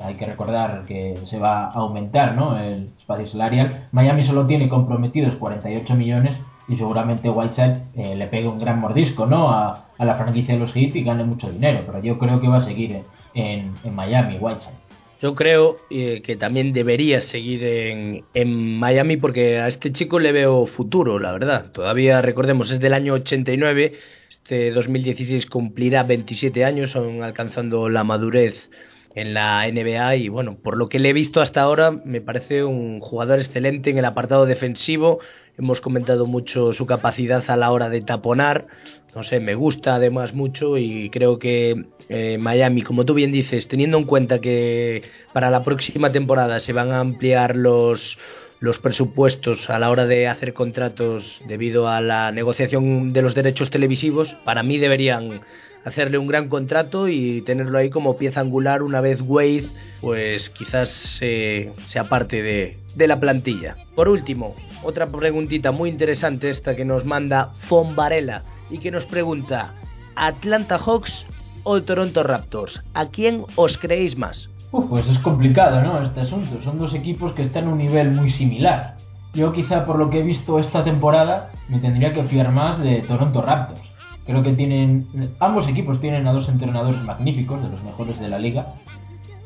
hay 0.00 0.14
que 0.14 0.26
recordar 0.26 0.84
que 0.86 1.18
se 1.26 1.38
va 1.38 1.66
a 1.66 1.72
aumentar 1.72 2.34
¿no? 2.34 2.58
el 2.58 2.90
espacio 2.98 3.26
salarial. 3.26 3.88
Miami 3.92 4.22
solo 4.22 4.46
tiene 4.46 4.68
comprometidos 4.68 5.36
48 5.36 5.94
millones 5.94 6.38
y 6.68 6.76
seguramente 6.76 7.30
Whiteside 7.30 7.82
eh, 7.94 8.14
le 8.14 8.26
pegue 8.26 8.48
un 8.48 8.58
gran 8.58 8.80
mordisco 8.80 9.26
¿no? 9.26 9.50
a, 9.50 9.84
la 9.98 10.16
franquicia 10.16 10.54
de 10.54 10.60
los 10.60 10.72
Heat 10.72 10.96
y 10.96 11.04
gane 11.04 11.22
mucho 11.24 11.50
dinero. 11.50 11.84
Pero 11.86 12.00
yo 12.00 12.18
creo 12.18 12.40
que 12.40 12.48
va 12.48 12.56
a 12.56 12.62
seguir 12.62 13.04
en, 13.34 13.74
Miami, 13.94 14.38
Whiteside. 14.38 14.74
Yo 15.22 15.36
creo 15.36 15.78
eh, 15.88 16.20
que 16.20 16.34
también 16.34 16.72
debería 16.72 17.20
seguir 17.20 17.62
en, 17.62 18.24
en, 18.34 18.78
Miami 18.78 19.16
porque 19.16 19.60
a 19.60 19.68
este 19.68 19.92
chico 19.92 20.18
le 20.18 20.32
veo 20.32 20.66
futuro, 20.66 21.20
la 21.20 21.30
verdad. 21.30 21.70
Todavía 21.70 22.20
recordemos, 22.20 22.72
es 22.72 22.80
del 22.80 22.92
año 22.92 23.14
89, 23.14 23.92
este 24.30 24.72
2016 24.72 25.46
cumplirá 25.46 26.02
27 26.02 26.64
años, 26.64 26.96
aún 26.96 27.22
alcanzando 27.22 27.88
la 27.88 28.02
madurez 28.02 28.68
en 29.14 29.32
la 29.32 29.64
NBA 29.70 30.16
y 30.16 30.28
bueno, 30.28 30.56
por 30.60 30.76
lo 30.76 30.88
que 30.88 30.98
le 30.98 31.10
he 31.10 31.12
visto 31.12 31.40
hasta 31.40 31.60
ahora 31.60 31.92
me 31.92 32.20
parece 32.20 32.64
un 32.64 32.98
jugador 32.98 33.38
excelente 33.38 33.90
en 33.90 33.98
el 33.98 34.04
apartado 34.04 34.44
defensivo. 34.44 35.20
Hemos 35.58 35.80
comentado 35.80 36.26
mucho 36.26 36.72
su 36.72 36.86
capacidad 36.86 37.44
a 37.48 37.56
la 37.56 37.70
hora 37.70 37.88
de 37.88 38.00
taponar. 38.00 38.66
No 39.14 39.22
sé, 39.22 39.40
me 39.40 39.54
gusta 39.54 39.96
además 39.96 40.34
mucho 40.34 40.78
y 40.78 41.10
creo 41.10 41.38
que 41.38 41.84
eh, 42.08 42.38
Miami, 42.38 42.82
como 42.82 43.04
tú 43.04 43.14
bien 43.14 43.32
dices, 43.32 43.68
teniendo 43.68 43.98
en 43.98 44.04
cuenta 44.04 44.40
que 44.40 45.02
para 45.32 45.50
la 45.50 45.62
próxima 45.62 46.10
temporada 46.10 46.58
se 46.60 46.72
van 46.72 46.90
a 46.90 47.00
ampliar 47.00 47.56
los 47.56 48.18
los 48.62 48.78
presupuestos 48.78 49.68
a 49.68 49.78
la 49.80 49.90
hora 49.90 50.06
de 50.06 50.28
hacer 50.28 50.54
contratos 50.54 51.40
debido 51.48 51.88
a 51.88 52.00
la 52.00 52.30
negociación 52.30 53.12
de 53.12 53.20
los 53.20 53.34
derechos 53.34 53.70
televisivos, 53.70 54.32
para 54.44 54.62
mí 54.62 54.78
deberían 54.78 55.40
hacerle 55.84 56.18
un 56.18 56.26
gran 56.26 56.48
contrato 56.48 57.08
y 57.08 57.42
tenerlo 57.42 57.78
ahí 57.78 57.90
como 57.90 58.16
pieza 58.16 58.40
angular 58.40 58.82
una 58.82 59.00
vez 59.00 59.20
Wade 59.20 59.68
pues 60.00 60.50
quizás 60.50 60.88
sea 60.88 62.08
parte 62.08 62.42
de, 62.42 63.06
la 63.06 63.20
plantilla. 63.20 63.76
Por 63.94 64.08
último, 64.08 64.54
otra 64.82 65.06
preguntita 65.06 65.70
muy 65.70 65.90
interesante 65.90 66.50
esta 66.50 66.74
que 66.74 66.84
nos 66.84 67.04
manda 67.04 67.52
Fon 67.68 67.94
Varela 67.94 68.42
y 68.68 68.78
que 68.78 68.90
nos 68.90 69.04
pregunta 69.04 69.74
¿Atlanta 70.16 70.78
Hawks 70.78 71.24
o 71.62 71.82
Toronto 71.82 72.22
Raptors? 72.24 72.82
¿A 72.94 73.10
quién 73.10 73.44
os 73.56 73.78
creéis 73.78 74.18
más? 74.18 74.48
pues 74.72 75.06
es 75.06 75.18
complicado, 75.18 75.82
¿no? 75.82 76.02
Este 76.02 76.20
asunto. 76.20 76.62
Son 76.64 76.78
dos 76.78 76.94
equipos 76.94 77.32
que 77.34 77.42
están 77.42 77.64
en 77.64 77.70
un 77.70 77.78
nivel 77.78 78.10
muy 78.10 78.30
similar. 78.30 78.96
Yo 79.34 79.52
quizá 79.52 79.84
por 79.84 79.98
lo 79.98 80.10
que 80.10 80.20
he 80.20 80.22
visto 80.22 80.58
esta 80.58 80.82
temporada 80.82 81.50
me 81.68 81.78
tendría 81.78 82.12
que 82.12 82.24
fiar 82.24 82.50
más 82.50 82.80
de 82.82 83.02
Toronto 83.02 83.42
Raptors. 83.42 83.91
Creo 84.24 84.42
que 84.42 84.52
tienen, 84.52 85.06
ambos 85.40 85.66
equipos 85.68 86.00
tienen 86.00 86.26
a 86.26 86.32
dos 86.32 86.48
entrenadores 86.48 87.02
magníficos, 87.02 87.62
de 87.62 87.68
los 87.68 87.82
mejores 87.82 88.20
de 88.20 88.28
la 88.28 88.38
liga. 88.38 88.74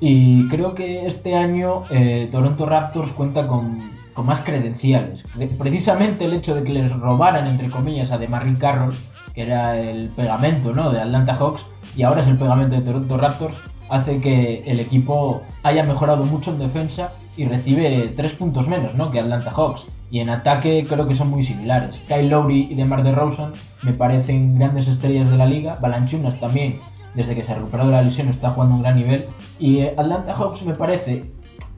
Y 0.01 0.47
creo 0.49 0.74
que 0.74 1.07
este 1.07 1.35
año 1.35 1.85
eh, 1.91 2.29
Toronto 2.31 2.66
Raptors 2.66 3.12
cuenta 3.12 3.47
con, 3.47 3.81
con, 4.12 4.27
más 4.27 4.41
credenciales. 4.41 5.24
Precisamente 5.59 6.27
el 6.27 6.35
hecho 6.35 6.55
de 6.55 6.64
que 6.64 6.72
les 6.72 6.93
robaran, 6.93 7.47
entre 7.47 7.70
comillas, 7.70 8.11
a 8.11 8.18
DeMarre 8.18 8.59
Carroll, 8.59 8.95
que 9.35 9.43
era 9.43 9.79
el 9.79 10.11
pegamento 10.11 10.72
¿no? 10.74 10.91
de 10.91 11.01
Atlanta 11.01 11.37
Hawks, 11.37 11.64
y 11.97 12.03
ahora 12.03 12.20
es 12.20 12.27
el 12.27 12.37
pegamento 12.37 12.77
de 12.77 12.83
Toronto 12.83 13.16
Raptors, 13.16 13.57
hace 13.89 14.20
que 14.20 14.62
el 14.66 14.81
equipo 14.81 15.43
haya 15.62 15.85
mejorado 15.85 16.24
mucho 16.24 16.51
en 16.51 16.59
defensa 16.59 17.12
y 17.37 17.45
recibe 17.45 18.12
tres 18.16 18.33
puntos 18.33 18.66
menos 18.68 18.95
¿no? 18.95 19.11
que 19.11 19.20
Atlanta 19.20 19.51
Hawks. 19.51 19.87
Y 20.11 20.21
en 20.21 20.31
ataque 20.31 20.87
creo 20.89 21.09
que 21.09 21.17
son 21.17 21.31
muy 21.31 21.45
similares. 21.45 22.01
Kyle 22.07 22.29
Lowry 22.29 22.69
y 22.71 22.75
DeMar 22.75 23.03
DeRozan 23.03 23.53
me 23.83 23.93
parecen 23.93 24.59
grandes 24.59 24.87
estrellas 24.89 25.31
de 25.31 25.37
la 25.37 25.47
liga. 25.47 25.79
Balanchunas 25.81 26.39
también, 26.39 26.79
desde 27.15 27.35
que 27.35 27.43
se 27.43 27.55
recuperó 27.55 27.87
de 27.87 27.93
la 27.93 28.03
lesión, 28.03 28.29
está 28.29 28.51
jugando 28.51 28.77
un 28.77 28.83
gran 28.83 28.97
nivel. 28.97 29.27
Y 29.59 29.79
eh, 29.79 29.95
Atlanta 29.97 30.35
Hawks 30.35 30.63
me 30.63 30.75
parece 30.75 31.31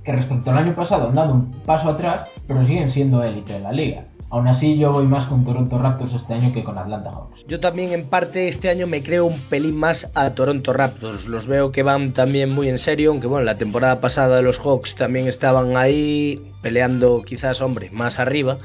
que 0.05 0.13
respecto 0.13 0.51
al 0.51 0.59
año 0.59 0.75
pasado 0.75 1.09
han 1.09 1.15
dado 1.15 1.35
un 1.35 1.53
paso 1.65 1.89
atrás, 1.89 2.29
pero 2.47 2.65
siguen 2.67 2.91
siendo 2.91 3.23
élite 3.23 3.55
de 3.55 3.61
la 3.61 3.73
liga. 3.73 4.05
Aún 4.31 4.47
así, 4.47 4.77
yo 4.77 4.93
voy 4.93 5.07
más 5.07 5.25
con 5.25 5.45
Toronto 5.45 5.79
Raptors 5.79 6.13
este 6.13 6.35
año 6.35 6.53
que 6.53 6.63
con 6.63 6.77
Atlanta 6.77 7.11
Hawks. 7.11 7.45
Yo 7.49 7.61
también, 7.61 7.93
en 7.93 8.11
parte, 8.11 8.49
este 8.49 8.69
año 8.69 8.87
me 8.87 9.03
creo 9.03 9.25
un 9.25 9.41
pelín 9.49 9.75
más 9.75 10.11
a 10.15 10.35
Toronto 10.35 10.75
Raptors. 10.75 11.27
Los 11.27 11.47
veo 11.47 11.73
que 11.73 11.83
van 11.83 12.13
también 12.13 12.51
muy 12.51 12.69
en 12.69 12.79
serio, 12.79 13.11
aunque 13.11 13.27
bueno, 13.27 13.47
la 13.47 13.57
temporada 13.57 14.01
pasada 14.01 14.43
los 14.43 14.59
Hawks 14.59 14.95
también 14.97 15.29
estaban 15.29 15.79
ahí 15.79 16.53
peleando, 16.61 17.23
quizás, 17.23 17.63
hombre, 17.63 17.91
más 17.91 18.19
arriba. 18.19 18.59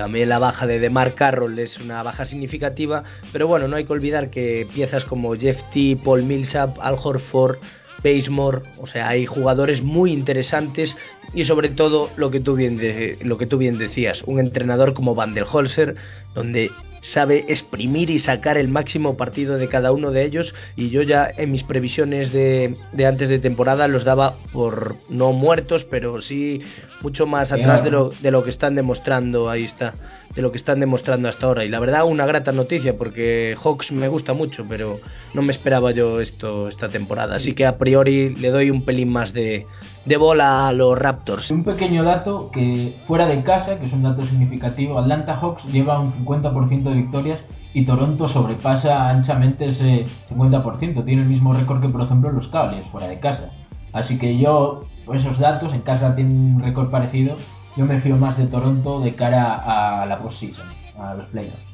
A 0.00 0.06
mí 0.06 0.24
la 0.24 0.38
baja 0.38 0.66
de 0.66 0.78
DeMar 0.78 1.14
Carroll 1.14 1.58
es 1.58 1.78
una 1.78 2.02
baja 2.02 2.24
significativa, 2.24 3.02
pero 3.32 3.46
bueno, 3.48 3.68
no 3.68 3.76
hay 3.76 3.84
que 3.84 3.92
olvidar 3.92 4.30
que 4.30 4.66
piezas 4.72 5.04
como 5.04 5.34
Jeff 5.34 5.60
T, 5.74 5.98
Paul 6.02 6.22
Millsap, 6.22 6.78
Al 6.80 6.96
Horford, 7.02 7.58
Basemore, 8.02 8.62
o 8.78 8.86
sea, 8.86 9.08
hay 9.08 9.26
jugadores 9.26 9.82
muy 9.82 10.12
interesantes 10.12 10.96
y 11.34 11.44
sobre 11.44 11.70
todo 11.70 12.10
lo 12.16 12.30
que 12.30 12.40
tú 12.40 12.54
bien, 12.54 12.76
de, 12.76 13.18
lo 13.22 13.38
que 13.38 13.46
tú 13.46 13.58
bien 13.58 13.78
decías, 13.78 14.22
un 14.26 14.40
entrenador 14.40 14.94
como 14.94 15.14
Van 15.14 15.34
der 15.34 15.46
Holzer, 15.50 15.96
donde 16.34 16.70
sabe 17.02 17.46
exprimir 17.48 18.10
y 18.10 18.20
sacar 18.20 18.56
el 18.56 18.68
máximo 18.68 19.16
partido 19.16 19.58
de 19.58 19.68
cada 19.68 19.90
uno 19.90 20.12
de 20.12 20.24
ellos 20.24 20.54
y 20.76 20.90
yo 20.90 21.02
ya 21.02 21.28
en 21.36 21.50
mis 21.50 21.64
previsiones 21.64 22.32
de, 22.32 22.76
de 22.92 23.06
antes 23.06 23.28
de 23.28 23.40
temporada 23.40 23.88
los 23.88 24.04
daba 24.04 24.36
por 24.52 24.94
no 25.08 25.32
muertos, 25.32 25.84
pero 25.84 26.22
sí 26.22 26.60
mucho 27.00 27.26
más 27.26 27.50
atrás 27.50 27.82
de 27.82 27.90
lo, 27.90 28.10
de 28.10 28.30
lo 28.30 28.44
que 28.44 28.50
están 28.50 28.76
demostrando, 28.76 29.50
ahí 29.50 29.64
está 29.64 29.94
de 30.34 30.42
lo 30.42 30.50
que 30.50 30.56
están 30.56 30.80
demostrando 30.80 31.28
hasta 31.28 31.46
ahora. 31.46 31.64
Y 31.64 31.68
la 31.68 31.80
verdad, 31.80 32.04
una 32.06 32.26
grata 32.26 32.52
noticia, 32.52 32.96
porque 32.96 33.56
Hawks 33.62 33.92
me 33.92 34.08
gusta 34.08 34.32
mucho, 34.32 34.64
pero 34.68 34.98
no 35.34 35.42
me 35.42 35.52
esperaba 35.52 35.90
yo 35.92 36.20
esto 36.20 36.68
esta 36.68 36.88
temporada. 36.88 37.36
Así 37.36 37.54
que 37.54 37.66
a 37.66 37.78
priori 37.78 38.34
le 38.34 38.50
doy 38.50 38.70
un 38.70 38.84
pelín 38.84 39.10
más 39.10 39.32
de, 39.32 39.66
de 40.06 40.16
bola 40.16 40.68
a 40.68 40.72
los 40.72 40.98
Raptors. 40.98 41.50
Un 41.50 41.64
pequeño 41.64 42.02
dato 42.04 42.50
que 42.50 42.96
fuera 43.06 43.26
de 43.26 43.42
casa, 43.42 43.78
que 43.78 43.86
es 43.86 43.92
un 43.92 44.02
dato 44.02 44.24
significativo, 44.26 44.98
Atlanta 44.98 45.36
Hawks 45.36 45.64
lleva 45.64 46.00
un 46.00 46.12
50% 46.12 46.82
de 46.82 46.94
victorias 46.94 47.44
y 47.74 47.84
Toronto 47.84 48.28
sobrepasa 48.28 49.08
anchamente 49.10 49.66
ese 49.66 50.06
50%. 50.30 51.04
Tiene 51.04 51.22
el 51.22 51.28
mismo 51.28 51.52
récord 51.52 51.80
que, 51.80 51.88
por 51.88 52.02
ejemplo, 52.02 52.30
los 52.32 52.48
Cavaliers 52.48 52.86
fuera 52.88 53.08
de 53.08 53.20
casa. 53.20 53.50
Así 53.92 54.18
que 54.18 54.38
yo, 54.38 54.84
esos 55.12 55.38
datos, 55.38 55.74
en 55.74 55.82
casa 55.82 56.14
tiene 56.14 56.30
un 56.30 56.62
récord 56.62 56.90
parecido 56.90 57.36
yo 57.76 57.84
me 57.86 58.00
fío 58.00 58.16
más 58.16 58.36
de 58.38 58.46
Toronto 58.46 59.00
de 59.00 59.14
cara 59.14 60.02
a 60.02 60.06
la 60.06 60.18
postseason, 60.18 60.66
a 60.98 61.14
los 61.14 61.26
playoffs. 61.26 61.72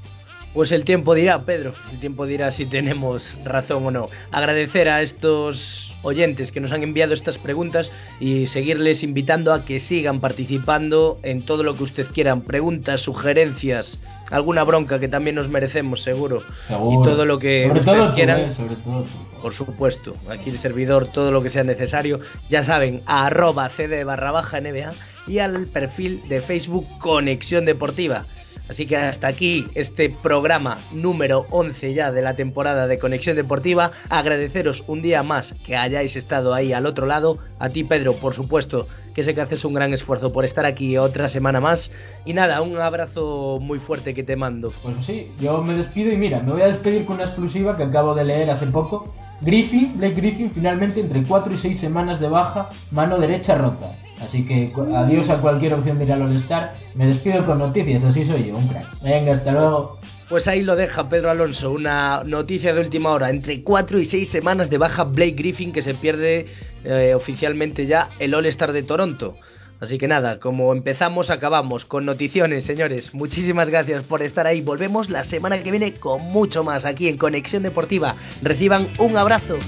Pues 0.55 0.73
el 0.73 0.85
tiempo 0.85 1.15
dirá, 1.15 1.43
Pedro, 1.43 1.75
el 1.93 2.01
tiempo 2.01 2.27
dirá 2.27 2.51
si 2.51 2.65
tenemos 2.65 3.31
razón 3.45 3.87
o 3.87 3.91
no. 3.91 4.07
Agradecer 4.33 4.89
a 4.89 5.03
estos 5.03 5.95
oyentes 6.03 6.53
que 6.53 6.61
nos 6.61 6.73
han 6.73 6.83
enviado 6.83 7.13
estas 7.13 7.39
preguntas 7.39 7.93
y 8.19 8.47
seguirles 8.47 9.03
invitando 9.03 9.53
a 9.53 9.65
que 9.65 9.79
sigan 9.79 10.21
participando 10.21 11.19
en 11.23 11.43
todo 11.43 11.63
lo 11.63 11.77
que 11.77 11.85
ustedes 11.85 12.09
quieran, 12.09 12.43
preguntas, 12.43 13.03
sugerencias, 13.03 14.01
alguna 14.31 14.65
bronca 14.65 14.99
que 14.99 15.09
también 15.09 15.37
nos 15.37 15.49
merecemos, 15.49 16.03
seguro. 16.03 16.43
Y 16.69 17.03
todo 17.03 17.27
lo 17.27 17.39
que 17.39 17.67
sobre 17.67 17.81
ustedes 17.81 18.11
quieran. 18.15 18.41
Eh, 18.41 18.55
sobre 18.55 18.77
todo 18.77 19.05
Por 19.43 19.53
supuesto, 19.53 20.15
aquí 20.31 20.51
el 20.51 20.59
servidor, 20.59 21.09
todo 21.09 21.31
lo 21.31 21.43
que 21.43 21.51
sea 21.51 21.63
necesario, 21.63 22.21
ya 22.49 22.63
saben, 22.63 23.03
a 23.07 23.27
arroba 23.27 23.69
cd 23.71 24.03
barra 24.05 24.33
baja 24.33 24.61
NBA 24.61 24.93
y 25.29 25.39
al 25.39 25.67
perfil 25.67 26.23
de 26.29 26.41
Facebook 26.41 26.87
Conexión 26.99 27.65
Deportiva. 27.65 28.27
Así 28.69 28.87
que 28.87 28.97
hasta 28.97 29.29
aquí 29.29 29.67
este 29.75 30.11
programa 30.11 30.79
número 30.93 31.47
11 31.51 31.95
ya 31.95 32.13
de 32.13 32.21
la 32.21 32.35
temporada 32.35 32.87
de 32.87 32.99
Conexión 32.99 33.35
Deportiva. 33.35 33.93
Agradeceros 34.11 34.85
un 34.87 35.01
día 35.01 35.23
más 35.23 35.55
que 35.65 35.77
hayáis 35.77 36.17
estado 36.17 36.53
ahí 36.53 36.75
al 36.75 36.85
otro 36.85 37.07
lado. 37.07 37.39
A 37.59 37.71
ti 37.71 37.85
Pedro, 37.85 38.17
por 38.17 38.35
supuesto, 38.35 38.87
que 39.15 39.25
sé 39.25 39.35
que 39.35 39.41
haces 39.41 39.65
un 39.65 39.73
gran 39.73 39.95
esfuerzo 39.95 40.33
por 40.33 40.45
estar 40.45 40.67
aquí 40.67 40.99
otra 40.99 41.29
semana 41.29 41.61
más. 41.61 41.91
Y 42.27 42.35
nada, 42.35 42.61
un 42.61 42.79
abrazo 42.79 43.59
muy 43.59 43.79
fuerte 43.79 44.13
que 44.13 44.23
te 44.23 44.37
mando. 44.37 44.73
Pues 44.83 44.97
sí, 45.07 45.33
yo 45.41 45.63
me 45.63 45.75
despido 45.75 46.13
y 46.13 46.19
mira, 46.19 46.41
me 46.41 46.53
voy 46.53 46.63
a 46.63 46.69
despedir 46.69 47.07
con 47.07 47.17
una 47.17 47.25
exclusiva 47.25 47.77
que 47.77 47.85
acabo 47.85 48.15
de 48.15 48.25
leer 48.25 48.51
hace 48.51 48.67
poco. 48.67 49.15
Griffin, 49.41 49.99
Blake 49.99 50.15
Griffin, 50.15 50.51
finalmente 50.51 51.01
entre 51.01 51.23
4 51.23 51.55
y 51.55 51.59
6 51.59 51.79
semanas 51.79 52.21
de 52.21 52.29
baja, 52.29 52.71
mano 52.91 53.19
derecha 53.19 53.55
rota. 53.55 53.93
Así 54.21 54.45
que 54.45 54.73
adiós 54.97 55.31
a 55.31 55.41
cualquier 55.41 55.75
opción 55.75 55.99
de 55.99 56.05
ir 56.05 56.13
al 56.13 56.23
All-Star. 56.23 56.75
Me 56.95 57.07
despido 57.07 57.47
con 57.47 57.59
noticias, 57.59 58.03
así 58.03 58.25
soy 58.25 58.49
yo, 58.49 58.57
un 58.57 58.67
crack. 58.67 59.01
Venga, 59.01 59.35
hasta 59.35 59.53
luego. 59.53 59.99
Pues 60.29 60.49
ahí 60.49 60.63
lo 60.63 60.75
deja 60.75 61.09
Pedro 61.09 61.31
Alonso, 61.31 61.71
una 61.71 62.23
noticia 62.25 62.75
de 62.75 62.81
última 62.81 63.11
hora. 63.11 63.31
Entre 63.31 63.63
4 63.63 63.99
y 64.01 64.05
6 64.07 64.29
semanas 64.29 64.71
de 64.71 64.79
baja 64.79 65.05
Blake 65.05 65.37
Griffin 65.37 65.73
que 65.73 65.83
se 65.83 65.95
pierde 65.95 66.47
eh, 66.85 67.15
oficialmente 67.15 67.87
ya 67.87 68.11
el 68.19 68.35
All-Star 68.35 68.73
de 68.73 68.83
Toronto. 68.83 69.37
Así 69.81 69.97
que 69.99 70.09
nada, 70.09 70.41
como 70.41 70.73
empezamos, 70.73 71.31
acabamos 71.31 71.85
con 71.85 72.05
noticiones, 72.05 72.65
señores. 72.65 73.15
Muchísimas 73.15 73.69
gracias 73.69 74.05
por 74.05 74.23
estar 74.23 74.47
ahí. 74.47 74.61
Volvemos 74.61 75.09
la 75.09 75.25
semana 75.25 75.63
que 75.63 75.71
viene 75.71 75.95
con 75.95 76.21
mucho 76.23 76.65
más 76.65 76.85
aquí 76.85 77.09
en 77.09 77.17
Conexión 77.17 77.63
Deportiva. 77.63 78.17
Reciban 78.43 78.89
un 78.99 79.17
abrazo. 79.17 79.59